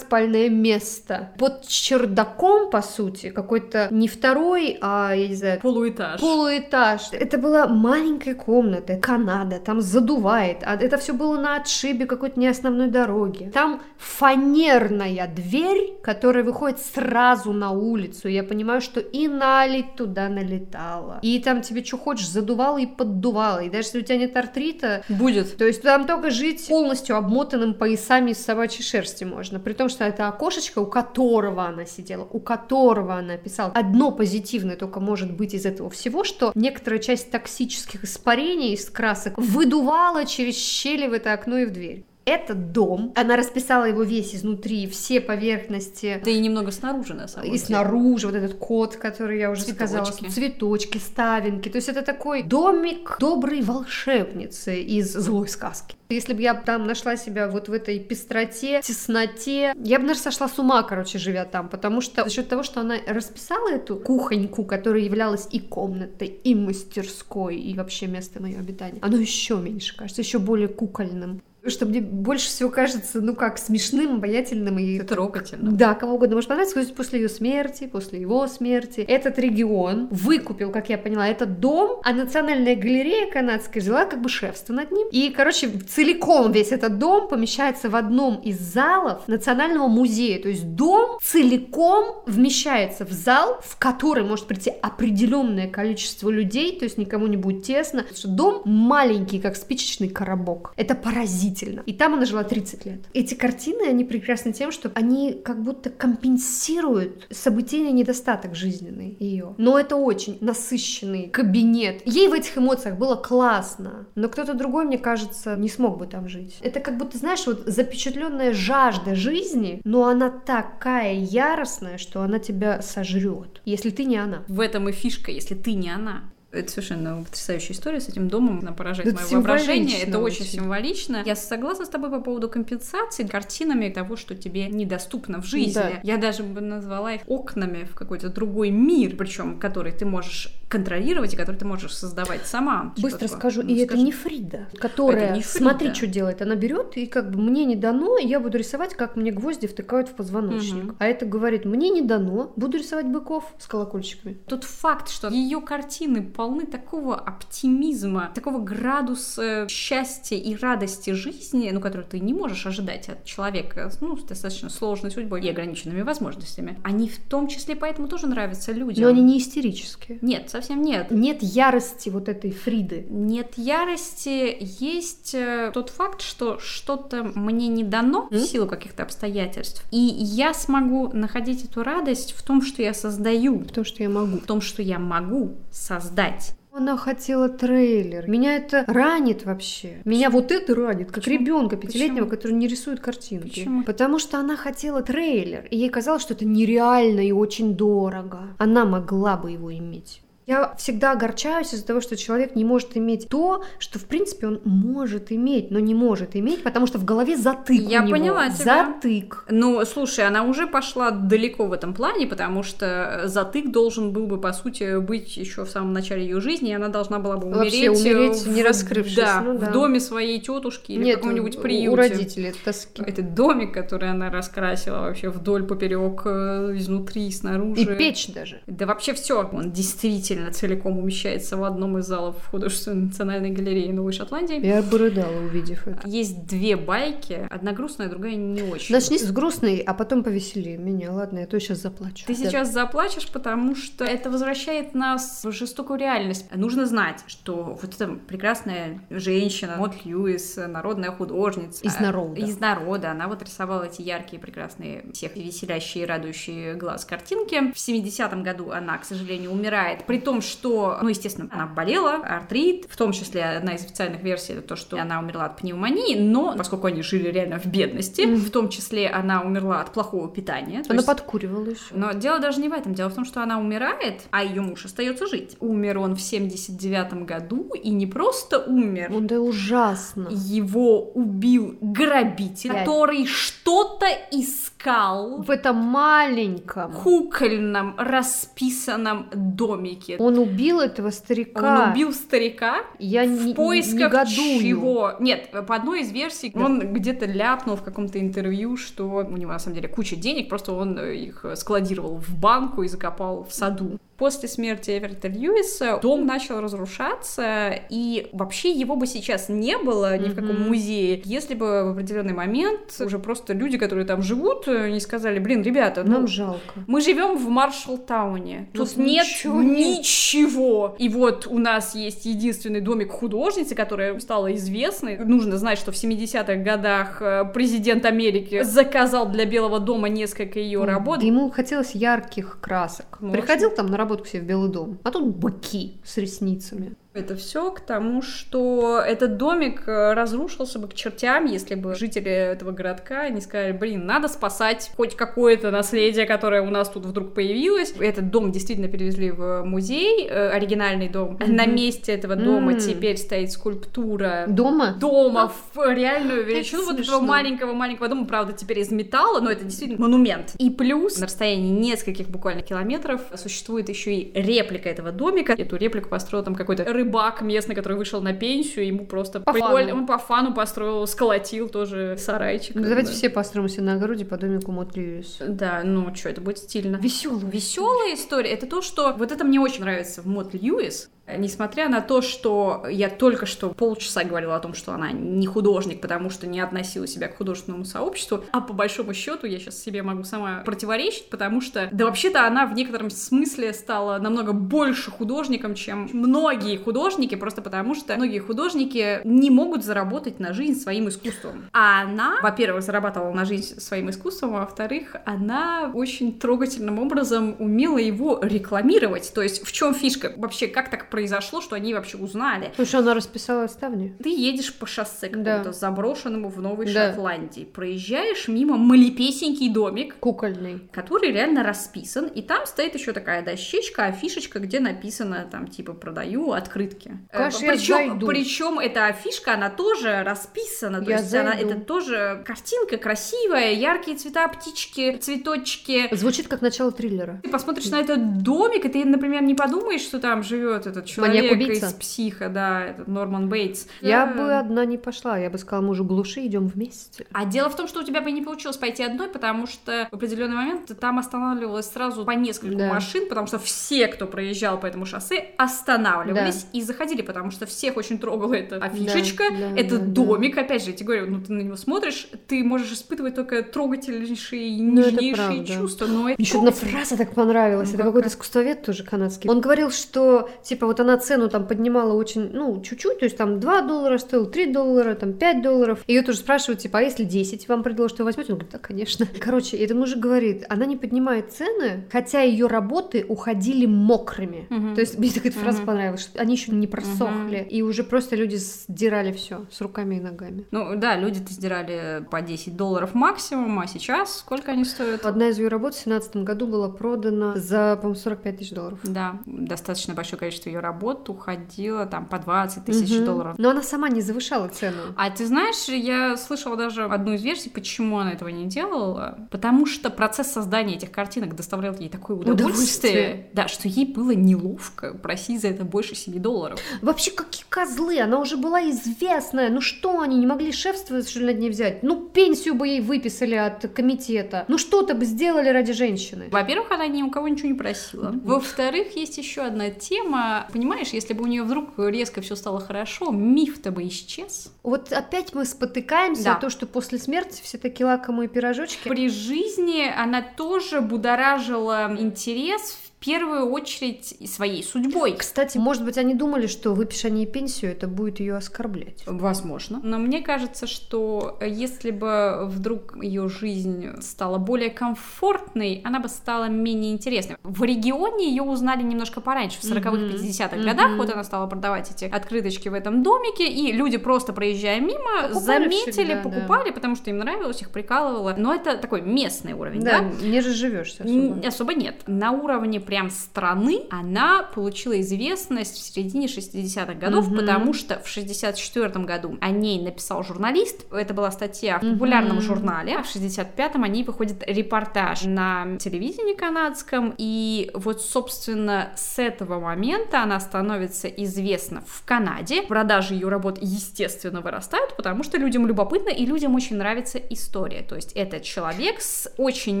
нароспальное 0.34 0.48
место. 0.48 1.30
Под 1.38 1.66
чердаком, 1.66 2.70
по 2.70 2.82
сути, 2.82 3.30
какой-то 3.30 3.88
не 3.90 4.08
второй, 4.08 4.78
а, 4.80 5.12
я 5.14 5.28
не 5.28 5.34
знаю, 5.34 5.60
Полуэтаж. 5.60 6.20
полуэтаж. 6.20 7.00
Это 7.12 7.38
была 7.38 7.66
маленькая 7.66 8.34
комната, 8.34 8.96
Канада, 8.96 9.58
там 9.58 9.80
задувает, 9.80 10.58
а 10.64 10.74
это 10.74 10.96
все 10.98 11.12
было 11.12 11.38
на 11.40 11.56
отшибе 11.56 12.06
какой-то 12.06 12.38
неосновной 12.38 12.88
дороги. 12.88 13.50
Там 13.52 13.80
фанерная 13.98 15.26
дверь, 15.34 15.94
которая 16.02 16.44
выходит 16.44 16.78
сразу 16.80 17.52
на 17.52 17.70
улицу. 17.70 18.28
Я 18.28 18.42
понимаю, 18.42 18.80
что 18.80 19.00
и 19.00 19.28
налить 19.28 19.94
туда 19.96 20.28
налетала. 20.28 21.18
И 21.22 21.38
там 21.40 21.62
тебе 21.62 21.84
что 21.84 21.98
хочешь 21.98 22.28
задувало 22.28 22.78
и 22.78 22.86
поддувало. 22.86 23.60
И 23.62 23.68
даже 23.70 23.84
если 23.88 23.98
у 24.00 24.02
тебя 24.02 24.16
нет 24.18 24.36
артрита, 24.36 25.02
Будет. 25.08 25.56
то 25.56 25.64
есть 25.66 25.82
там 25.82 26.06
только 26.06 26.30
жить 26.30 26.66
полностью 26.68 27.16
обмотанным 27.16 27.74
поясами 27.74 28.30
из 28.30 28.38
собачьей 28.44 28.82
шерсти 28.84 29.24
можно. 29.24 29.60
При 29.60 29.72
том, 29.74 29.88
что 29.88 30.04
это 30.04 30.23
окошечко, 30.28 30.80
у 30.80 30.86
которого 30.86 31.66
она 31.66 31.84
сидела, 31.86 32.26
у 32.30 32.40
которого 32.40 33.16
она 33.16 33.36
писала. 33.36 33.72
Одно 33.74 34.10
позитивное 34.10 34.76
только 34.76 35.00
может 35.00 35.36
быть 35.36 35.54
из 35.54 35.66
этого 35.66 35.90
всего, 35.90 36.24
что 36.24 36.52
некоторая 36.54 37.00
часть 37.00 37.30
токсических 37.30 38.04
испарений 38.04 38.74
из 38.74 38.88
красок 38.88 39.36
выдувала 39.36 40.24
через 40.24 40.56
щели 40.56 41.06
в 41.06 41.12
это 41.12 41.32
окно 41.32 41.58
и 41.58 41.66
в 41.66 41.72
дверь. 41.72 42.04
Этот 42.24 42.72
дом, 42.72 43.12
она 43.16 43.36
расписала 43.36 43.84
его 43.84 44.02
весь 44.02 44.34
изнутри, 44.34 44.86
все 44.86 45.20
поверхности, 45.20 46.20
Да 46.24 46.30
и 46.30 46.38
немного 46.40 46.70
снаружи, 46.70 47.12
на 47.14 47.28
самом 47.28 47.46
и 47.48 47.50
деле. 47.50 47.60
снаружи 47.64 48.26
вот 48.26 48.34
этот 48.36 48.54
кот, 48.54 48.96
который 48.96 49.38
я 49.38 49.50
уже 49.50 49.62
сказала, 49.62 50.06
Цветочки. 50.06 50.32
цветочки, 50.34 50.98
ставинки. 50.98 51.68
То 51.68 51.76
есть 51.76 51.88
это 51.88 52.02
такой 52.02 52.42
домик 52.42 53.16
доброй 53.20 53.60
волшебницы 53.62 54.80
из 54.80 55.12
злой 55.12 55.48
сказки. 55.48 55.96
Если 56.08 56.32
бы 56.34 56.42
я 56.42 56.54
там 56.54 56.86
нашла 56.86 57.16
себя 57.16 57.48
вот 57.48 57.68
в 57.68 57.72
этой 57.72 57.98
пестроте, 57.98 58.80
тесноте, 58.82 59.74
я 59.76 59.98
бы, 59.98 60.04
наверное, 60.04 60.14
сошла 60.14 60.48
с 60.48 60.58
ума, 60.58 60.82
короче, 60.82 61.18
живя 61.18 61.44
там, 61.44 61.68
потому 61.68 62.00
что 62.00 62.24
за 62.24 62.30
счет 62.30 62.48
того, 62.48 62.62
что 62.62 62.80
она 62.80 62.96
расписала 63.06 63.68
эту 63.70 63.96
кухоньку, 63.96 64.64
которая 64.64 65.02
являлась 65.02 65.48
и 65.50 65.60
комнатой, 65.60 66.28
и 66.28 66.54
мастерской, 66.54 67.56
и 67.56 67.74
вообще 67.74 68.06
местом 68.06 68.44
ее 68.46 68.58
обитания, 68.58 68.98
оно 69.02 69.16
еще 69.16 69.56
меньше 69.56 69.96
кажется, 69.96 70.22
еще 70.22 70.38
более 70.38 70.68
кукольным. 70.68 71.42
Что 71.66 71.86
мне 71.86 72.00
больше 72.00 72.48
всего 72.48 72.68
кажется, 72.68 73.22
ну 73.22 73.34
как, 73.34 73.56
смешным, 73.56 74.16
обаятельным 74.16 74.78
и 74.78 75.00
Трогательно. 75.00 75.72
да, 75.72 75.94
кого 75.94 76.14
угодно 76.14 76.34
может 76.34 76.48
понравиться, 76.48 76.84
то 76.84 76.94
после 76.94 77.22
ее 77.22 77.28
смерти, 77.30 77.86
после 77.86 78.20
его 78.20 78.46
смерти. 78.48 79.00
Этот 79.00 79.38
регион 79.38 80.08
выкупил, 80.10 80.70
как 80.70 80.90
я 80.90 80.98
поняла, 80.98 81.26
этот 81.26 81.60
дом, 81.60 82.00
а 82.04 82.12
Национальная 82.12 82.76
галерея 82.76 83.30
канадская 83.30 83.82
взяла 83.82 84.04
как 84.04 84.20
бы 84.20 84.28
шефство 84.28 84.74
над 84.74 84.90
ним. 84.90 85.08
И, 85.10 85.30
короче, 85.30 85.70
целиком 85.70 86.52
весь 86.52 86.70
этот 86.70 86.98
дом 86.98 87.28
помещается 87.28 87.88
в 87.88 87.96
одном 87.96 88.40
из 88.40 88.58
залов 88.60 89.26
Национального 89.26 89.88
музея. 89.88 90.42
То 90.42 90.48
есть 90.50 90.74
дом 90.74 91.18
целиком 91.22 92.22
вмещается 92.26 93.06
в 93.06 93.12
зал, 93.12 93.60
в 93.64 93.78
который 93.78 94.24
может 94.24 94.46
прийти 94.46 94.70
определенное 94.82 95.68
количество 95.68 96.28
людей, 96.28 96.78
то 96.78 96.84
есть 96.84 96.98
никому 96.98 97.26
не 97.26 97.38
будет 97.38 97.62
тесно. 97.62 98.00
Потому 98.02 98.18
что 98.18 98.28
дом 98.28 98.62
маленький, 98.66 99.40
как 99.40 99.56
спичечный 99.56 100.08
коробок. 100.08 100.72
Это 100.76 100.94
поразительно 100.94 101.53
удивительно. 101.54 101.82
И 101.86 101.92
там 101.92 102.14
она 102.14 102.24
жила 102.24 102.44
30 102.44 102.86
лет. 102.86 103.00
Эти 103.12 103.34
картины, 103.34 103.88
они 103.88 104.04
прекрасны 104.04 104.52
тем, 104.52 104.72
что 104.72 104.90
они 104.94 105.32
как 105.32 105.62
будто 105.62 105.90
компенсируют 105.90 107.26
событийный 107.30 107.92
недостаток 107.92 108.54
жизненный 108.54 109.16
ее. 109.18 109.54
Но 109.58 109.78
это 109.78 109.96
очень 109.96 110.38
насыщенный 110.40 111.28
кабинет. 111.28 112.02
Ей 112.04 112.28
в 112.28 112.32
этих 112.32 112.58
эмоциях 112.58 112.98
было 112.98 113.16
классно, 113.16 114.06
но 114.14 114.28
кто-то 114.28 114.54
другой, 114.54 114.84
мне 114.84 114.98
кажется, 114.98 115.56
не 115.56 115.68
смог 115.68 115.98
бы 115.98 116.06
там 116.06 116.28
жить. 116.28 116.56
Это 116.60 116.80
как 116.80 116.98
будто, 116.98 117.18
знаешь, 117.18 117.46
вот 117.46 117.64
запечатленная 117.66 118.52
жажда 118.52 119.14
жизни, 119.14 119.80
но 119.84 120.06
она 120.06 120.30
такая 120.30 121.14
яростная, 121.14 121.98
что 121.98 122.22
она 122.22 122.38
тебя 122.38 122.82
сожрет, 122.82 123.60
если 123.64 123.90
ты 123.90 124.04
не 124.04 124.16
она. 124.16 124.44
В 124.48 124.60
этом 124.60 124.88
и 124.88 124.92
фишка, 124.92 125.30
если 125.30 125.54
ты 125.54 125.74
не 125.74 125.90
она. 125.90 126.24
Это 126.54 126.70
совершенно 126.70 127.22
потрясающая 127.24 127.74
история 127.74 128.00
с 128.00 128.08
этим 128.08 128.28
домом. 128.28 128.60
Она 128.62 128.72
поражает 128.72 129.08
Это 129.08 129.22
мое 129.22 129.30
воображение. 129.34 130.02
Это 130.02 130.18
очень 130.18 130.42
очень. 130.42 130.52
символично. 130.60 131.22
Я 131.24 131.36
согласна 131.36 131.84
с 131.84 131.88
тобой 131.88 132.10
по 132.10 132.20
поводу 132.20 132.48
компенсации 132.48 133.24
картинами 133.24 133.88
того, 133.88 134.16
что 134.16 134.34
тебе 134.34 134.68
недоступно 134.68 135.40
в 135.42 135.46
жизни. 135.46 135.74
Да. 135.74 135.90
Я 136.02 136.16
даже 136.16 136.42
бы 136.42 136.60
назвала 136.60 137.12
их 137.14 137.22
окнами 137.26 137.84
в 137.84 137.94
какой-то 137.94 138.28
другой 138.28 138.70
мир, 138.70 139.16
причем 139.16 139.58
который 139.58 139.92
ты 139.92 140.04
можешь 140.04 140.48
контролировать 140.68 141.34
и 141.34 141.36
который 141.36 141.56
ты 141.56 141.64
можешь 141.64 141.94
создавать 141.96 142.46
сама. 142.46 142.92
Что 142.96 143.02
Быстро 143.02 143.28
скажу, 143.28 143.62
Ну, 143.62 143.68
и 143.68 143.76
это 143.76 143.92
скажи. 143.92 144.02
не 144.04 144.12
Фрида, 144.12 144.68
которая, 144.78 145.26
Это 145.26 145.34
не 145.34 145.42
Фрида. 145.42 145.58
смотри, 145.64 145.94
что 145.94 146.06
делает. 146.08 146.42
Она 146.42 146.56
берет 146.56 146.96
и 146.96 147.06
как 147.06 147.30
бы 147.30 147.40
мне 147.40 147.64
не 147.64 147.76
дано, 147.76 148.18
и 148.18 148.26
я 148.26 148.40
буду 148.40 148.58
рисовать, 148.58 148.94
как 148.94 149.14
мне 149.14 149.30
гвозди 149.30 149.66
втыкают 149.68 150.08
в 150.08 150.14
позвоночник. 150.14 150.84
Мгм. 150.84 150.96
А 150.98 151.06
это 151.06 151.26
говорит, 151.26 151.64
мне 151.64 151.90
не 151.90 152.02
дано, 152.02 152.52
буду 152.56 152.78
рисовать 152.78 153.06
быков 153.06 153.44
с 153.58 153.66
колокольчиками. 153.66 154.38
Тот 154.48 154.64
факт, 154.64 155.10
что 155.10 155.28
ее 155.28 155.60
картины 155.60 156.22
полны 156.44 156.66
такого 156.66 157.16
оптимизма, 157.16 158.30
такого 158.34 158.58
градуса 158.58 159.66
счастья 159.70 160.36
и 160.36 160.54
радости 160.54 161.12
жизни, 161.12 161.70
ну, 161.72 161.80
который 161.80 162.04
ты 162.04 162.20
не 162.20 162.34
можешь 162.34 162.66
ожидать 162.66 163.08
от 163.08 163.24
человека, 163.24 163.90
ну, 164.02 164.14
с 164.18 164.24
достаточно 164.24 164.68
сложной 164.68 165.10
судьбой 165.10 165.40
и 165.42 165.48
ограниченными 165.48 166.02
возможностями, 166.02 166.78
они 166.84 167.08
в 167.08 167.18
том 167.18 167.48
числе 167.48 167.76
поэтому 167.76 168.08
тоже 168.08 168.26
нравятся 168.26 168.72
людям. 168.72 169.04
Но 169.04 169.08
они 169.08 169.22
не 169.22 169.38
истерические. 169.38 170.18
Нет, 170.20 170.50
совсем 170.50 170.82
нет. 170.82 171.10
Нет 171.10 171.42
ярости 171.42 172.10
вот 172.10 172.28
этой 172.28 172.50
Фриды. 172.50 173.06
Нет 173.08 173.54
ярости, 173.56 174.58
есть 174.60 175.34
э, 175.34 175.70
тот 175.72 175.88
факт, 175.88 176.20
что 176.20 176.58
что-то 176.58 177.22
мне 177.34 177.68
не 177.68 177.84
дано 177.84 178.28
в 178.30 178.34
М? 178.34 178.40
силу 178.40 178.66
каких-то 178.66 179.02
обстоятельств, 179.02 179.82
и 179.90 179.96
я 179.98 180.52
смогу 180.52 181.08
находить 181.14 181.64
эту 181.64 181.82
радость 181.82 182.32
в 182.32 182.42
том, 182.42 182.60
что 182.60 182.82
я 182.82 182.92
создаю, 182.92 183.60
Потому 183.60 183.86
что 183.86 184.02
я 184.02 184.10
могу. 184.10 184.36
в 184.36 184.44
том, 184.44 184.60
что 184.60 184.82
я 184.82 184.98
могу 184.98 185.54
создать. 185.70 186.33
Она 186.72 186.96
хотела 186.96 187.48
трейлер. 187.48 188.28
Меня 188.28 188.56
это 188.56 188.84
ранит 188.88 189.44
вообще. 189.44 190.02
Меня 190.04 190.28
вот 190.28 190.50
это 190.50 190.74
ранит, 190.74 191.06
как 191.12 191.22
Почему? 191.22 191.38
ребенка 191.38 191.76
пятилетнего, 191.76 192.24
Почему? 192.24 192.30
который 192.30 192.52
не 192.52 192.66
рисует 192.66 192.98
картинки. 192.98 193.48
Почему? 193.48 193.84
Потому 193.84 194.18
что 194.18 194.38
она 194.38 194.56
хотела 194.56 195.00
трейлер, 195.00 195.66
и 195.70 195.76
ей 195.76 195.88
казалось, 195.88 196.22
что 196.22 196.34
это 196.34 196.44
нереально 196.44 197.20
и 197.20 197.30
очень 197.30 197.76
дорого. 197.76 198.56
Она 198.58 198.84
могла 198.84 199.36
бы 199.36 199.52
его 199.52 199.72
иметь. 199.72 200.23
Я 200.46 200.74
всегда 200.76 201.12
огорчаюсь 201.12 201.72
из-за 201.72 201.86
того, 201.86 202.00
что 202.02 202.16
человек 202.16 202.54
не 202.54 202.64
может 202.64 202.96
иметь 202.98 203.28
то, 203.30 203.64
что 203.78 203.98
в 203.98 204.04
принципе 204.04 204.46
он 204.46 204.60
может 204.64 205.32
иметь, 205.32 205.70
но 205.70 205.78
не 205.78 205.94
может 205.94 206.36
иметь, 206.36 206.62
потому 206.62 206.86
что 206.86 206.98
в 206.98 207.04
голове 207.06 207.36
затык 207.36 207.80
Я 207.80 208.00
у 208.02 208.04
него. 208.06 208.16
поняла 208.18 208.50
тебя. 208.50 208.92
Затык. 208.94 209.44
Ну, 209.48 209.82
слушай, 209.86 210.26
она 210.26 210.42
уже 210.44 210.66
пошла 210.66 211.10
далеко 211.12 211.64
в 211.66 211.72
этом 211.72 211.94
плане, 211.94 212.26
потому 212.26 212.62
что 212.62 213.22
затык 213.24 213.70
должен 213.72 214.12
был 214.12 214.26
бы, 214.26 214.38
по 214.38 214.52
сути, 214.52 214.98
быть 214.98 215.34
еще 215.38 215.64
в 215.64 215.70
самом 215.70 215.94
начале 215.94 216.24
ее 216.24 216.40
жизни, 216.42 216.70
и 216.70 216.74
она 216.74 216.88
должна 216.88 217.18
была 217.20 217.38
бы 217.38 217.48
Вообще 217.50 217.88
умереть, 217.90 218.00
умереть, 218.04 218.42
в- 218.42 218.54
не 218.54 218.62
раскрывшись, 218.62 219.16
Да, 219.16 219.40
ну 219.40 219.56
да. 219.58 219.66
в 219.70 219.72
доме 219.72 219.98
своей 219.98 220.40
тетушки 220.40 220.92
или 220.92 221.04
Нет, 221.04 221.16
в 221.16 221.20
каком-нибудь 221.22 221.60
приюте. 221.62 221.88
у 221.88 221.94
родителей 221.96 222.52
тоски. 222.64 223.02
Этот 223.02 223.34
домик, 223.34 223.72
который 223.72 224.10
она 224.10 224.28
раскрасила 224.30 224.98
вообще 225.00 225.30
вдоль, 225.30 225.64
поперек, 225.64 226.22
э, 226.26 226.74
изнутри, 226.76 227.30
снаружи. 227.30 227.80
И 227.80 227.96
печь 227.96 228.28
даже. 228.28 228.60
Да 228.66 228.84
вообще 228.84 229.14
все. 229.14 229.48
Он 229.50 229.70
действительно 229.72 230.33
целиком 230.52 230.98
умещается 230.98 231.56
в 231.56 231.64
одном 231.64 231.98
из 231.98 232.06
залов 232.06 232.36
художественной 232.50 233.06
национальной 233.06 233.50
галереи 233.50 233.90
Новой 233.92 234.12
Шотландии. 234.12 234.64
Я 234.64 234.82
бы 234.82 234.98
рыдала, 234.98 235.36
увидев 235.44 235.86
это. 235.86 236.06
Есть 236.08 236.46
две 236.46 236.76
байки, 236.76 237.46
одна 237.50 237.72
грустная, 237.72 238.08
другая 238.08 238.34
не 238.36 238.62
очень. 238.62 238.94
Начни 238.94 239.18
с 239.18 239.30
грустной, 239.30 239.78
а 239.78 239.94
потом 239.94 240.22
повеселее 240.24 240.76
меня. 240.78 241.12
Ладно, 241.12 241.40
я 241.40 241.46
то 241.46 241.58
сейчас 241.60 241.78
заплачу. 241.78 242.26
Ты 242.26 242.34
Да. 242.34 242.44
сейчас 242.44 242.72
заплачешь, 242.72 243.28
потому 243.28 243.74
что 243.76 244.04
это 244.04 244.30
возвращает 244.30 244.94
нас 244.94 245.42
в 245.44 245.52
жестокую 245.52 245.98
реальность. 245.98 246.46
Нужно 246.54 246.86
знать, 246.86 247.22
что 247.26 247.78
вот 247.80 247.94
эта 247.94 248.08
прекрасная 248.08 249.00
женщина, 249.10 249.76
Мот 249.78 249.94
Льюис, 250.04 250.58
народная 250.68 251.10
художница. 251.10 251.84
Из 251.84 251.98
народа. 252.00 252.40
Из 252.40 252.58
народа. 252.60 253.10
Она 253.10 253.28
вот 253.28 253.42
рисовала 253.42 253.84
эти 253.84 254.02
яркие, 254.02 254.40
прекрасные, 254.40 255.04
всех 255.12 255.36
веселящие 255.36 256.04
и 256.04 256.06
радующие 256.06 256.74
глаз 256.74 257.04
картинки. 257.04 257.72
В 257.72 257.76
70-м 257.76 258.42
году 258.42 258.70
она, 258.70 258.98
к 258.98 259.04
сожалению, 259.04 259.52
умирает. 259.52 260.04
При 260.06 260.18
том, 260.24 260.40
что, 260.42 260.98
ну, 261.02 261.08
естественно, 261.08 261.48
она 261.52 261.66
болела, 261.66 262.14
артрит. 262.16 262.86
В 262.88 262.96
том 262.96 263.12
числе 263.12 263.44
одна 263.44 263.74
из 263.74 263.84
официальных 263.84 264.22
версий 264.22 264.54
это 264.54 264.62
то, 264.62 264.76
что 264.76 265.00
она 265.00 265.20
умерла 265.20 265.44
от 265.46 265.56
пневмонии, 265.58 266.16
но 266.18 266.54
поскольку 266.56 266.86
они 266.86 267.02
жили 267.02 267.28
реально 267.30 267.58
в 267.60 267.66
бедности, 267.66 268.22
Мгм. 268.22 268.36
в 268.36 268.50
том 268.50 268.68
числе 268.68 269.08
она 269.08 269.42
умерла 269.42 269.80
от 269.80 269.92
плохого 269.92 270.28
питания. 270.28 270.82
Она 270.88 270.94
есть- 270.96 271.06
подкуривала 271.06 271.68
еще. 271.68 271.94
но 271.94 272.12
дело 272.12 272.38
даже 272.38 272.60
не 272.60 272.68
в 272.68 272.72
этом. 272.72 272.94
Дело 272.94 273.08
в 273.10 273.14
том, 273.14 273.24
что 273.24 273.42
она 273.42 273.58
умирает, 273.58 274.22
а 274.30 274.42
ее 274.42 274.60
муж 274.62 274.84
остается 274.84 275.26
жить. 275.26 275.56
Умер 275.60 275.98
он 275.98 276.16
в 276.16 276.20
79 276.20 277.24
году, 277.26 277.70
и 277.74 277.90
не 277.90 278.06
просто 278.06 278.58
умер. 278.60 279.12
Он 279.14 279.26
да 279.26 279.40
ужасно. 279.40 280.28
Его 280.30 281.10
убил 281.10 281.76
грабитель, 281.80 282.70
Блядь. 282.70 282.84
который 282.84 283.26
что-то 283.64 284.06
искал 284.30 285.38
В 285.42 285.50
этом 285.50 285.76
маленьком. 285.76 286.92
кукольном 286.92 287.94
расписанном 287.96 289.30
домике. 289.32 290.16
Он 290.18 290.38
убил 290.38 290.80
этого 290.80 291.08
старика. 291.10 291.84
Он 291.84 291.90
убил 291.92 292.12
старика 292.12 292.82
Я 292.98 293.24
в 293.24 293.46
не, 293.46 293.54
поисках 293.54 294.12
негодую. 294.12 294.60
чего? 294.60 295.12
Нет, 295.18 295.50
по 295.66 295.74
одной 295.76 296.02
из 296.02 296.12
версий 296.12 296.52
он 296.54 296.92
где-то 296.92 297.24
ляпнул 297.24 297.76
в 297.76 297.82
каком-то 297.82 298.20
интервью, 298.20 298.76
что 298.76 299.04
у 299.08 299.36
него 299.36 299.52
на 299.52 299.58
самом 299.58 299.76
деле 299.76 299.88
куча 299.88 300.16
денег, 300.16 300.50
просто 300.50 300.72
он 300.72 300.98
их 300.98 301.44
складировал 301.54 302.16
в 302.18 302.38
банку 302.38 302.82
и 302.82 302.88
закопал 302.88 303.44
в 303.44 303.54
саду. 303.54 303.98
После 304.16 304.48
смерти 304.48 304.90
Эверта 304.96 305.28
Льюиса 305.28 305.98
дом 306.00 306.26
начал 306.26 306.60
разрушаться, 306.60 307.72
и 307.90 308.28
вообще 308.32 308.70
его 308.70 308.96
бы 308.96 309.06
сейчас 309.06 309.48
не 309.48 309.76
было 309.78 310.16
ни 310.18 310.28
в 310.28 310.34
каком 310.34 310.60
музее, 310.68 311.20
если 311.24 311.54
бы 311.54 311.84
в 311.84 311.88
определенный 311.92 312.32
момент 312.34 312.94
уже 313.00 313.18
просто 313.18 313.52
люди, 313.52 313.78
которые 313.78 314.06
там 314.06 314.22
живут, 314.22 314.66
не 314.66 315.00
сказали, 315.00 315.38
блин, 315.38 315.62
ребята, 315.62 316.04
ну, 316.04 316.12
Нам 316.12 316.26
жалко. 316.28 316.60
мы 316.86 317.00
живем 317.00 317.36
в 317.36 317.48
Маршалл-тауне. 317.48 318.68
Тут 318.72 318.90
Тут 318.90 318.96
нет 318.98 319.26
ничего 319.26 319.62
нет. 319.62 319.98
ничего. 319.98 320.94
И 320.98 321.08
вот 321.08 321.46
у 321.46 321.58
нас 321.58 321.94
есть 321.94 322.24
единственный 322.26 322.80
домик 322.80 323.10
художницы, 323.12 323.74
которая 323.74 324.18
стала 324.20 324.54
известной. 324.54 325.16
Нужно 325.18 325.56
знать, 325.58 325.78
что 325.78 325.92
в 325.92 325.94
70-х 325.94 326.56
годах 326.56 327.20
э, 327.20 327.44
президент 327.52 328.04
Америки 328.04 328.62
заказал 328.62 329.28
для 329.28 329.44
Белого 329.44 329.80
дома 329.80 330.08
несколько 330.08 330.58
ее 330.58 330.84
работ. 330.84 331.22
Ему 331.22 331.50
хотелось 331.50 331.94
ярких 331.94 332.58
красок. 332.60 333.20
Может. 333.20 333.40
Приходил 333.40 333.70
там 333.70 333.86
на 333.86 333.96
работу 334.04 334.24
к 334.24 334.26
себе 334.28 334.42
в 334.42 334.46
Белый 334.46 334.70
дом, 334.70 334.98
а 335.02 335.10
тут 335.10 335.36
быки 335.36 336.00
с 336.04 336.16
ресницами. 336.18 336.94
Это 337.14 337.36
все 337.36 337.70
к 337.70 337.78
тому, 337.78 338.22
что 338.22 338.98
этот 338.98 339.36
домик 339.36 339.86
э, 339.86 340.14
разрушился 340.14 340.80
бы 340.80 340.88
к 340.88 340.94
чертям, 340.94 341.44
если 341.44 341.76
бы 341.76 341.94
жители 341.94 342.28
этого 342.28 342.72
городка 342.72 343.28
не 343.28 343.40
сказали, 343.40 343.70
блин, 343.70 344.04
надо 344.04 344.26
спасать 344.26 344.90
хоть 344.96 345.14
какое-то 345.14 345.70
наследие, 345.70 346.26
которое 346.26 346.62
у 346.62 346.70
нас 346.70 346.88
тут 346.88 347.06
вдруг 347.06 347.32
появилось. 347.32 347.94
Этот 348.00 348.32
дом 348.32 348.50
действительно 348.50 348.88
перевезли 348.88 349.30
в 349.30 349.62
музей, 349.62 350.26
э, 350.28 350.48
оригинальный 350.48 351.08
дом. 351.08 351.34
Мгм. 351.34 351.54
На 351.54 351.66
месте 351.66 352.10
этого 352.10 352.34
дома 352.34 352.72
М. 352.72 352.78
теперь 352.80 353.16
стоит 353.16 353.52
скульптура 353.52 354.46
Дома? 354.48 354.96
дома 354.98 355.52
в 355.74 355.94
реальную 355.94 356.44
величину 356.44 356.84
вот 356.84 356.96
смешно. 356.96 357.18
этого 357.18 357.26
маленького-маленького 357.26 358.08
дома, 358.08 358.26
правда, 358.26 358.54
теперь 358.54 358.80
из 358.80 358.90
металла, 358.90 359.38
но 359.38 359.52
это 359.52 359.62
действительно 359.62 360.00
монумент. 360.00 360.56
И 360.58 360.68
плюс 360.68 361.20
на 361.20 361.26
расстоянии 361.26 361.70
нескольких 361.70 362.28
буквально 362.28 362.62
километров 362.62 363.20
существует 363.36 363.88
еще 363.88 364.14
и 364.16 364.32
реплика 364.42 364.88
этого 364.88 365.12
домика. 365.12 365.52
Эту 365.56 365.76
реплику 365.76 366.08
построил 366.08 366.42
там 366.42 366.56
какой-то 366.56 366.82
рыбак 367.04 367.42
местный, 367.42 367.74
который 367.74 367.96
вышел 367.98 368.20
на 368.20 368.32
пенсию, 368.32 368.86
ему 368.86 369.06
просто 369.06 369.40
По 369.40 369.52
прикольно, 369.52 369.88
фану. 369.90 370.00
он 370.00 370.06
по 370.06 370.18
фану 370.18 370.54
построил, 370.54 371.06
сколотил 371.06 371.68
тоже 371.68 372.16
сарайчик. 372.18 372.74
Ну, 372.74 372.82
давайте 372.82 373.10
Да. 373.10 373.14
все 373.14 373.30
построимся 373.30 373.82
на 373.82 373.94
огороде 373.94 374.24
по 374.24 374.36
домику 374.36 374.72
Мот 374.72 374.96
Льюис. 374.96 375.38
Да, 375.46 375.82
ну 375.84 376.14
что, 376.14 376.28
это 376.30 376.40
будет 376.40 376.58
стильно. 376.58 376.96
Веселую. 376.96 377.46
Веселая 377.50 378.14
история 378.14 378.50
это 378.50 378.66
то, 378.66 378.82
что 378.82 379.12
вот 379.12 379.32
это 379.32 379.44
мне 379.44 379.60
очень 379.60 379.82
нравится 379.82 380.22
в 380.22 380.26
Мот 380.26 380.54
Льюис. 380.54 381.10
Несмотря 381.26 381.88
на 381.88 382.00
то, 382.00 382.20
что 382.20 382.84
я 382.90 383.08
только 383.08 383.46
что 383.46 383.70
полчаса 383.70 384.24
говорила 384.24 384.56
о 384.56 384.60
том, 384.60 384.74
что 384.74 384.92
она 384.92 385.10
не 385.12 385.46
художник, 385.46 386.00
потому 386.00 386.28
что 386.28 386.46
не 386.46 386.60
относила 386.60 387.06
себя 387.06 387.28
к 387.28 387.36
художественному 387.36 387.84
сообществу, 387.84 388.44
а 388.52 388.60
по 388.60 388.74
большому 388.74 389.14
счету 389.14 389.46
я 389.46 389.58
сейчас 389.58 389.82
себе 389.82 390.02
могу 390.02 390.24
сама 390.24 390.62
противоречить, 390.64 391.30
потому 391.30 391.60
что, 391.60 391.88
да 391.92 392.04
вообще-то 392.04 392.46
она 392.46 392.66
в 392.66 392.74
некотором 392.74 393.10
смысле 393.10 393.72
стала 393.72 394.18
намного 394.18 394.52
больше 394.52 395.10
художником, 395.10 395.74
чем 395.74 396.10
многие 396.12 396.76
художники, 396.76 397.34
просто 397.34 397.62
потому 397.62 397.94
что 397.94 398.16
многие 398.16 398.38
художники 398.40 399.20
не 399.24 399.50
могут 399.50 399.84
заработать 399.84 400.40
на 400.40 400.52
жизнь 400.52 400.78
своим 400.78 401.08
искусством. 401.08 401.64
А 401.72 402.02
она, 402.02 402.38
во-первых, 402.42 402.82
зарабатывала 402.82 403.32
на 403.32 403.44
жизнь 403.46 403.80
своим 403.80 404.10
искусством, 404.10 404.56
а 404.56 404.60
во-вторых, 404.60 405.16
она 405.24 405.90
очень 405.94 406.38
трогательным 406.38 406.98
образом 406.98 407.56
умела 407.58 407.98
его 407.98 408.40
рекламировать. 408.42 409.32
То 409.34 409.42
есть 409.42 409.66
в 409.66 409.72
чем 409.72 409.94
фишка? 409.94 410.34
Вообще, 410.36 410.66
как 410.66 410.90
так 410.90 411.08
произошло, 411.14 411.60
что 411.60 411.76
они 411.76 411.94
вообще 411.94 412.16
узнали. 412.18 412.70
Потому 412.70 412.86
что 412.88 412.98
она 412.98 413.14
расписала 413.14 413.68
ставни. 413.68 414.16
Ты 414.20 414.30
едешь 414.30 414.74
по 414.74 414.84
шоссе 414.84 415.28
какому-то 415.28 415.62
Да. 415.66 415.72
заброшенному 415.72 416.48
в 416.48 416.60
Новой 416.60 416.92
Да. 416.92 417.10
Шотландии, 417.12 417.62
проезжаешь 417.62 418.48
мимо 418.48 418.76
малепесенький 418.76 419.68
домик, 419.72 420.16
Кукольный. 420.18 420.80
который 420.90 421.30
реально 421.30 421.62
расписан, 421.62 422.26
и 422.26 422.42
там 422.42 422.66
стоит 422.66 422.94
еще 422.96 423.12
такая 423.12 423.44
дощечка, 423.44 424.06
афишечка, 424.06 424.58
где 424.58 424.80
написано 424.80 425.46
там 425.52 425.68
типа 425.68 425.92
продаю 425.92 426.50
открытки. 426.50 427.12
Конечно, 427.30 427.64
я 427.64 427.72
причем, 427.74 428.18
причем 428.18 428.78
эта 428.80 429.06
афишка, 429.06 429.54
она 429.54 429.70
тоже 429.70 430.24
расписана, 430.24 431.00
то 431.00 431.08
Я 431.12 431.18
есть 431.18 431.32
она, 431.32 431.54
это 431.54 431.76
тоже 431.78 432.42
картинка 432.44 432.96
красивая, 432.96 433.72
яркие 433.72 434.16
цвета, 434.16 434.48
птички, 434.48 435.16
цветочки. 435.18 436.08
Звучит 436.12 436.48
как 436.48 436.60
начало 436.60 436.90
триллера. 436.90 437.38
Ты 437.44 437.50
посмотришь 437.50 437.86
на 437.90 438.00
этот 438.00 438.42
домик, 438.42 438.84
и 438.84 438.88
ты, 438.88 439.04
например, 439.04 439.42
не 439.44 439.54
подумаешь, 439.54 440.00
что 440.00 440.18
там 440.18 440.42
живет 440.42 440.86
этот 440.88 441.03
человек 441.04 441.50
Маньяк-убийца. 441.52 441.86
из 441.86 441.92
психа, 441.94 442.48
да, 442.48 442.84
этот 442.86 443.08
Норман 443.08 443.48
Бейтс. 443.48 443.86
Я 444.00 444.26
Да. 444.26 444.32
бы 444.34 444.52
одна 444.54 444.84
не 444.84 444.98
пошла, 444.98 445.38
я 445.38 445.50
бы 445.50 445.58
сказала 445.58 445.84
мужу 445.84 446.04
глуши, 446.04 446.46
идем 446.46 446.66
вместе. 446.66 447.26
А 447.32 447.44
дело 447.44 447.68
в 447.70 447.76
том, 447.76 447.88
что 447.88 448.00
у 448.00 448.02
тебя 448.04 448.20
бы 448.20 448.30
не 448.32 448.42
получилось 448.42 448.76
пойти 448.76 449.02
одной, 449.02 449.28
потому 449.28 449.66
что 449.66 450.08
в 450.10 450.14
определенный 450.14 450.56
момент 450.56 450.90
там 450.98 451.18
останавливалось 451.18 451.86
сразу 451.90 452.24
по 452.24 452.32
нескольку 452.32 452.76
Да. 452.78 452.88
машин, 452.92 453.28
потому 453.28 453.46
что 453.46 453.58
все, 453.58 454.08
кто 454.08 454.26
проезжал 454.26 454.78
по 454.80 454.86
этому 454.86 455.06
шоссе, 455.06 455.50
останавливались 455.58 456.66
и 456.72 456.82
заходили, 456.82 457.22
потому 457.22 457.50
что 457.50 457.66
всех 457.66 457.96
очень 457.96 458.18
трогала 458.18 458.54
эта 458.54 458.76
афишечка, 458.76 459.44
да, 459.50 459.70
этот 459.80 460.00
да, 460.00 460.06
да. 460.06 460.12
домик. 460.12 460.56
Опять 460.58 460.82
же, 460.84 460.90
я 460.90 460.96
тебе 460.96 461.06
говорю, 461.06 461.26
ну 461.30 461.40
ты 461.40 461.52
на 461.52 461.60
него 461.62 461.76
смотришь, 461.76 462.28
ты 462.48 462.62
можешь 462.64 462.92
испытывать 462.92 463.34
только 463.34 463.62
трогательнейшие 463.62 464.68
и 464.68 464.82
Ну, 464.82 464.94
нежнейшие 465.02 465.34
правда. 465.34 465.66
чувства, 465.66 466.06
но 466.06 466.30
это 466.30 466.40
Еще 466.42 466.58
одна 466.58 466.70
фраза 466.72 467.16
так 467.16 467.34
понравилась. 467.34 467.88
Ну, 467.90 467.94
это 467.94 468.04
какой-то 468.04 468.28
искусствовед 468.28 468.82
тоже 468.84 469.04
канадский. 469.04 469.48
Он 469.50 469.60
говорил, 469.60 469.90
что 469.90 470.48
типа 470.62 470.86
вот 470.86 470.93
она 471.00 471.16
цену 471.18 471.48
там 471.48 471.66
поднимала 471.66 472.12
очень, 472.14 472.50
ну, 472.52 472.80
чуть-чуть, 472.82 473.18
то 473.20 473.24
есть 473.24 473.36
там 473.36 473.60
2 473.60 473.80
доллара 473.82 474.18
стоил, 474.18 474.46
3 474.46 474.66
доллара, 474.72 475.14
там 475.14 475.32
5 475.32 475.62
долларов. 475.62 476.04
Ее 476.06 476.22
тоже 476.22 476.38
спрашивают, 476.38 476.80
типа, 476.80 476.98
а 476.98 477.02
если 477.02 477.24
10 477.24 477.68
вам 477.68 477.82
предложат, 477.82 478.12
что 478.16 478.22
вы 478.24 478.28
возьмете? 478.28 478.52
Он 478.52 478.58
говорит, 478.58 478.72
да, 478.72 478.78
конечно. 478.78 479.26
Короче, 479.40 479.76
этот 479.76 479.96
мужик 479.96 480.18
говорит, 480.18 480.64
она 480.68 480.86
не 480.86 480.96
поднимает 480.96 481.52
цены, 481.52 482.06
хотя 482.10 482.40
ее 482.42 482.66
работы 482.66 483.24
уходили 483.28 483.86
мокрыми. 483.86 484.66
Мгм. 484.70 484.94
То 484.94 485.00
есть 485.00 485.18
мне 485.18 485.30
такая 485.30 485.52
фраза 485.52 485.78
Мгм. 485.78 485.86
понравилась, 485.86 486.20
что 486.22 486.40
они 486.40 486.54
еще 486.54 486.72
не 486.72 486.86
просохли, 486.86 487.66
и 487.70 487.82
уже 487.82 488.04
просто 488.04 488.36
люди 488.36 488.56
сдирали 488.56 489.32
все 489.32 489.66
с 489.70 489.80
руками 489.80 490.16
и 490.16 490.20
ногами. 490.20 490.66
Ну 490.70 490.96
да, 490.96 491.16
люди-то 491.16 491.52
сдирали 491.52 492.24
по 492.30 492.40
10 492.42 492.76
долларов 492.76 493.14
максимум, 493.14 493.78
а 493.80 493.86
сейчас 493.86 494.38
сколько 494.38 494.72
они 494.72 494.84
стоят? 494.84 495.26
Одна 495.26 495.48
из 495.48 495.58
ее 495.58 495.68
работ 495.68 495.94
в 495.94 496.04
2017 496.04 496.36
году 496.44 496.66
была 496.66 496.88
продана 496.88 497.54
за, 497.56 497.96
по-моему, 497.96 498.14
45 498.18 498.56
тысяч 498.58 498.70
долларов. 498.72 498.98
Да, 499.04 499.40
достаточно 499.46 500.14
большое 500.14 500.38
количество 500.38 500.68
ее 500.68 500.80
работ 500.84 501.28
уходило 501.28 502.06
там 502.06 502.26
по 502.26 502.38
20 502.38 502.84
тысяч 502.84 503.16
Мгм. 503.16 503.24
долларов. 503.24 503.54
Но 503.58 503.70
она 503.70 503.82
сама 503.82 504.08
не 504.08 504.20
завышала 504.20 504.68
цену. 504.68 504.98
А 505.16 505.30
ты 505.30 505.46
знаешь, 505.46 505.88
я 505.88 506.36
слышала 506.36 506.76
даже 506.76 507.04
одну 507.04 507.32
из 507.32 507.42
версий, 507.42 507.70
почему 507.70 508.18
она 508.18 508.32
этого 508.32 508.48
не 508.50 508.66
делала. 508.66 509.38
Потому 509.50 509.86
что 509.86 510.10
процесс 510.10 510.52
создания 510.52 510.94
этих 510.94 511.10
картинок 511.10 511.56
доставлял 511.56 511.94
ей 511.94 512.08
такое 512.08 512.36
удовольствие, 512.36 512.64
Удовольствие. 512.68 513.46
да, 513.52 513.66
что 513.68 513.88
ей 513.88 514.06
было 514.06 514.30
неловко 514.32 515.14
просить 515.14 515.60
за 515.62 515.68
это 515.68 515.84
больше 515.84 516.14
7 516.14 516.38
долларов. 516.40 516.78
Вообще, 517.02 517.30
какие 517.30 517.64
козлы, 517.68 518.20
она 518.20 518.38
уже 518.38 518.56
была 518.56 518.82
известная. 518.90 519.70
Ну 519.70 519.80
что 519.80 520.20
они, 520.20 520.36
не 520.36 520.46
могли 520.46 520.70
шефство 520.72 521.22
что 521.22 521.40
ли, 521.40 521.46
над 521.46 521.58
ней 521.58 521.70
взять? 521.70 522.02
Ну, 522.02 522.28
пенсию 522.28 522.74
бы 522.74 522.86
ей 522.88 523.00
выписали 523.00 523.54
от 523.54 523.86
комитета. 523.94 524.64
Ну, 524.68 524.78
что-то 524.78 525.14
бы 525.14 525.24
сделали 525.24 525.68
ради 525.70 525.92
женщины. 525.92 526.48
Во-первых, 526.50 526.90
она 526.90 527.06
ни 527.06 527.22
у 527.22 527.30
кого 527.30 527.48
ничего 527.48 527.68
не 527.68 527.74
просила. 527.74 528.32
Во-вторых, 528.44 529.16
есть 529.16 529.38
еще 529.38 529.62
одна 529.62 529.90
тема. 529.90 530.66
Понимаешь, 530.74 531.10
если 531.10 531.34
бы 531.34 531.44
у 531.44 531.46
нее 531.46 531.62
вдруг 531.62 531.90
резко 531.98 532.40
все 532.40 532.56
стало 532.56 532.80
хорошо, 532.80 533.30
миф-то 533.30 533.92
бы 533.92 534.08
исчез. 534.08 534.72
Вот 534.82 535.12
опять 535.12 535.54
мы 535.54 535.66
спотыкаемся 535.66 536.42
Да. 536.42 536.56
о 536.56 536.60
том, 536.60 536.68
что 536.68 536.86
после 536.88 537.20
смерти 537.20 537.62
все 537.62 537.78
такие 537.78 538.04
лакомые 538.06 538.48
пирожочки. 538.48 539.08
При 539.08 539.28
жизни 539.28 540.04
она 540.12 540.42
тоже 540.42 541.00
будоражила 541.00 542.12
интерес 542.18 542.98
первую 543.24 543.70
очередь 543.70 544.36
своей 544.50 544.82
судьбой. 544.82 545.32
Кстати, 545.36 545.78
может 545.78 546.04
быть, 546.04 546.18
они 546.18 546.34
думали, 546.34 546.66
что 546.66 546.92
выпишь 546.92 547.24
они 547.24 547.42
ей 547.44 547.46
пенсию, 547.50 547.92
это 547.92 548.06
будет 548.06 548.40
ее 548.40 548.56
оскорблять. 548.56 549.22
Возможно. 549.26 550.00
Но 550.02 550.18
мне 550.18 550.42
кажется, 550.42 550.86
что 550.86 551.58
если 551.64 552.10
бы 552.10 552.64
вдруг 552.66 553.16
ее 553.22 553.48
жизнь 553.48 554.20
стала 554.20 554.58
более 554.58 554.90
комфортной, 554.90 556.02
она 556.04 556.20
бы 556.20 556.28
стала 556.28 556.66
менее 556.68 557.12
интересной. 557.12 557.56
В 557.62 557.82
регионе 557.82 558.48
ее 558.48 558.62
узнали 558.62 559.02
немножко 559.02 559.40
пораньше, 559.40 559.78
в 559.80 559.84
40-х, 559.84 560.10
Мгм. 560.10 560.30
50-х 560.30 560.76
Мгм. 560.76 560.86
годах. 560.86 561.16
Вот 561.16 561.30
она 561.30 561.44
стала 561.44 561.66
продавать 561.66 562.10
эти 562.10 562.24
открыточки 562.26 562.88
в 562.88 562.94
этом 562.94 563.22
домике, 563.22 563.66
и 563.66 563.92
люди 563.92 564.16
просто 564.18 564.52
проезжая 564.52 565.00
мимо, 565.00 565.48
Покупали 565.48 565.60
заметили, 565.84 566.10
всегда, 566.12 566.34
да. 566.36 566.42
покупали, 566.42 566.90
потому 566.90 567.16
что 567.16 567.30
им 567.30 567.38
нравилось, 567.38 567.80
их 567.82 567.90
прикалывало. 567.90 568.54
Но 568.56 568.74
это 568.74 568.96
такой 568.98 569.22
местный 569.22 569.72
уровень, 569.72 570.00
Да, 570.02 570.20
да? 570.20 570.46
не 570.46 570.60
разживешься 570.60 571.22
Н- 571.24 571.50
особо. 571.58 571.68
Особо 571.68 571.94
нет. 571.94 572.14
На 572.26 572.52
уровне 572.52 573.00
прям 573.14 573.30
страны 573.30 574.00
она 574.10 574.64
получила 574.74 575.20
известность 575.20 575.94
в 575.98 576.12
середине 576.14 576.48
60-х 576.48 577.14
годов, 577.14 577.46
Мгм. 577.46 577.58
потому 577.58 577.92
что 577.92 578.18
в 578.18 578.26
64 578.26 579.24
году 579.24 579.56
о 579.60 579.70
ней 579.70 580.02
написал 580.02 580.42
журналист. 580.42 581.06
Это 581.12 581.32
была 581.32 581.52
статья 581.52 581.98
в 581.98 582.00
популярном 582.00 582.56
Мгм. 582.56 582.62
журнале. 582.62 583.16
А 583.18 583.22
в 583.22 583.28
65-м 583.28 584.02
о 584.02 584.08
ней 584.08 584.24
выходит 584.24 584.64
репортаж 584.66 585.42
на 585.44 585.96
телевидении 585.98 586.54
канадском. 586.56 587.34
И 587.38 587.92
вот, 587.94 588.20
собственно, 588.20 589.12
с 589.14 589.38
этого 589.38 589.78
момента 589.78 590.42
она 590.42 590.58
становится 590.58 591.28
известна 591.28 592.02
в 592.08 592.24
Канаде. 592.24 592.82
Продажи 592.82 593.34
ее 593.34 593.48
работ, 593.48 593.78
естественно, 593.80 594.60
вырастают, 594.60 595.16
потому 595.16 595.44
что 595.44 595.56
людям 595.56 595.86
любопытно 595.86 596.30
и 596.30 596.44
людям 596.46 596.74
очень 596.74 596.96
нравится 596.96 597.38
история. 597.38 598.02
То 598.02 598.16
есть 598.16 598.32
это 598.32 598.58
человек 598.58 599.20
с 599.20 599.48
очень 599.56 600.00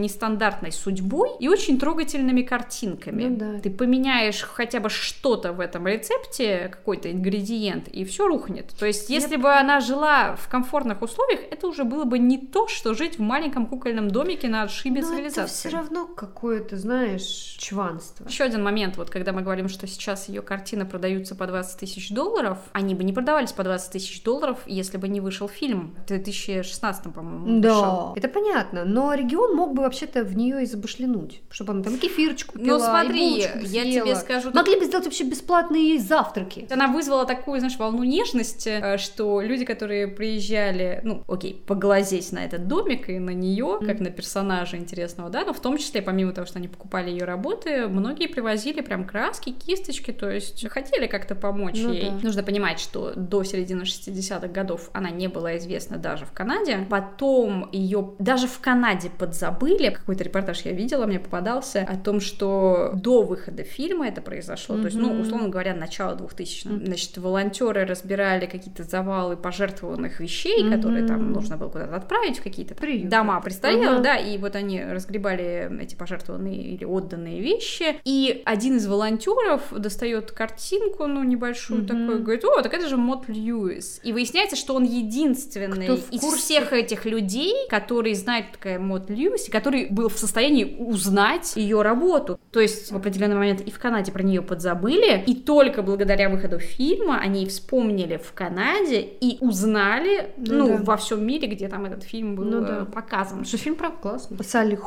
нестандартной 0.00 0.72
судьбой 0.72 1.30
и 1.38 1.46
очень 1.46 1.78
трогательными 1.78 2.42
картинками. 2.42 3.03
Ну 3.12 3.36
да. 3.36 3.60
Ты 3.60 3.70
поменяешь 3.70 4.42
хотя 4.42 4.80
бы 4.80 4.88
что-то 4.90 5.52
в 5.52 5.60
этом 5.60 5.86
рецепте, 5.86 6.68
какой-то 6.72 7.10
ингредиент, 7.10 7.88
и 7.88 8.04
все 8.04 8.26
рухнет. 8.26 8.72
То 8.78 8.86
есть, 8.86 9.10
если 9.10 9.36
бы 9.36 9.52
она 9.52 9.80
жила 9.80 10.36
в 10.36 10.48
комфортных 10.48 11.02
условиях, 11.02 11.40
это 11.50 11.66
уже 11.66 11.84
было 11.84 12.04
бы 12.04 12.18
не 12.18 12.38
то, 12.38 12.68
что 12.68 12.94
жить 12.94 13.18
в 13.18 13.22
маленьком 13.22 13.66
кукольном 13.66 14.10
домике 14.10 14.48
на 14.48 14.62
отшибе 14.62 15.00
Но 15.00 15.06
это 15.08 15.16
цивилизации. 15.16 15.68
все 15.68 15.76
равно 15.76 16.06
какое-то, 16.06 16.76
знаешь, 16.76 17.56
чванство. 17.58 18.26
Еще 18.28 18.44
один 18.44 18.62
момент, 18.62 18.96
вот 18.96 19.10
когда 19.10 19.32
мы 19.32 19.42
говорим, 19.42 19.68
что 19.68 19.86
сейчас 19.86 20.28
ее 20.28 20.42
картины 20.42 20.84
продаются 20.84 21.34
по 21.34 21.46
20 21.46 21.78
тысяч 21.80 22.10
долларов, 22.10 22.58
они 22.72 22.94
бы 22.94 23.04
не 23.04 23.12
продавались 23.12 23.52
по 23.52 23.64
20 23.64 23.92
тысяч 23.92 24.22
долларов, 24.22 24.58
если 24.66 24.96
бы 24.96 25.08
не 25.08 25.20
вышел 25.20 25.48
фильм. 25.48 25.94
В 26.04 26.06
2016, 26.06 27.12
по-моему, 27.12 27.60
Да, 27.60 27.68
вышел. 27.74 28.12
это 28.16 28.28
понятно, 28.28 28.84
но 28.84 29.14
регион 29.14 29.54
мог 29.54 29.74
бы 29.74 29.82
вообще-то 29.82 30.22
в 30.24 30.36
нее 30.36 30.62
и 30.62 30.66
забашлянуть, 30.66 31.42
чтобы 31.50 31.72
она 31.72 31.82
там 31.82 31.98
кефирчик 31.98 32.52
купила, 32.52 32.78
Ну 32.78 32.84
смотри, 33.02 33.46
я 33.62 33.84
тебе 33.84 34.16
скажу... 34.16 34.50
Могли 34.52 34.78
бы 34.78 34.84
сделать 34.84 35.04
вообще 35.04 35.24
бесплатные 35.24 35.98
завтраки. 35.98 36.66
Она 36.70 36.88
вызвала 36.88 37.26
такую, 37.26 37.58
знаешь, 37.60 37.76
волну 37.78 38.04
нежности, 38.04 38.68
э, 38.68 38.98
что 38.98 39.40
люди, 39.40 39.64
которые 39.64 40.08
приезжали, 40.08 41.00
ну, 41.04 41.22
окей, 41.28 41.62
поглазеть 41.66 42.32
на 42.32 42.44
этот 42.44 42.66
домик 42.68 43.08
и 43.08 43.18
на 43.18 43.30
нее, 43.30 43.78
как 43.84 44.00
на 44.00 44.10
персонажа 44.10 44.76
интересного, 44.76 45.30
да, 45.30 45.44
но 45.44 45.52
в 45.52 45.60
том 45.60 45.78
числе, 45.78 46.02
помимо 46.02 46.32
того, 46.32 46.46
что 46.46 46.58
они 46.58 46.68
покупали 46.68 47.10
ее 47.10 47.24
работы, 47.24 47.86
многие 47.88 48.26
привозили 48.28 48.80
прям 48.80 49.04
краски, 49.04 49.50
кисточки, 49.50 50.10
то 50.12 50.30
есть 50.30 50.66
хотели 50.68 51.06
как-то 51.06 51.34
помочь 51.34 51.76
Ну 51.78 51.92
ей. 51.92 52.10
да. 52.10 52.18
Нужно 52.22 52.42
понимать, 52.42 52.80
что 52.80 53.12
до 53.14 53.44
середины 53.44 53.82
60-х 53.82 54.48
годов 54.48 54.90
она 54.92 55.10
не 55.10 55.28
была 55.28 55.56
известна 55.58 55.98
даже 55.98 56.24
в 56.24 56.32
Канаде. 56.32 56.86
Потом 56.88 57.68
ее 57.72 58.12
даже 58.18 58.46
в 58.46 58.58
Канаде 58.60 59.10
подзабыли. 59.10 59.90
Какой-то 59.90 60.24
репортаж 60.24 60.62
я 60.62 60.72
видела, 60.72 61.06
мне 61.06 61.18
попадался 61.20 61.86
о 61.88 61.96
том, 61.96 62.20
что 62.20 62.73
до 62.94 63.22
выхода 63.22 63.62
фильма 63.64 64.08
это 64.08 64.20
произошло. 64.22 64.76
То 64.76 64.84
есть, 64.86 64.96
ну, 64.96 65.20
условно 65.20 65.48
говоря, 65.48 65.74
начало 65.74 66.14
2000 66.16 66.68
Значит, 66.86 67.16
волонтеры 67.18 67.84
разбирали 67.84 68.46
какие-то 68.46 68.82
завалы 68.84 69.36
пожертвованных 69.36 70.20
вещей, 70.20 70.68
которые 70.70 71.06
там 71.06 71.32
нужно 71.32 71.56
было 71.56 71.68
куда-то 71.68 71.96
отправить 71.96 72.38
в 72.38 72.42
какие-то 72.42 72.74
Приюты. 72.74 73.08
дома 73.08 73.40
престарелых, 73.40 73.88
Ага. 73.90 74.02
да, 74.02 74.16
и 74.16 74.38
вот 74.38 74.56
они 74.56 74.82
разгребали 74.82 75.70
эти 75.82 75.94
пожертвованные 75.94 76.62
или 76.74 76.84
отданные 76.84 77.40
вещи. 77.40 77.96
И 78.04 78.42
один 78.44 78.76
из 78.76 78.86
волонтеров 78.86 79.62
достает 79.76 80.30
картинку, 80.32 81.06
ну, 81.06 81.22
небольшую 81.24 81.84
такую, 81.86 82.22
говорит, 82.22 82.44
о, 82.44 82.62
так 82.62 82.72
это 82.74 82.88
же 82.88 82.96
Мот 82.96 83.28
Льюис. 83.28 84.00
И 84.02 84.12
выясняется, 84.12 84.56
что 84.56 84.74
он 84.74 84.84
единственный 84.84 85.84
Кто 85.86 85.94
из 86.10 86.20
курсе? 86.20 86.38
всех 86.38 86.72
этих 86.72 87.04
людей, 87.04 87.54
который 87.68 88.14
знает 88.14 88.46
такая 88.52 88.78
Мот 88.78 89.10
Льюис, 89.10 89.48
и 89.48 89.50
который 89.50 89.86
был 89.90 90.08
в 90.08 90.18
состоянии 90.18 90.76
узнать 90.78 91.52
ее 91.56 91.82
работу. 91.82 92.38
То 92.50 92.60
есть 92.64 92.90
в 92.92 92.96
определенный 92.96 93.36
момент 93.36 93.60
и 93.60 93.70
в 93.70 93.78
Канаде 93.78 94.12
про 94.12 94.22
нее 94.22 94.42
подзабыли, 94.42 95.22
и 95.26 95.34
только 95.34 95.82
благодаря 95.82 96.28
выходу 96.28 96.58
фильма 96.58 97.18
они 97.18 97.46
вспомнили 97.46 98.16
в 98.16 98.32
Канаде 98.32 99.00
и 99.00 99.38
узнали, 99.40 100.30
Ну 100.36 100.54
ну, 100.58 100.78
да. 100.78 100.84
во 100.84 100.96
всем 100.96 101.24
мире, 101.26 101.48
где 101.48 101.68
там 101.68 101.84
этот 101.84 102.02
фильм 102.02 102.34
был 102.36 102.44
Ну 102.44 102.62
э, 102.62 102.66
да. 102.66 102.84
показан. 102.84 103.44
Что 103.44 103.56
фильм, 103.56 103.76
правда, 103.76 103.96
классный. 104.00 104.44
Салли 104.44 104.78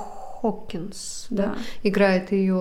Хокинс, 0.42 1.28
да. 1.30 1.44
Да. 1.46 1.56
играет 1.84 2.32
ее 2.32 2.56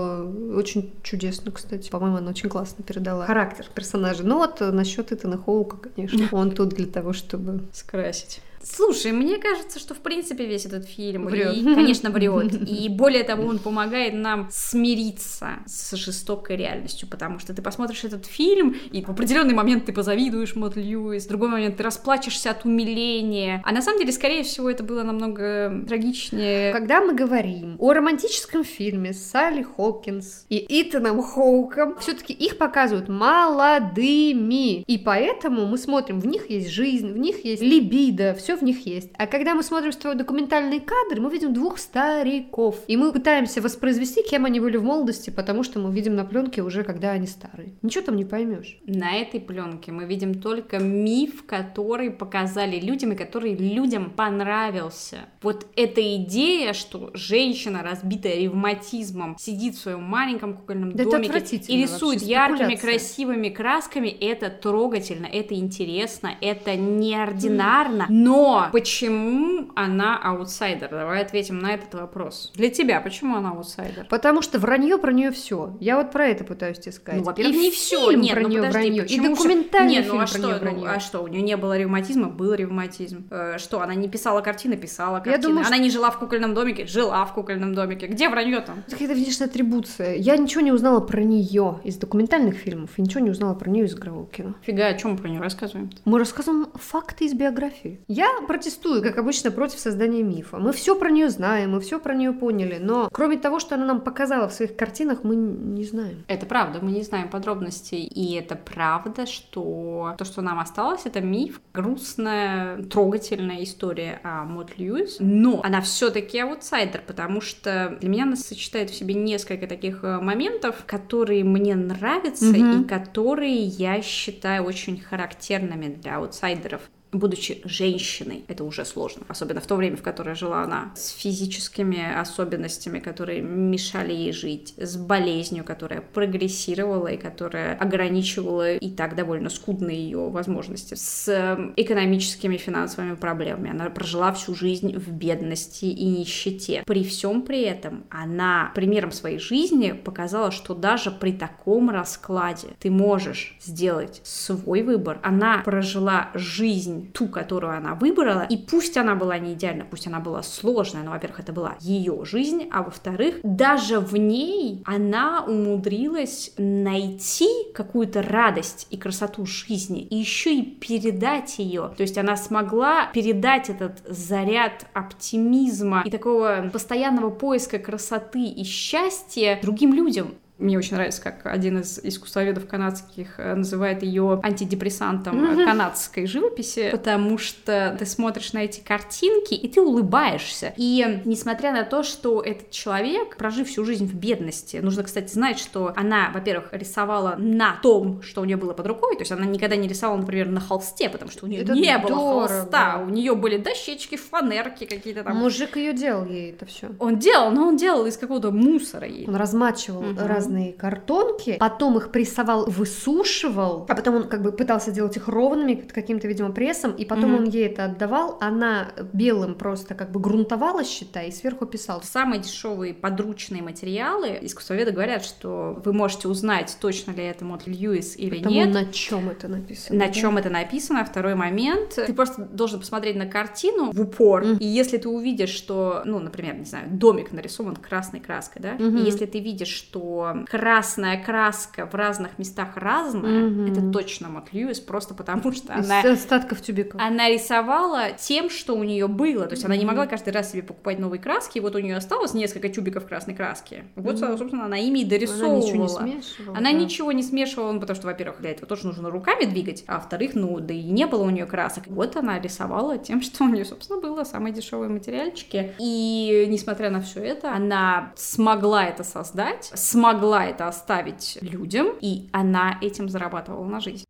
очень 0.56 0.92
чудесно, 1.02 1.52
кстати. 1.52 1.90
По-моему, 1.90 2.16
она 2.18 2.30
очень 2.30 2.48
классно 2.48 2.82
передала 2.82 3.26
характер 3.26 3.66
персонажа. 3.74 4.22
Ну 4.24 4.38
вот 4.38 4.60
насчет 4.60 5.12
Итана 5.12 5.36
Хоука, 5.38 5.76
конечно, 5.76 6.26
он 6.32 6.52
тут 6.52 6.70
для 6.70 6.86
того, 6.86 7.12
чтобы 7.12 7.60
Скрасить. 7.72 8.40
Слушай, 8.68 9.12
мне 9.12 9.38
кажется, 9.38 9.78
что 9.78 9.94
в 9.94 9.98
принципе 9.98 10.44
весь 10.44 10.66
этот 10.66 10.86
фильм, 10.86 11.26
Врет. 11.26 11.56
и, 11.56 11.62
конечно, 11.62 12.10
врет. 12.10 12.52
И 12.68 12.88
более 12.88 13.22
того, 13.22 13.46
он 13.46 13.58
помогает 13.58 14.14
нам 14.14 14.48
смириться 14.50 15.60
с 15.66 15.94
жестокой 15.96 16.56
реальностью, 16.56 17.08
потому 17.08 17.38
что 17.38 17.54
ты 17.54 17.62
посмотришь 17.62 18.04
этот 18.04 18.26
фильм, 18.26 18.76
и 18.90 19.02
в 19.02 19.08
определенный 19.08 19.54
момент 19.54 19.86
ты 19.86 19.92
позавидуешь 19.92 20.56
Мот 20.56 20.76
Льюис, 20.76 21.26
в 21.26 21.28
другой 21.28 21.48
момент 21.48 21.76
ты 21.76 21.82
расплачешься 21.82 22.50
от 22.50 22.64
умиления. 22.64 23.62
А 23.64 23.72
на 23.72 23.82
самом 23.82 24.00
деле, 24.00 24.12
скорее 24.12 24.42
всего, 24.42 24.68
это 24.68 24.82
было 24.82 25.02
намного 25.02 25.84
трагичнее. 25.86 26.72
Когда 26.72 27.00
мы 27.00 27.14
говорим 27.14 27.76
о 27.78 27.92
романтическом 27.92 28.64
фильме 28.64 29.12
с 29.12 29.24
Салли 29.24 29.62
Хокинс 29.62 30.46
и 30.48 30.66
Итаном 30.68 31.22
Хоуком, 31.22 31.98
все-таки 31.98 32.32
их 32.32 32.58
показывают 32.58 33.08
молодыми. 33.08 34.82
И 34.82 34.98
поэтому 34.98 35.66
мы 35.66 35.78
смотрим, 35.78 36.20
в 36.20 36.26
них 36.26 36.50
есть 36.50 36.70
жизнь, 36.70 37.12
в 37.12 37.18
них 37.18 37.44
есть 37.44 37.62
либидо, 37.62 38.34
все 38.34 38.55
в 38.56 38.62
них 38.62 38.86
есть. 38.86 39.10
А 39.18 39.26
когда 39.26 39.54
мы 39.54 39.62
смотрим 39.62 39.92
с 39.92 39.96
тобой 39.96 40.16
документальные 40.16 40.80
кадры, 40.80 41.20
мы 41.20 41.30
видим 41.30 41.52
двух 41.52 41.78
стариков. 41.78 42.76
И 42.86 42.96
мы 42.96 43.12
пытаемся 43.12 43.60
воспроизвести, 43.60 44.22
кем 44.22 44.44
они 44.44 44.60
были 44.60 44.76
в 44.76 44.84
молодости, 44.84 45.30
потому 45.30 45.62
что 45.62 45.78
мы 45.78 45.92
видим 45.92 46.14
на 46.16 46.24
пленке 46.24 46.62
уже, 46.62 46.84
когда 46.84 47.10
они 47.12 47.26
старые. 47.26 47.74
Ничего 47.82 48.04
там 48.04 48.16
не 48.16 48.24
поймешь. 48.24 48.78
На 48.86 49.16
этой 49.16 49.40
пленке 49.40 49.92
мы 49.92 50.04
видим 50.04 50.40
только 50.40 50.78
миф, 50.78 51.44
который 51.46 52.10
показали 52.10 52.80
людям 52.80 53.12
и 53.12 53.16
который 53.16 53.54
людям 53.54 54.10
понравился. 54.10 55.18
Вот 55.42 55.66
эта 55.76 56.16
идея, 56.16 56.72
что 56.72 57.10
женщина, 57.14 57.82
разбитая 57.82 58.36
ревматизмом, 58.36 59.36
сидит 59.38 59.74
в 59.74 59.80
своем 59.80 60.02
маленьком 60.02 60.56
кукольном 60.56 60.92
Да 60.92 61.04
домике 61.04 61.56
и 61.68 61.82
рисует 61.82 62.20
вообще, 62.20 62.32
яркими, 62.32 62.74
красивыми 62.76 63.48
красками, 63.48 64.08
это 64.08 64.50
трогательно, 64.50 65.26
это 65.26 65.54
интересно, 65.54 66.30
это 66.40 66.76
неординарно. 66.76 68.06
Но 68.08 68.45
почему 68.72 69.70
она 69.74 70.18
аутсайдер? 70.18 70.88
Давай 70.90 71.22
ответим 71.22 71.58
на 71.58 71.74
этот 71.74 71.94
вопрос. 71.94 72.52
Для 72.54 72.70
тебя, 72.70 73.00
почему 73.00 73.36
она 73.36 73.50
аутсайдер? 73.50 74.06
Потому 74.08 74.42
что 74.42 74.58
вранье 74.58 74.98
про 74.98 75.12
нее 75.12 75.30
все. 75.30 75.76
Я 75.80 75.96
вот 75.96 76.10
про 76.12 76.26
это 76.26 76.44
пытаюсь 76.44 76.78
тебе 76.78 76.92
сказать. 76.92 77.20
Ну, 77.20 77.26
во-первых, 77.26 77.54
И 77.54 77.58
не 77.58 77.70
все. 77.70 78.10
Нет, 78.12 78.34
про 78.34 78.42
ну 78.42 78.48
нее 78.48 78.62
подожди, 78.62 78.78
вранье. 78.78 79.06
И 79.06 79.20
документальный 79.20 79.92
Нет, 79.92 80.04
фильм 80.04 80.16
ну 80.16 80.22
а 80.22 80.26
про 80.26 80.28
что, 80.28 80.38
нее 80.38 80.54
ну, 80.54 80.60
вранье. 80.60 80.88
а 80.88 81.00
что, 81.00 81.22
у 81.22 81.28
нее 81.28 81.42
не 81.42 81.56
было 81.56 81.76
ревматизма? 81.76 82.28
Был 82.28 82.54
ревматизм. 82.54 83.26
Э, 83.30 83.58
что, 83.58 83.80
она 83.80 83.94
не 83.94 84.08
писала 84.08 84.40
картины? 84.40 84.76
Писала 84.76 85.20
картины. 85.20 85.38
думаю, 85.42 85.66
она 85.66 85.78
не 85.78 85.90
жила 85.90 86.10
в 86.10 86.18
кукольном 86.18 86.54
домике? 86.54 86.86
Жила 86.86 87.24
в 87.24 87.34
кукольном 87.34 87.74
домике. 87.74 88.06
Где 88.06 88.28
вранье 88.28 88.60
там? 88.60 88.82
Это 88.86 88.92
какая-то 88.92 89.14
внешняя 89.14 89.46
атрибуция. 89.46 90.14
Я 90.16 90.36
ничего 90.36 90.60
не 90.60 90.72
узнала 90.72 91.00
про 91.00 91.22
нее 91.22 91.80
из 91.84 91.96
документальных 91.96 92.56
фильмов, 92.56 92.90
и 92.96 93.02
ничего 93.02 93.20
не 93.20 93.30
узнала 93.30 93.54
про 93.54 93.70
нее 93.70 93.86
из 93.86 93.94
игрового 93.94 94.26
кино. 94.26 94.54
Фига, 94.62 94.86
о 94.86 94.94
чем 94.94 95.12
мы 95.12 95.16
про 95.18 95.28
нее 95.28 95.40
рассказываем 95.40 95.90
Мы 96.04 96.18
рассказываем 96.18 96.68
факты 96.74 97.26
из 97.26 97.34
биографии. 97.34 98.00
Я 98.08 98.25
протестую, 98.46 99.02
как 99.02 99.18
обычно, 99.18 99.50
против 99.50 99.78
создания 99.78 100.22
мифа. 100.22 100.58
Мы 100.58 100.72
все 100.72 100.94
про 100.96 101.10
нее 101.10 101.30
знаем, 101.30 101.72
мы 101.72 101.80
все 101.80 101.98
про 101.98 102.14
нее 102.14 102.32
поняли, 102.32 102.78
но 102.80 103.08
кроме 103.12 103.36
того, 103.38 103.58
что 103.60 103.74
она 103.74 103.84
нам 103.86 104.00
показала 104.00 104.48
в 104.48 104.52
своих 104.52 104.76
картинах, 104.76 105.24
мы 105.24 105.36
не 105.36 105.84
знаем. 105.84 106.24
Это 106.28 106.46
правда, 106.46 106.78
мы 106.82 106.90
не 106.92 107.02
знаем 107.02 107.28
подробностей. 107.28 108.04
И 108.04 108.34
это 108.34 108.56
правда, 108.56 109.26
что 109.26 110.14
то, 110.18 110.24
что 110.24 110.42
нам 110.42 110.58
осталось, 110.58 111.02
это 111.04 111.20
миф, 111.20 111.60
грустная, 111.74 112.82
трогательная 112.84 113.62
история 113.62 114.20
о 114.22 114.44
Мот 114.44 114.78
Льюис. 114.78 115.16
Но 115.20 115.60
она 115.62 115.80
все-таки 115.80 116.38
аутсайдер, 116.38 117.02
потому 117.06 117.40
что 117.40 117.96
для 118.00 118.08
меня 118.08 118.24
она 118.24 118.36
сочетает 118.36 118.90
в 118.90 118.94
себе 118.94 119.14
несколько 119.14 119.66
таких 119.66 120.04
э, 120.04 120.18
моментов, 120.20 120.84
которые 120.86 121.44
мне 121.44 121.74
нравятся 121.74 122.46
Мгм. 122.46 122.82
и 122.82 122.84
которые 122.84 123.56
я 123.62 124.00
считаю 124.02 124.64
очень 124.64 125.00
характерными 125.00 125.86
для 125.88 126.16
аутсайдеров. 126.16 126.82
Будучи 127.16 127.62
женщиной, 127.64 128.44
это 128.46 128.62
уже 128.62 128.84
сложно, 128.84 129.22
особенно 129.26 129.62
в 129.62 129.66
то 129.66 129.76
время, 129.76 129.96
в 129.96 130.02
которое 130.02 130.34
жила 130.34 130.62
она, 130.62 130.92
с 130.96 131.08
физическими 131.08 132.20
особенностями, 132.20 132.98
которые 132.98 133.40
мешали 133.40 134.12
ей 134.12 134.32
жить, 134.32 134.74
с 134.76 134.98
болезнью, 134.98 135.64
которая 135.64 136.02
прогрессировала 136.02 137.08
и 137.08 137.16
которая 137.16 137.74
ограничивала 137.78 138.74
и 138.74 138.90
так 138.90 139.16
довольно 139.16 139.48
скудные 139.48 139.96
ее 139.96 140.28
возможности, 140.28 140.92
с 140.92 141.56
экономическими 141.76 142.58
финансовыми 142.58 143.14
проблемами. 143.14 143.70
Она 143.70 143.88
прожила 143.88 144.30
всю 144.34 144.54
жизнь 144.54 144.94
в 144.94 145.10
бедности 145.10 145.86
и 145.86 146.04
нищете. 146.04 146.82
При 146.84 147.02
всем 147.02 147.40
при 147.40 147.62
этом 147.62 148.04
она 148.10 148.72
примером 148.74 149.10
своей 149.10 149.38
жизни 149.38 149.92
показала, 149.92 150.50
что 150.50 150.74
даже 150.74 151.10
при 151.10 151.32
таком 151.32 151.88
раскладе 151.88 152.68
ты 152.78 152.90
можешь 152.90 153.56
сделать 153.62 154.20
свой 154.22 154.82
выбор. 154.82 155.18
Она 155.22 155.62
прожила 155.64 156.28
жизнь 156.34 157.05
ту, 157.12 157.28
которую 157.28 157.76
она 157.76 157.94
выбрала, 157.94 158.46
и 158.48 158.56
пусть 158.56 158.96
она 158.96 159.14
была 159.14 159.38
не 159.38 159.54
идеальна, 159.54 159.84
пусть 159.88 160.06
она 160.06 160.20
была 160.20 160.42
сложная, 160.42 161.02
но, 161.02 161.10
во-первых, 161.10 161.40
это 161.40 161.52
была 161.52 161.76
ее 161.80 162.24
жизнь, 162.24 162.68
а 162.72 162.82
во-вторых, 162.82 163.36
даже 163.42 164.00
в 164.00 164.16
ней 164.16 164.82
она 164.84 165.44
умудрилась 165.44 166.52
найти 166.56 167.48
какую-то 167.74 168.22
радость 168.22 168.86
и 168.90 168.96
красоту 168.96 169.46
жизни, 169.46 170.02
и 170.02 170.16
еще 170.16 170.54
и 170.54 170.62
передать 170.62 171.58
ее. 171.58 171.92
То 171.96 172.02
есть 172.02 172.18
она 172.18 172.36
смогла 172.36 173.06
передать 173.12 173.70
этот 173.70 174.02
заряд 174.06 174.86
оптимизма 174.92 176.02
и 176.04 176.10
такого 176.10 176.68
постоянного 176.72 177.30
поиска 177.30 177.78
красоты 177.78 178.44
и 178.44 178.64
счастья 178.64 179.58
другим 179.62 179.92
людям. 179.92 180.34
Мне 180.58 180.78
очень 180.78 180.96
нравится, 180.96 181.20
как 181.20 181.44
один 181.44 181.80
из 181.80 181.98
искусствоведов 182.02 182.66
канадских 182.66 183.38
э, 183.38 183.54
называет 183.54 184.02
ее 184.02 184.40
антидепрессантом 184.42 185.60
э, 185.60 185.64
канадской 185.64 186.26
живописи, 186.26 186.88
потому 186.90 187.36
что 187.36 187.94
ты 187.98 188.06
смотришь 188.06 188.52
на 188.54 188.58
эти 188.64 188.80
картинки, 188.80 189.52
и 189.54 189.68
ты 189.68 189.82
улыбаешься. 189.82 190.72
И 190.76 191.20
несмотря 191.26 191.72
на 191.72 191.84
то, 191.84 192.02
что 192.02 192.40
этот 192.40 192.70
человек, 192.70 193.36
прожив 193.36 193.68
всю 193.68 193.84
жизнь 193.84 194.06
в 194.06 194.14
бедности, 194.14 194.78
нужно, 194.78 195.02
кстати, 195.02 195.30
знать, 195.30 195.58
что 195.58 195.92
она, 195.94 196.30
во-первых, 196.32 196.68
рисовала 196.72 197.34
на 197.36 197.76
том, 197.82 198.22
что 198.22 198.40
у 198.40 198.44
нее 198.44 198.56
было 198.56 198.72
под 198.72 198.86
рукой, 198.86 199.16
то 199.16 199.22
есть 199.22 199.32
она 199.32 199.44
никогда 199.44 199.76
не 199.76 199.88
рисовала, 199.88 200.16
например, 200.16 200.48
на 200.48 200.60
холсте, 200.60 201.10
потому 201.10 201.30
что 201.30 201.44
у 201.44 201.48
нее 201.48 201.62
Это 201.62 201.72
не 201.72 201.98
было 201.98 202.08
дорого. 202.08 202.48
холста, 202.48 203.02
у 203.04 203.10
нее 203.10 203.34
были 203.34 203.58
дощечки, 203.58 204.16
фанерки 204.16 204.84
какие-то 204.86 205.22
там. 205.22 205.36
Мужик 205.36 205.76
ее 205.76 205.92
делал 205.92 206.24
ей 206.24 206.52
это 206.52 206.64
все. 206.64 206.88
Он 206.98 207.18
делал, 207.18 207.50
но 207.50 207.68
он 207.68 207.76
делал 207.76 208.06
из 208.06 208.16
какого-то 208.16 208.50
мусора 208.50 209.06
ей. 209.06 209.26
Он 209.26 209.36
размачивал 209.36 210.02
Мгм. 210.02 210.16
Разные 210.46 210.72
картонки, 210.72 211.56
потом 211.58 211.96
их 211.98 212.10
прессовал, 212.12 212.66
высушивал, 212.66 213.86
а 213.88 213.94
потом 213.94 214.16
он 214.16 214.28
как 214.28 214.42
бы 214.42 214.52
пытался 214.52 214.90
делать 214.92 215.16
их 215.16 215.28
ровными 215.28 215.74
каким-то, 215.74 216.28
видимо, 216.28 216.52
прессом, 216.52 216.92
и 216.92 217.04
потом 217.04 217.32
Мгм. 217.32 217.34
он 217.36 217.44
ей 217.48 217.66
это 217.66 217.84
отдавал, 217.84 218.38
она 218.40 218.88
белым 219.12 219.54
просто 219.54 219.94
как 219.94 220.12
бы 220.12 220.20
грунтовала, 220.20 220.84
считай, 220.84 221.28
и 221.28 221.32
сверху 221.32 221.66
писал. 221.66 222.02
Самые 222.02 222.40
дешевые 222.40 222.94
подручные 222.94 223.62
материалы, 223.62 224.38
искусствоведы 224.42 224.92
говорят, 224.92 225.24
что 225.24 225.80
вы 225.84 225.92
можете 225.92 226.28
узнать, 226.28 226.76
точно 226.80 227.12
ли 227.12 227.24
это 227.24 227.44
Мот 227.44 227.66
Льюис 227.66 228.16
или 228.16 228.38
Потому 228.38 228.54
нет. 228.54 228.74
на 228.74 228.86
чем 228.86 229.28
это 229.28 229.48
написано. 229.48 229.98
На 229.98 230.06
да? 230.06 230.12
чем 230.12 230.36
это 230.38 230.50
написано? 230.50 231.04
Второй 231.04 231.34
момент. 231.34 231.94
Ты 231.94 232.12
просто 232.12 232.42
должен 232.42 232.80
посмотреть 232.80 233.16
на 233.16 233.26
картину 233.26 233.90
в 233.92 234.00
упор. 234.00 234.44
Мгм. 234.44 234.56
И 234.58 234.66
если 234.66 234.96
ты 234.98 235.08
увидишь, 235.08 235.50
что, 235.50 236.02
ну, 236.04 236.18
например, 236.18 236.54
не 236.56 236.64
знаю, 236.64 236.88
домик 236.90 237.32
нарисован 237.32 237.76
красной 237.76 238.20
краской, 238.20 238.62
да, 238.62 238.72
Мгм. 238.74 238.98
и 238.98 239.04
если 239.04 239.26
ты 239.26 239.40
видишь, 239.40 239.68
что 239.68 240.35
красная 240.44 241.22
краска 241.22 241.86
в 241.86 241.94
разных 241.94 242.38
местах 242.38 242.76
разная, 242.76 243.46
Мгм. 243.48 243.72
это 243.72 243.90
точно 243.92 244.28
Мот 244.28 244.52
Льюис, 244.52 244.80
просто 244.80 245.14
потому 245.14 245.52
что 245.52 245.72
Из 245.78 245.90
она 245.90 246.00
остатков 246.12 246.60
тюбика. 246.60 246.98
она 247.00 247.28
рисовала 247.28 248.10
тем, 248.12 248.50
что 248.50 248.74
у 248.76 248.82
нее 248.82 249.08
было. 249.08 249.46
То 249.46 249.52
есть 249.54 249.64
она 249.64 249.76
не 249.76 249.84
могла 249.84 250.06
каждый 250.06 250.32
раз 250.32 250.52
себе 250.52 250.62
покупать 250.62 250.98
новые 250.98 251.20
краски. 251.20 251.58
И 251.58 251.60
вот 251.60 251.74
у 251.74 251.78
нее 251.78 251.96
осталось 251.96 252.34
несколько 252.34 252.68
тюбиков 252.68 253.06
красной 253.06 253.34
краски. 253.34 253.84
Вот, 253.96 254.20
Мгм. 254.20 254.36
собственно, 254.38 254.64
она 254.66 254.78
ими 254.78 255.00
и 255.00 255.02
Она 255.02 255.10
дорисовывала. 255.10 255.56
ничего 255.56 255.82
не 255.82 255.88
смешивала. 255.88 256.56
Она 256.58 256.72
да. 256.72 256.76
ничего 256.78 257.12
не 257.12 257.22
смешивала, 257.22 257.72
ну, 257.72 257.80
потому 257.80 257.96
что, 257.96 258.06
во-первых, 258.06 258.40
для 258.40 258.50
этого 258.50 258.66
тоже 258.66 258.86
нужно 258.86 259.10
руками 259.10 259.44
двигать, 259.44 259.84
а 259.86 259.94
во-вторых, 259.94 260.32
ну, 260.34 260.58
да 260.60 260.74
и 260.74 260.82
не 260.82 261.06
было 261.06 261.22
у 261.24 261.30
нее 261.30 261.46
красок. 261.46 261.84
Вот 261.86 262.16
она 262.16 262.38
рисовала 262.40 262.98
тем, 262.98 263.22
что 263.22 263.44
у 263.44 263.48
нее, 263.48 263.64
собственно, 263.64 264.00
было 264.00 264.24
самые 264.24 264.52
дешевые 264.52 264.88
материальчики. 264.90 265.72
И 265.78 266.46
несмотря 266.48 266.90
на 266.90 267.00
все 267.00 267.20
это, 267.20 267.52
она 267.54 268.12
смогла 268.16 268.84
это 268.84 269.04
создать, 269.04 269.70
смогла 269.74 270.25
это 270.34 270.68
оставить 270.68 271.38
людям, 271.40 271.88
и 272.00 272.28
она 272.32 272.78
этим 272.80 273.08
зарабатывала 273.08 273.64
на 273.64 273.80
жизнь. 273.80 274.04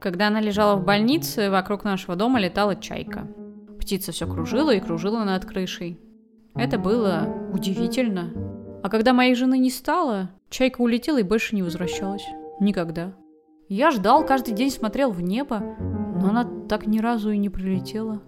Когда 0.00 0.28
она 0.28 0.40
лежала 0.40 0.76
в 0.76 0.84
больнице, 0.84 1.50
вокруг 1.50 1.84
нашего 1.84 2.16
дома 2.16 2.38
летала 2.38 2.76
чайка. 2.76 3.26
Птица 3.80 4.12
все 4.12 4.26
кружила 4.26 4.74
и 4.74 4.80
кружила 4.80 5.24
над 5.24 5.44
крышей. 5.44 5.98
Это 6.54 6.78
было 6.78 7.28
удивительно. 7.52 8.32
А 8.82 8.88
когда 8.88 9.12
моей 9.12 9.34
жены 9.34 9.58
не 9.58 9.70
стало, 9.70 10.30
чайка 10.48 10.80
улетела 10.80 11.18
и 11.18 11.22
больше 11.22 11.54
не 11.54 11.62
возвращалась. 11.62 12.24
Никогда. 12.60 13.14
Я 13.68 13.90
ждал, 13.90 14.24
каждый 14.24 14.54
день 14.54 14.70
смотрел 14.70 15.10
в 15.10 15.20
небо, 15.20 15.60
но 15.80 16.28
она 16.30 16.44
так 16.68 16.86
ни 16.86 17.00
разу 17.00 17.30
и 17.30 17.38
не 17.38 17.48
прилетела. 17.48 18.22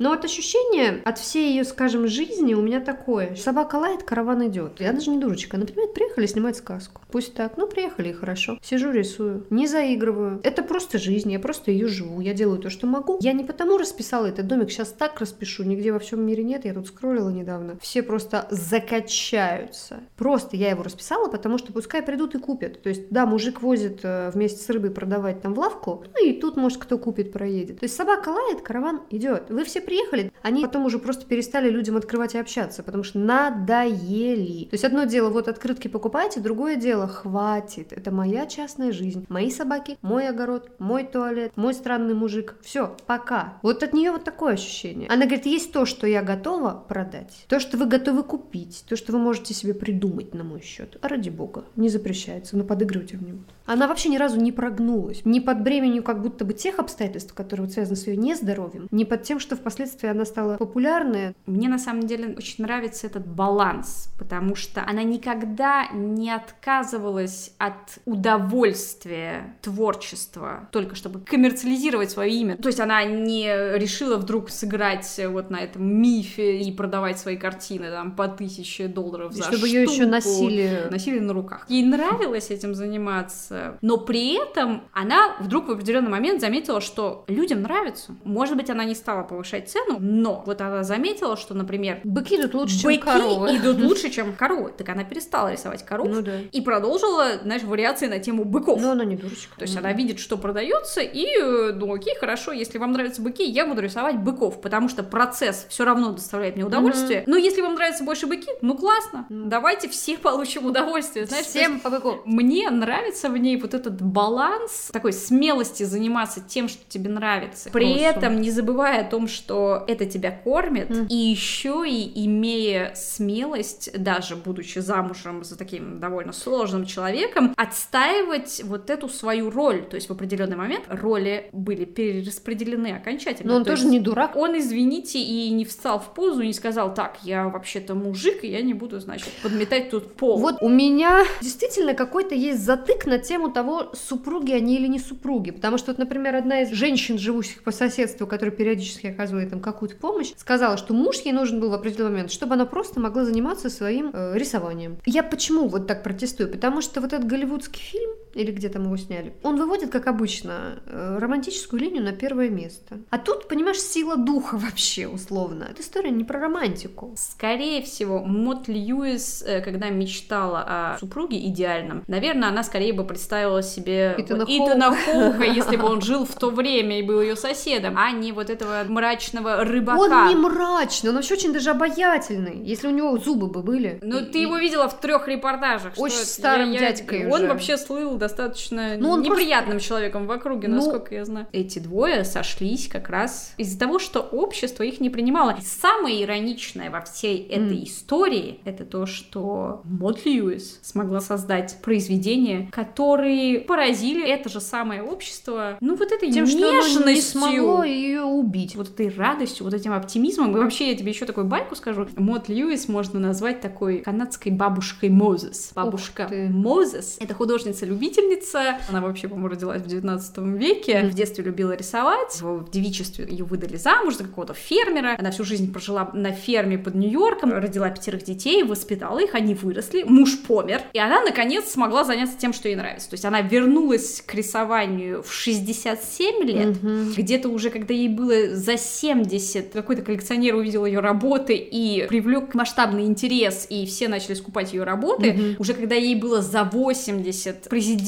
Но 0.00 0.08
вот 0.08 0.24
ощущение 0.24 1.02
от 1.04 1.18
всей 1.18 1.50
ее, 1.50 1.64
скажем, 1.64 2.08
жизни 2.08 2.54
у 2.54 2.62
меня 2.62 2.80
такое. 2.80 3.36
Собака 3.36 3.76
лает, 3.76 4.02
караван 4.02 4.48
идет. 4.48 4.80
Я 4.80 4.94
даже 4.94 5.10
не 5.10 5.18
дурочка. 5.18 5.58
Например, 5.58 5.88
приехали 5.88 6.24
снимать 6.24 6.56
сказку. 6.56 7.02
Пусть 7.12 7.34
так. 7.34 7.58
Ну, 7.58 7.66
приехали 7.66 8.08
и 8.08 8.12
хорошо. 8.14 8.58
Сижу, 8.62 8.90
рисую. 8.92 9.46
Не 9.50 9.66
заигрываю. 9.66 10.40
Это 10.42 10.62
просто 10.62 10.98
жизнь. 10.98 11.30
Я 11.30 11.38
просто 11.38 11.70
ее 11.70 11.86
живу. 11.86 12.22
Я 12.22 12.32
делаю 12.32 12.58
то, 12.58 12.70
что 12.70 12.86
могу. 12.86 13.18
Я 13.20 13.34
не 13.34 13.44
потому 13.44 13.76
расписала 13.76 14.24
этот 14.24 14.46
домик. 14.46 14.70
Сейчас 14.70 14.88
так 14.88 15.20
распишу. 15.20 15.64
Нигде 15.64 15.92
во 15.92 15.98
всем 15.98 16.24
мире 16.24 16.44
нет. 16.44 16.64
Я 16.64 16.72
тут 16.72 16.86
скроллила 16.86 17.28
недавно. 17.28 17.76
Все 17.82 18.02
просто 18.02 18.48
закачаются. 18.50 20.00
Просто 20.16 20.56
я 20.56 20.70
его 20.70 20.82
расписала, 20.82 21.28
потому 21.28 21.58
что 21.58 21.74
пускай 21.74 22.00
придут 22.02 22.34
и 22.34 22.38
купят. 22.38 22.82
То 22.82 22.88
есть, 22.88 23.10
да, 23.10 23.26
мужик 23.26 23.60
возит 23.60 24.00
э, 24.02 24.30
вместе 24.32 24.64
с 24.64 24.70
рыбой 24.70 24.92
продавать 24.92 25.42
там 25.42 25.52
в 25.52 25.58
лавку. 25.58 26.04
Ну 26.14 26.26
и 26.26 26.32
тут, 26.32 26.56
может, 26.56 26.78
кто 26.78 26.96
купит, 26.96 27.32
проедет. 27.32 27.80
То 27.80 27.84
есть 27.84 27.96
собака 27.96 28.30
лает, 28.30 28.62
караван 28.62 29.02
идет. 29.10 29.50
Вы 29.50 29.64
все 29.64 29.82
приехали, 29.90 30.32
они 30.42 30.62
потом 30.62 30.84
уже 30.84 31.00
просто 31.00 31.26
перестали 31.26 31.68
людям 31.68 31.96
открывать 31.96 32.36
и 32.36 32.38
общаться, 32.38 32.84
потому 32.84 33.02
что 33.02 33.18
надоели. 33.18 34.66
То 34.66 34.74
есть 34.74 34.84
одно 34.84 35.02
дело, 35.02 35.30
вот 35.30 35.48
открытки 35.48 35.88
покупайте, 35.88 36.38
другое 36.38 36.76
дело, 36.76 37.08
хватит. 37.08 37.92
Это 37.92 38.12
моя 38.12 38.46
частная 38.46 38.92
жизнь. 38.92 39.26
Мои 39.28 39.50
собаки, 39.50 39.98
мой 40.00 40.28
огород, 40.28 40.70
мой 40.78 41.02
туалет, 41.02 41.52
мой 41.56 41.74
странный 41.74 42.14
мужик. 42.14 42.54
Все, 42.62 42.96
пока. 43.06 43.58
Вот 43.62 43.82
от 43.82 43.92
нее 43.92 44.12
вот 44.12 44.22
такое 44.22 44.54
ощущение. 44.54 45.08
Она 45.08 45.24
говорит, 45.24 45.46
есть 45.46 45.72
то, 45.72 45.84
что 45.84 46.06
я 46.06 46.22
готова 46.22 46.84
продать, 46.88 47.44
то, 47.48 47.58
что 47.58 47.76
вы 47.76 47.86
готовы 47.86 48.22
купить, 48.22 48.84
то, 48.88 48.94
что 48.94 49.12
вы 49.12 49.18
можете 49.18 49.54
себе 49.54 49.74
придумать 49.74 50.34
на 50.34 50.44
мой 50.44 50.62
счет. 50.62 50.98
А 51.02 51.08
ради 51.08 51.30
бога, 51.30 51.64
не 51.74 51.88
запрещается, 51.88 52.56
но 52.56 52.62
подыгрывайте 52.62 53.16
в 53.16 53.22
него. 53.22 53.40
Она 53.66 53.86
вообще 53.86 54.08
ни 54.08 54.16
разу 54.16 54.40
не 54.40 54.52
прогнулась. 54.52 55.22
Ни 55.24 55.40
под 55.40 55.62
бременем 55.62 56.02
как 56.02 56.22
будто 56.22 56.44
бы 56.44 56.54
тех 56.54 56.78
обстоятельств, 56.78 57.34
которые 57.34 57.66
вот 57.66 57.72
связаны 57.72 57.96
с 57.96 58.06
ее 58.06 58.16
нездоровьем, 58.16 58.88
ни 58.90 59.04
под 59.04 59.22
тем, 59.22 59.38
что 59.38 59.56
впоследствии 59.80 60.08
она 60.10 60.24
стала 60.24 60.56
популярной. 60.56 61.34
Мне 61.46 61.68
на 61.68 61.78
самом 61.78 62.06
деле 62.06 62.34
очень 62.36 62.64
нравится 62.64 63.06
этот 63.06 63.26
баланс, 63.26 64.10
потому 64.18 64.54
что 64.54 64.84
она 64.86 65.02
никогда 65.02 65.88
не 65.92 66.30
отказывалась 66.30 67.54
от 67.58 67.98
удовольствия 68.04 69.56
творчества, 69.62 70.68
только 70.70 70.94
чтобы 70.94 71.20
коммерциализировать 71.20 72.10
свое 72.10 72.32
имя. 72.32 72.56
То 72.56 72.68
есть 72.68 72.80
она 72.80 73.04
не 73.04 73.46
решила 73.78 74.18
вдруг 74.18 74.50
сыграть 74.50 75.20
вот 75.28 75.50
на 75.50 75.56
этом 75.56 75.82
мифе 75.84 76.60
и 76.60 76.72
продавать 76.72 77.18
свои 77.18 77.36
картины 77.36 77.90
там 77.90 78.14
по 78.14 78.28
тысяче 78.28 78.86
долларов 78.86 79.32
за 79.32 79.44
чтобы 79.44 79.66
ее 79.66 79.82
еще 79.82 79.94
штуку. 79.94 80.10
носили. 80.10 80.88
носили 80.90 81.18
на 81.20 81.32
руках. 81.32 81.64
Ей 81.68 81.84
нравилось 81.84 82.50
этим 82.50 82.74
заниматься, 82.74 83.78
но 83.80 83.96
при 83.96 84.34
этом 84.34 84.82
она 84.92 85.36
вдруг 85.40 85.68
в 85.68 85.70
определенный 85.72 86.10
момент 86.10 86.40
заметила, 86.40 86.80
что 86.80 87.24
людям 87.28 87.62
нравится. 87.62 88.14
Может 88.24 88.56
быть, 88.56 88.68
она 88.68 88.84
не 88.84 88.94
стала 88.94 89.22
повышать 89.22 89.59
цену, 89.60 89.98
но 90.00 90.42
вот 90.46 90.60
она 90.60 90.82
заметила, 90.84 91.36
что, 91.36 91.54
например, 91.54 92.00
Быки 92.04 92.36
идут 92.36 92.54
лучше, 92.54 92.78
чем 92.78 92.90
быки 92.90 93.02
коровы. 93.02 93.56
идут 93.56 93.78
лучше, 93.80 94.10
чем 94.10 94.32
коровы. 94.34 94.72
Так 94.76 94.88
она 94.88 95.04
перестала 95.04 95.52
рисовать 95.52 95.84
коров 95.84 96.08
Ну 96.08 96.22
да. 96.22 96.32
и 96.52 96.60
продолжила, 96.60 97.38
знаешь, 97.42 97.62
вариации 97.62 98.06
на 98.06 98.18
тему 98.18 98.44
быков. 98.44 98.80
Но 98.80 98.92
она 98.92 99.04
не 99.04 99.16
дурочка. 99.16 99.56
То 99.56 99.62
есть 99.62 99.74
Ну 99.74 99.80
она 99.80 99.90
да. 99.90 99.94
видит, 99.96 100.18
что 100.20 100.36
продается, 100.36 101.00
и 101.00 101.26
э, 101.40 101.72
ну 101.74 101.92
окей, 101.94 102.14
хорошо, 102.18 102.52
если 102.52 102.78
вам 102.78 102.92
нравятся 102.92 103.22
быки, 103.22 103.44
я 103.44 103.66
буду 103.66 103.80
рисовать 103.82 104.16
быков, 104.18 104.60
потому 104.60 104.88
что 104.88 105.02
процесс 105.02 105.66
все 105.68 105.84
равно 105.84 106.12
доставляет 106.12 106.56
мне 106.56 106.64
удовольствие. 106.64 107.24
Но 107.26 107.36
если 107.36 107.60
вам 107.60 107.74
нравятся 107.74 108.04
больше 108.04 108.26
быки, 108.26 108.48
ну 108.62 108.76
классно, 108.76 109.26
Мгм. 109.28 109.48
давайте 109.48 109.88
все 109.88 110.16
получим 110.18 110.66
удовольствие. 110.66 111.26
Знаешь, 111.26 111.46
Всем 111.46 111.80
по 111.80 111.90
быку. 111.90 112.16
мне 112.24 112.68
нравится 112.70 113.28
в 113.28 113.36
ней 113.36 113.56
вот 113.60 113.74
этот 113.74 114.00
баланс 114.00 114.90
такой 114.92 115.12
смелости 115.12 115.82
заниматься 115.82 116.40
тем, 116.40 116.68
что 116.68 116.82
тебе 116.88 117.10
нравится. 117.10 117.70
При 117.70 117.86
Awesome. 117.86 118.10
этом 118.16 118.40
не 118.40 118.50
забывая 118.50 119.00
о 119.02 119.04
том, 119.04 119.28
что 119.28 119.49
это 119.50 120.06
тебя 120.06 120.30
кормит, 120.30 120.90
Мгм. 120.90 121.06
и 121.08 121.14
еще 121.14 121.84
и 121.88 122.26
имея 122.26 122.92
смелость, 122.94 123.90
даже 123.98 124.36
будучи 124.36 124.78
замужем 124.78 125.44
за 125.44 125.56
таким 125.58 126.00
довольно 126.00 126.32
сложным 126.32 126.86
человеком, 126.86 127.54
отстаивать 127.56 128.62
вот 128.64 128.90
эту 128.90 129.08
свою 129.08 129.50
роль. 129.50 129.82
То 129.88 129.96
есть 129.96 130.08
в 130.08 130.12
определенный 130.12 130.56
момент 130.56 130.84
роли 130.88 131.48
были 131.52 131.84
перераспределены 131.84 132.88
окончательно. 132.96 133.52
Но 133.52 133.56
он 133.58 133.64
То 133.64 133.70
тоже 133.70 133.82
есть 133.82 133.92
не 133.92 134.00
дурак. 134.00 134.36
он, 134.36 134.58
извините, 134.58 135.18
и 135.18 135.50
не 135.50 135.64
встал 135.64 135.98
в 135.98 136.14
позу, 136.14 136.40
и 136.42 136.46
не 136.46 136.52
сказал, 136.52 136.94
так, 136.94 137.18
я 137.22 137.48
вообще-то 137.48 137.94
мужик, 137.94 138.44
и 138.44 138.48
я 138.48 138.62
не 138.62 138.74
буду, 138.74 139.00
значит, 139.00 139.28
подметать 139.42 139.90
тут 139.90 140.14
пол. 140.14 140.38
Вот 140.38 140.56
у 140.60 140.68
меня 140.68 141.24
действительно 141.40 141.94
какой-то 141.94 142.34
есть 142.34 142.60
затык 142.64 143.06
на 143.06 143.18
тему 143.18 143.50
того, 143.50 143.90
супруги 143.94 144.52
они 144.52 144.76
или 144.76 144.86
не 144.86 144.98
супруги. 144.98 145.50
Потому 145.50 145.78
что, 145.78 145.90
вот, 145.90 145.98
например, 145.98 146.36
одна 146.36 146.62
из 146.62 146.70
женщин, 146.72 147.18
живущих 147.18 147.62
по 147.62 147.70
соседству, 147.72 148.26
которая 148.26 148.54
периодически 148.54 149.12
оказывает 149.40 149.52
им 149.52 149.60
какую-то 149.60 149.96
помощь, 149.96 150.32
сказала, 150.36 150.76
что 150.76 150.94
муж 150.94 151.16
ей 151.24 151.32
нужен 151.32 151.60
был 151.60 151.70
в 151.70 151.74
определенный 151.74 152.10
момент, 152.10 152.30
чтобы 152.30 152.54
она 152.54 152.66
просто 152.66 153.00
могла 153.00 153.24
заниматься 153.24 153.70
своим 153.70 154.10
э, 154.12 154.36
рисованием. 154.36 154.98
Я 155.06 155.22
почему 155.22 155.68
вот 155.68 155.86
так 155.86 156.02
протестую? 156.02 156.50
Потому 156.50 156.82
что 156.82 157.00
вот 157.00 157.12
этот 157.12 157.26
голливудский 157.26 157.80
фильм, 157.80 158.10
или 158.34 158.50
где 158.52 158.68
там 158.68 158.84
его 158.84 158.96
сняли, 158.96 159.32
он 159.42 159.56
выводит, 159.56 159.90
как 159.90 160.06
обычно, 160.06 160.80
э, 160.86 161.18
романтическую 161.20 161.80
линию 161.80 162.02
на 162.02 162.12
первое 162.12 162.48
место. 162.48 162.98
А 163.10 163.18
тут, 163.18 163.48
понимаешь, 163.48 163.80
сила 163.80 164.16
духа 164.16 164.54
вообще, 164.58 165.06
условно. 165.08 165.66
Эта 165.70 165.82
история 165.82 166.10
не 166.10 166.24
про 166.24 166.38
романтику. 166.40 167.14
Скорее 167.16 167.82
всего, 167.82 168.20
Мот 168.20 168.68
Льюис, 168.68 169.42
э, 169.46 169.60
когда 169.62 169.88
мечтала 169.90 170.64
о 170.94 170.98
супруге 170.98 171.38
идеальном, 171.48 172.04
наверное, 172.06 172.48
она 172.48 172.62
скорее 172.62 172.92
бы 172.92 173.04
представила 173.04 173.62
себе 173.62 174.14
Итана 174.18 174.44
вот 174.46 174.50
Итана 174.50 174.94
Хоука, 174.96 175.44
если 175.44 175.76
бы 175.76 175.86
он 175.86 176.00
жил 176.00 176.24
в 176.24 176.34
то 176.36 176.50
время 176.50 176.98
и 176.98 177.02
был 177.02 177.20
ее 177.20 177.36
соседом, 177.36 177.94
а 177.98 178.10
не 178.12 178.32
вот 178.32 178.50
этого 178.50 178.84
мрачного 178.88 179.64
рыбака. 179.64 179.98
Он 179.98 180.28
не 180.28 180.34
мрачный, 180.36 181.10
он 181.10 181.16
вообще 181.16 181.34
очень 181.34 181.52
даже 181.52 181.70
обаятельный, 181.70 182.62
если 182.64 182.86
у 182.88 182.90
него 182.90 183.16
зубы 183.18 183.46
бы 183.48 183.62
были. 183.62 183.98
Ну, 184.02 184.24
ты 184.26 184.38
его 184.38 184.56
видела 184.58 184.88
в 184.88 185.00
трех 185.00 185.26
репортажах. 185.28 185.94
Очень 185.96 186.16
старым 186.16 186.70
Я- 186.72 186.80
я- 186.80 186.92
дядькой 186.92 187.26
Он 187.26 187.40
уже. 187.42 187.48
вообще 187.48 187.76
слыл 187.76 188.16
достаточно 188.20 188.96
Ну, 188.98 189.10
он 189.10 189.22
неприятным 189.22 189.80
человеком 189.80 190.26
в 190.26 190.30
округе, 190.30 190.68
Ну- 190.68 190.76
насколько 190.76 191.14
я 191.14 191.24
знаю. 191.24 191.46
Эти 191.52 191.78
двое 191.80 192.24
сошлись 192.24 192.86
как 192.88 193.08
раз 193.08 193.54
из-за 193.56 193.78
того, 193.78 193.98
что 193.98 194.20
общество 194.20 194.82
их 194.84 195.00
не 195.00 195.10
принимало. 195.10 195.56
И 195.58 195.62
самое 195.62 196.22
ироничное 196.22 196.90
во 196.90 197.00
всей 197.00 197.46
этой 197.48 197.78
М. 197.78 197.84
истории 197.84 198.60
это 198.64 198.84
то, 198.84 199.06
что 199.06 199.80
Мод 199.84 200.24
Льюис 200.24 200.78
смогла 200.82 201.20
создать 201.20 201.78
произведения, 201.82 202.68
которые 202.70 203.60
поразили 203.60 204.26
это 204.28 204.48
же 204.48 204.60
самое 204.60 205.02
общество. 205.02 205.76
Ну, 205.80 205.96
вот 205.96 206.12
этой 206.12 206.30
Тем, 206.30 206.46
что 206.46 206.58
нежностью. 206.58 207.06
не 207.14 207.20
смогло 207.20 207.82
ее 207.84 208.22
убить. 208.22 208.76
Вот 208.76 208.88
этой 208.90 209.08
радостью, 209.08 209.64
вот 209.64 209.74
этим 209.74 209.92
оптимизмом. 209.92 210.54
И 210.56 210.58
вообще, 210.60 210.90
я 210.90 210.96
тебе 210.96 211.10
еще 211.10 211.24
такую 211.24 211.46
байку 211.46 211.74
скажу. 211.74 212.06
Мот 212.16 212.48
Льюис 212.48 212.88
можно 212.88 213.18
назвать 213.18 213.60
такой 213.60 213.98
канадской 213.98 214.52
бабушкой 214.52 215.08
Мозес. 215.08 215.72
Бабушка. 215.74 216.28
Мозес— 216.50 217.16
это 217.20 217.32
художница-любительница, 217.34 218.09
учительница. 218.10 218.78
Она 218.88 219.00
вообще, 219.00 219.28
по-моему, 219.28 219.48
родилась 219.48 219.82
в 219.82 219.86
19 219.86 220.38
веке. 220.38 221.02
В 221.04 221.14
детстве 221.14 221.44
любила 221.44 221.72
рисовать. 221.72 222.40
В 222.40 222.70
девичестве 222.70 223.26
ее 223.28 223.44
выдали 223.44 223.76
замуж 223.76 224.16
за 224.16 224.24
какого-то 224.24 224.54
фермера. 224.54 225.16
Она 225.18 225.30
всю 225.30 225.44
жизнь 225.44 225.72
прожила 225.72 226.10
на 226.12 226.32
ферме 226.32 226.78
под 226.78 226.94
Нью-Йорком, 226.94 227.52
родила 227.52 227.88
пятерых 227.90 228.24
детей, 228.24 228.62
воспитала 228.62 229.18
их, 229.18 229.34
они 229.34 229.54
выросли, 229.54 230.02
муж 230.02 230.38
помер. 230.46 230.82
И 230.92 230.98
она, 230.98 231.22
наконец, 231.22 231.68
смогла 231.68 232.04
заняться 232.04 232.36
тем, 232.38 232.52
что 232.52 232.68
ей 232.68 232.76
нравится. 232.76 233.10
То 233.10 233.14
есть 233.14 233.24
она 233.24 233.40
вернулась 233.40 234.22
к 234.24 234.34
рисованию 234.34 235.22
в 235.22 235.32
67 235.32 236.42
лет. 236.44 236.82
Мгм. 236.82 237.12
Где-то 237.16 237.48
уже, 237.48 237.70
когда 237.70 237.94
ей 237.94 238.08
было 238.08 238.54
за 238.54 238.76
70, 238.76 239.72
какой-то 239.72 240.02
коллекционер 240.02 240.54
увидел 240.54 240.84
ее 240.84 241.00
работы 241.00 241.54
и 241.54 242.06
привлек 242.08 242.54
масштабный 242.54 243.04
интерес, 243.04 243.66
и 243.68 243.86
все 243.86 244.08
начали 244.08 244.34
скупать 244.34 244.72
ее 244.72 244.84
работы. 244.84 245.32
Мгм. 245.32 245.56
Уже 245.58 245.74
когда 245.74 245.94
ей 245.94 246.14
было 246.14 246.42
за 246.42 246.64
80, 246.64 247.68
президент 247.68 247.99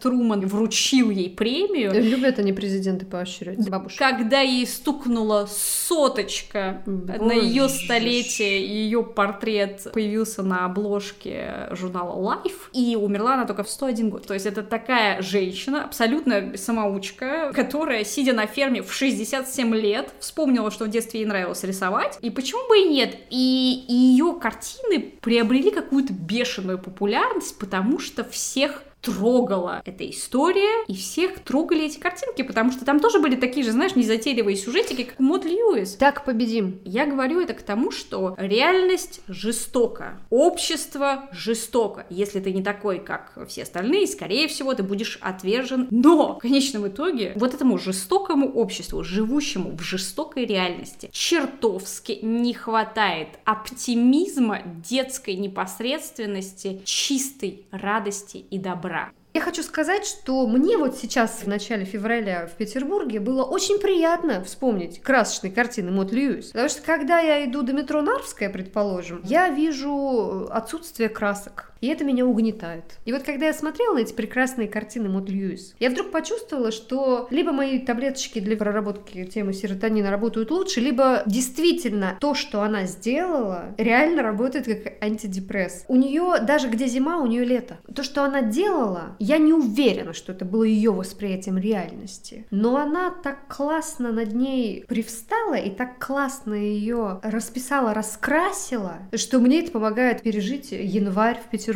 Труман 0.00 0.46
вручил 0.46 1.10
ей 1.10 1.30
премию. 1.30 1.92
Любят 1.92 2.38
они 2.38 2.52
президенты 2.52 3.06
поощрять 3.06 3.68
бабушек. 3.68 3.98
Когда 3.98 4.40
ей 4.40 4.66
стукнула 4.66 5.48
соточка 5.50 6.82
Боже 6.86 7.22
на 7.22 7.32
ее 7.32 7.68
столетие, 7.68 8.66
ее 8.66 9.02
портрет 9.02 9.88
появился 9.92 10.42
на 10.42 10.64
обложке 10.64 11.68
журнала 11.72 12.18
Life, 12.18 12.70
и 12.72 12.96
умерла 12.96 13.34
она 13.34 13.46
только 13.46 13.62
в 13.62 13.70
101 13.70 14.10
год. 14.10 14.26
То 14.26 14.34
есть 14.34 14.46
это 14.46 14.62
такая 14.62 15.22
женщина, 15.22 15.84
абсолютно 15.84 16.56
самоучка, 16.56 17.52
которая, 17.54 18.04
сидя 18.04 18.32
на 18.32 18.46
ферме 18.46 18.82
в 18.82 18.92
67 18.92 19.74
лет, 19.74 20.12
вспомнила, 20.20 20.70
что 20.70 20.84
в 20.84 20.90
детстве 20.90 21.20
ей 21.20 21.26
нравилось 21.26 21.64
рисовать, 21.64 22.18
и 22.20 22.30
почему 22.30 22.68
бы 22.68 22.78
и 22.78 22.88
нет? 22.88 23.16
И 23.30 23.84
ее 23.88 24.38
картины 24.40 25.14
приобрели 25.20 25.70
какую-то 25.70 26.12
бешеную 26.12 26.78
популярность, 26.78 27.58
потому 27.58 27.98
что 27.98 28.24
всех 28.24 28.82
трогала 29.00 29.82
эта 29.84 30.08
история, 30.08 30.84
и 30.86 30.94
всех 30.94 31.40
трогали 31.40 31.86
эти 31.86 31.98
картинки, 31.98 32.42
потому 32.42 32.72
что 32.72 32.84
там 32.84 33.00
тоже 33.00 33.20
были 33.20 33.36
такие 33.36 33.64
же, 33.64 33.72
знаешь, 33.72 33.94
незатейливые 33.94 34.56
сюжетики, 34.56 35.04
как 35.04 35.18
Мод 35.18 35.44
Льюис. 35.44 35.94
Так 35.94 36.24
победим. 36.24 36.80
Я 36.84 37.06
говорю 37.06 37.40
это 37.40 37.54
к 37.54 37.62
тому, 37.62 37.90
что 37.90 38.34
реальность 38.36 39.20
жестока, 39.28 40.20
общество 40.30 41.28
жестоко. 41.32 42.06
Если 42.10 42.40
ты 42.40 42.52
не 42.52 42.62
такой, 42.62 42.98
как 42.98 43.38
все 43.48 43.62
остальные, 43.62 44.06
скорее 44.06 44.48
всего, 44.48 44.74
ты 44.74 44.82
будешь 44.82 45.18
отвержен. 45.20 45.88
Но 45.90 46.34
в 46.34 46.38
конечном 46.38 46.88
итоге 46.88 47.32
вот 47.36 47.54
этому 47.54 47.78
жестокому 47.78 48.50
обществу, 48.52 49.04
живущему 49.04 49.76
в 49.76 49.82
жестокой 49.82 50.44
реальности, 50.44 51.08
чертовски 51.12 52.18
не 52.22 52.54
хватает 52.54 53.28
оптимизма, 53.44 54.62
детской 54.64 55.34
непосредственности, 55.34 56.80
чистой 56.84 57.66
радости 57.70 58.38
и 58.50 58.58
добра. 58.58 58.87
Я 59.34 59.42
хочу 59.42 59.62
сказать, 59.62 60.04
что 60.04 60.46
мне 60.46 60.76
вот 60.76 60.96
сейчас 60.96 61.42
в 61.44 61.46
начале 61.46 61.84
февраля 61.84 62.46
в 62.46 62.56
Петербурге 62.56 63.20
было 63.20 63.44
очень 63.44 63.78
приятно 63.78 64.42
вспомнить 64.42 65.00
красочные 65.00 65.52
картины 65.52 65.92
Мот 65.92 66.10
Льюис. 66.10 66.46
Потому 66.46 66.68
что 66.68 66.82
когда 66.82 67.20
я 67.20 67.44
иду 67.44 67.62
до 67.62 67.72
метро 67.72 68.00
Нарвская, 68.02 68.50
предположим, 68.50 69.20
я 69.24 69.48
вижу 69.50 70.48
отсутствие 70.50 71.08
красок. 71.08 71.67
И 71.80 71.88
это 71.88 72.04
меня 72.04 72.26
угнетает. 72.26 72.84
И 73.04 73.12
вот 73.12 73.22
когда 73.22 73.46
я 73.46 73.52
смотрела 73.52 73.94
на 73.94 74.00
эти 74.00 74.12
прекрасные 74.12 74.68
картины 74.68 75.08
Мот 75.08 75.28
Льюис, 75.28 75.74
я 75.78 75.90
вдруг 75.90 76.10
почувствовала, 76.10 76.72
что 76.72 77.28
либо 77.30 77.52
мои 77.52 77.78
таблеточки 77.78 78.40
для 78.40 78.56
проработки 78.56 79.24
темы 79.24 79.52
серотонина 79.52 80.10
работают 80.10 80.50
лучше, 80.50 80.80
либо 80.80 81.22
действительно 81.26 82.16
то, 82.20 82.34
что 82.34 82.62
она 82.62 82.84
сделала, 82.86 83.74
реально 83.78 84.22
работает 84.22 84.66
как 84.66 85.02
антидепресс. 85.02 85.84
У 85.88 85.96
нее, 85.96 86.36
даже 86.42 86.68
где 86.68 86.86
зима, 86.86 87.18
у 87.18 87.26
нее 87.26 87.44
лето. 87.44 87.78
То, 87.94 88.02
что 88.02 88.24
она 88.24 88.42
делала, 88.42 89.16
я 89.18 89.38
не 89.38 89.52
уверена, 89.52 90.12
что 90.12 90.32
это 90.32 90.44
было 90.44 90.64
ее 90.64 90.90
восприятием 90.90 91.58
реальности. 91.58 92.46
Но 92.50 92.76
она 92.76 93.10
так 93.10 93.46
классно 93.48 94.12
над 94.12 94.34
ней 94.34 94.84
привстала 94.88 95.54
и 95.54 95.70
так 95.70 96.04
классно 96.04 96.54
ее 96.54 97.20
расписала, 97.22 97.94
раскрасила, 97.94 98.98
что 99.14 99.38
мне 99.38 99.60
это 99.60 99.70
помогает 99.72 100.22
пережить 100.22 100.72
январь 100.72 101.40
в 101.44 101.50
Петербурге. 101.50 101.67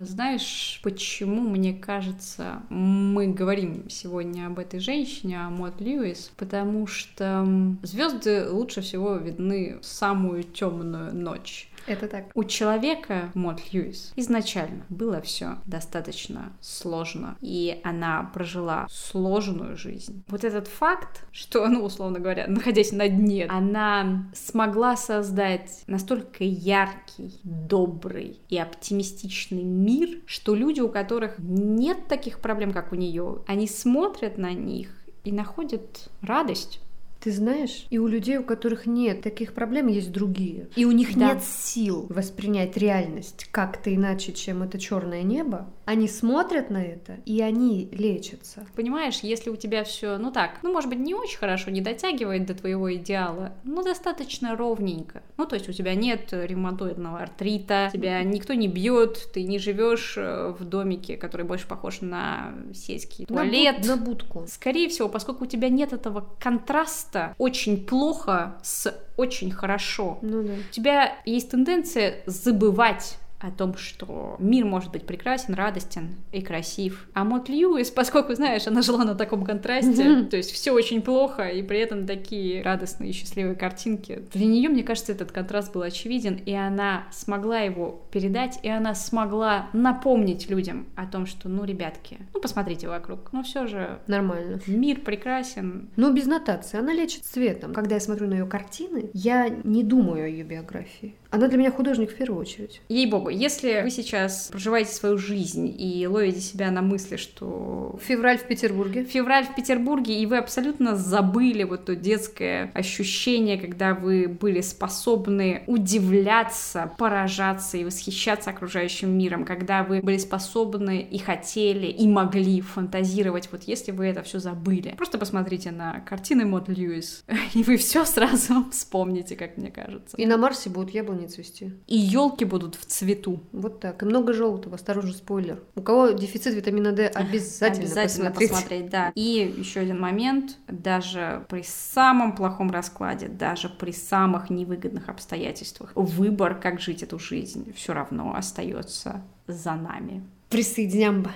Знаешь, 0.00 0.80
почему, 0.82 1.42
мне 1.42 1.74
кажется, 1.74 2.62
мы 2.70 3.26
говорим 3.26 3.90
сегодня 3.90 4.46
об 4.46 4.58
этой 4.58 4.80
женщине, 4.80 5.40
о 5.40 5.50
Мод 5.50 5.78
Льюис? 5.78 6.32
Потому 6.38 6.86
что 6.86 7.46
звезды 7.82 8.48
лучше 8.48 8.80
всего 8.80 9.16
видны 9.16 9.78
в 9.82 9.84
самую 9.84 10.44
темную 10.44 11.14
ночь. 11.14 11.69
Это 11.86 12.08
так. 12.08 12.26
У 12.34 12.44
человека, 12.44 13.30
Мод 13.34 13.60
Льюис, 13.72 14.12
изначально 14.16 14.84
было 14.88 15.20
все 15.20 15.58
достаточно 15.66 16.52
сложно, 16.60 17.36
и 17.40 17.80
она 17.84 18.30
прожила 18.34 18.86
сложную 18.90 19.76
жизнь. 19.76 20.22
Вот 20.28 20.44
этот 20.44 20.68
факт, 20.68 21.24
что, 21.32 21.66
ну, 21.68 21.84
условно 21.84 22.18
говоря, 22.20 22.46
находясь 22.46 22.92
на 22.92 23.08
дне, 23.08 23.46
она 23.46 24.30
смогла 24.34 24.96
создать 24.96 25.82
настолько 25.86 26.44
яркий, 26.44 27.40
добрый 27.44 28.40
и 28.48 28.58
оптимистичный 28.58 29.62
мир, 29.62 30.20
что 30.26 30.54
люди, 30.54 30.80
у 30.80 30.88
которых 30.88 31.38
нет 31.38 32.08
таких 32.08 32.40
проблем, 32.40 32.72
как 32.72 32.92
у 32.92 32.96
нее, 32.96 33.42
они 33.46 33.66
смотрят 33.66 34.38
на 34.38 34.52
них 34.52 34.90
и 35.24 35.32
находят 35.32 36.08
радость. 36.22 36.80
Ты 37.20 37.32
знаешь, 37.32 37.86
и 37.90 37.98
у 37.98 38.06
людей, 38.06 38.38
у 38.38 38.42
которых 38.44 38.86
нет 38.86 39.20
таких 39.20 39.52
проблем, 39.52 39.88
есть 39.88 40.10
другие. 40.10 40.68
И 40.74 40.86
у 40.86 40.92
них 40.92 41.14
Да. 41.16 41.34
нет 41.34 41.42
сил 41.42 42.06
воспринять 42.08 42.76
реальность 42.78 43.46
как-то 43.50 43.94
иначе, 43.94 44.32
чем 44.32 44.62
это 44.62 44.78
черное 44.78 45.22
небо. 45.22 45.68
Они 45.90 46.06
смотрят 46.06 46.70
на 46.70 46.80
это, 46.84 47.16
и 47.26 47.40
они 47.40 47.88
лечатся. 47.90 48.64
Понимаешь, 48.76 49.20
если 49.22 49.50
у 49.50 49.56
тебя 49.56 49.82
все, 49.82 50.18
ну 50.18 50.30
так, 50.30 50.60
ну, 50.62 50.72
может 50.72 50.88
быть, 50.88 51.00
не 51.00 51.14
очень 51.14 51.36
хорошо, 51.38 51.72
не 51.72 51.80
дотягивает 51.80 52.46
до 52.46 52.54
твоего 52.54 52.94
идеала, 52.94 53.54
но 53.64 53.82
достаточно 53.82 54.54
ровненько. 54.56 55.22
Ну, 55.36 55.46
то 55.46 55.56
есть 55.56 55.68
у 55.68 55.72
тебя 55.72 55.96
нет 55.96 56.28
ревматоидного 56.32 57.18
артрита, 57.18 57.90
тебя 57.92 58.22
никто 58.22 58.54
не 58.54 58.68
бьет, 58.68 59.32
ты 59.34 59.42
не 59.42 59.58
живешь 59.58 60.14
э, 60.16 60.54
в 60.56 60.64
домике, 60.64 61.16
который 61.16 61.44
больше 61.44 61.66
похож 61.66 62.02
на 62.02 62.54
сельский 62.72 63.26
На 63.28 63.34
туалет. 63.38 63.78
буд- 63.80 63.86
На 63.88 63.96
будку. 63.96 64.44
Скорее 64.46 64.88
всего, 64.90 65.08
поскольку 65.08 65.42
у 65.42 65.48
тебя 65.48 65.68
нет 65.70 65.92
этого 65.92 66.24
контраста 66.38 67.34
очень 67.36 67.84
плохо 67.84 68.60
с 68.62 68.94
очень 69.16 69.50
хорошо, 69.50 70.18
Ну 70.22 70.42
да. 70.44 70.52
у 70.52 70.72
тебя 70.72 71.12
есть 71.26 71.50
тенденция 71.50 72.22
забывать 72.26 73.18
о 73.40 73.50
том, 73.50 73.74
что 73.76 74.36
мир 74.38 74.64
может 74.66 74.92
быть 74.92 75.06
прекрасен, 75.06 75.54
радостен 75.54 76.10
и 76.30 76.42
красив. 76.42 77.08
А 77.14 77.24
Мот 77.24 77.48
Льюис, 77.48 77.90
поскольку, 77.90 78.34
знаешь, 78.34 78.66
она 78.66 78.82
жила 78.82 79.04
на 79.04 79.14
таком 79.14 79.44
контрасте, 79.44 80.04
Мгм. 80.04 80.28
то 80.28 80.36
есть 80.36 80.50
все 80.52 80.72
очень 80.72 81.00
плохо, 81.02 81.48
и 81.48 81.62
при 81.62 81.78
этом 81.78 82.06
такие 82.06 82.62
радостные 82.62 83.10
и 83.10 83.12
счастливые 83.14 83.54
картинки. 83.54 84.22
Для 84.32 84.46
нее, 84.46 84.68
мне 84.68 84.82
кажется, 84.82 85.12
этот 85.12 85.32
контраст 85.32 85.72
был 85.72 85.82
очевиден, 85.82 86.34
и 86.44 86.52
она 86.52 87.04
смогла 87.12 87.60
его 87.60 88.02
передать, 88.10 88.58
и 88.62 88.68
она 88.68 88.94
смогла 88.94 89.68
напомнить 89.72 90.50
людям 90.50 90.86
о 90.94 91.06
том, 91.06 91.26
что, 91.26 91.48
ну, 91.48 91.64
ребятки, 91.64 92.18
ну, 92.34 92.40
посмотрите 92.40 92.88
вокруг, 92.88 93.30
ну, 93.32 93.42
все 93.42 93.66
же 93.66 94.00
Нормально. 94.06 94.60
мир 94.66 95.00
прекрасен, 95.00 95.88
Но 95.96 96.10
без 96.12 96.26
нотации. 96.26 96.78
Она 96.78 96.92
лечит 96.92 97.24
цветом. 97.24 97.72
Когда 97.72 97.94
я 97.94 98.00
смотрю 98.00 98.26
на 98.26 98.34
ее 98.34 98.46
картины, 98.46 99.10
я 99.14 99.48
не 99.48 99.82
думаю 99.82 100.24
о 100.24 100.28
ее 100.28 100.44
биографии. 100.44 101.14
Она 101.30 101.46
для 101.46 101.58
меня 101.58 101.70
художник 101.70 102.10
в 102.10 102.16
первую 102.16 102.40
очередь. 102.40 102.80
Ей-богу, 102.88 103.28
если 103.28 103.82
вы 103.82 103.90
сейчас 103.90 104.48
проживаете 104.50 104.92
свою 104.92 105.16
жизнь 105.16 105.72
и 105.78 106.06
ловите 106.06 106.40
себя 106.40 106.70
на 106.70 106.82
мысли, 106.82 107.16
что 107.16 107.98
Февраль 108.02 108.38
в 108.38 108.44
Петербурге. 108.44 109.04
февраль 109.04 109.46
в 109.46 109.54
Петербурге, 109.54 110.20
и 110.20 110.26
вы 110.26 110.38
абсолютно 110.38 110.96
забыли 110.96 111.62
вот 111.62 111.84
то 111.84 111.94
детское 111.94 112.72
ощущение, 112.74 113.58
когда 113.58 113.94
вы 113.94 114.26
были 114.28 114.60
способны 114.60 115.62
удивляться, 115.66 116.92
поражаться 116.98 117.76
и 117.76 117.84
восхищаться 117.84 118.50
окружающим 118.50 119.16
миром, 119.16 119.44
когда 119.44 119.84
вы 119.84 120.00
были 120.00 120.18
способны 120.18 121.00
и 121.00 121.18
хотели, 121.18 121.86
и 121.86 122.08
могли 122.08 122.60
фантазировать, 122.60 123.48
вот 123.52 123.62
если 123.64 123.92
вы 123.92 124.06
это 124.06 124.22
все 124.22 124.40
забыли. 124.40 124.94
Просто 124.96 125.18
посмотрите 125.18 125.70
на 125.70 126.00
картины 126.00 126.44
Мод 126.44 126.68
Льюис, 126.68 127.24
и 127.54 127.62
вы 127.62 127.76
все 127.76 128.04
сразу 128.04 128.64
вспомните, 128.72 129.36
как 129.36 129.56
мне 129.56 129.70
кажется. 129.70 130.16
И 130.16 130.26
на 130.26 130.36
Марсе 130.36 130.70
будут 130.70 130.90
яблони 130.90 131.19
цвести. 131.26 131.72
И 131.86 131.96
елки 131.96 132.44
будут 132.44 132.74
в 132.74 132.84
цвету. 132.84 133.40
Вот 133.52 133.80
так. 133.80 134.02
И 134.02 134.06
много 134.06 134.32
желтого. 134.32 134.74
Осторожно, 134.74 135.12
спойлер. 135.12 135.62
У 135.74 135.82
кого 135.82 136.10
дефицит 136.10 136.54
витамина 136.54 136.92
D, 136.92 137.06
обязательно, 137.06 137.84
Обязательно 137.84 138.30
посмотреть. 138.30 138.50
посмотреть, 138.50 138.90
да. 138.90 139.12
И 139.14 139.54
еще 139.56 139.80
один 139.80 140.00
момент, 140.00 140.58
даже 140.68 141.44
при 141.48 141.62
самом 141.62 142.34
плохом 142.34 142.70
раскладе, 142.70 143.28
даже 143.28 143.68
при 143.68 143.92
самых 143.92 144.50
невыгодных 144.50 145.08
обстоятельствах, 145.08 145.92
выбор, 145.94 146.58
как 146.58 146.80
жить 146.80 147.02
эту 147.02 147.18
жизнь, 147.18 147.72
все 147.74 147.92
равно 147.92 148.34
остается 148.34 149.22
за 149.46 149.74
нами. 149.74 150.22
Присоединямба. 150.48 151.30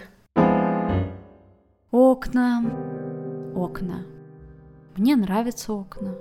Окна, 1.90 3.52
окна. 3.54 4.04
Мне 4.96 5.16
нравятся 5.16 5.72
окна. 5.72 6.14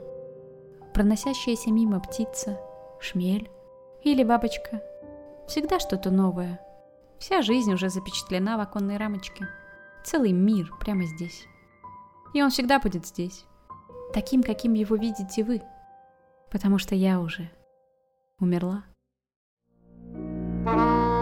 Проносящаяся 0.93 1.72
мимо 1.72 1.99
птица, 1.99 2.59
шмель 3.03 3.49
или 4.03 4.23
бабочка. 4.23 4.81
Всегда 5.47 5.79
что-то 5.79 6.09
новое. 6.09 6.59
Вся 7.19 7.41
жизнь 7.41 7.73
уже 7.73 7.89
запечатлена 7.89 8.57
в 8.57 8.61
оконной 8.61 8.97
рамочке. 8.97 9.47
Целый 10.03 10.31
мир 10.31 10.71
прямо 10.79 11.05
здесь. 11.05 11.45
И 12.33 12.41
он 12.41 12.49
всегда 12.49 12.79
будет 12.79 13.05
здесь. 13.05 13.45
Таким, 14.13 14.43
каким 14.43 14.73
его 14.73 14.95
видите 14.95 15.43
вы. 15.43 15.61
Потому 16.51 16.77
что 16.77 16.95
я 16.95 17.19
уже 17.19 17.49
умерла. 18.39 18.83
thank 20.65 21.07
you 21.07 21.12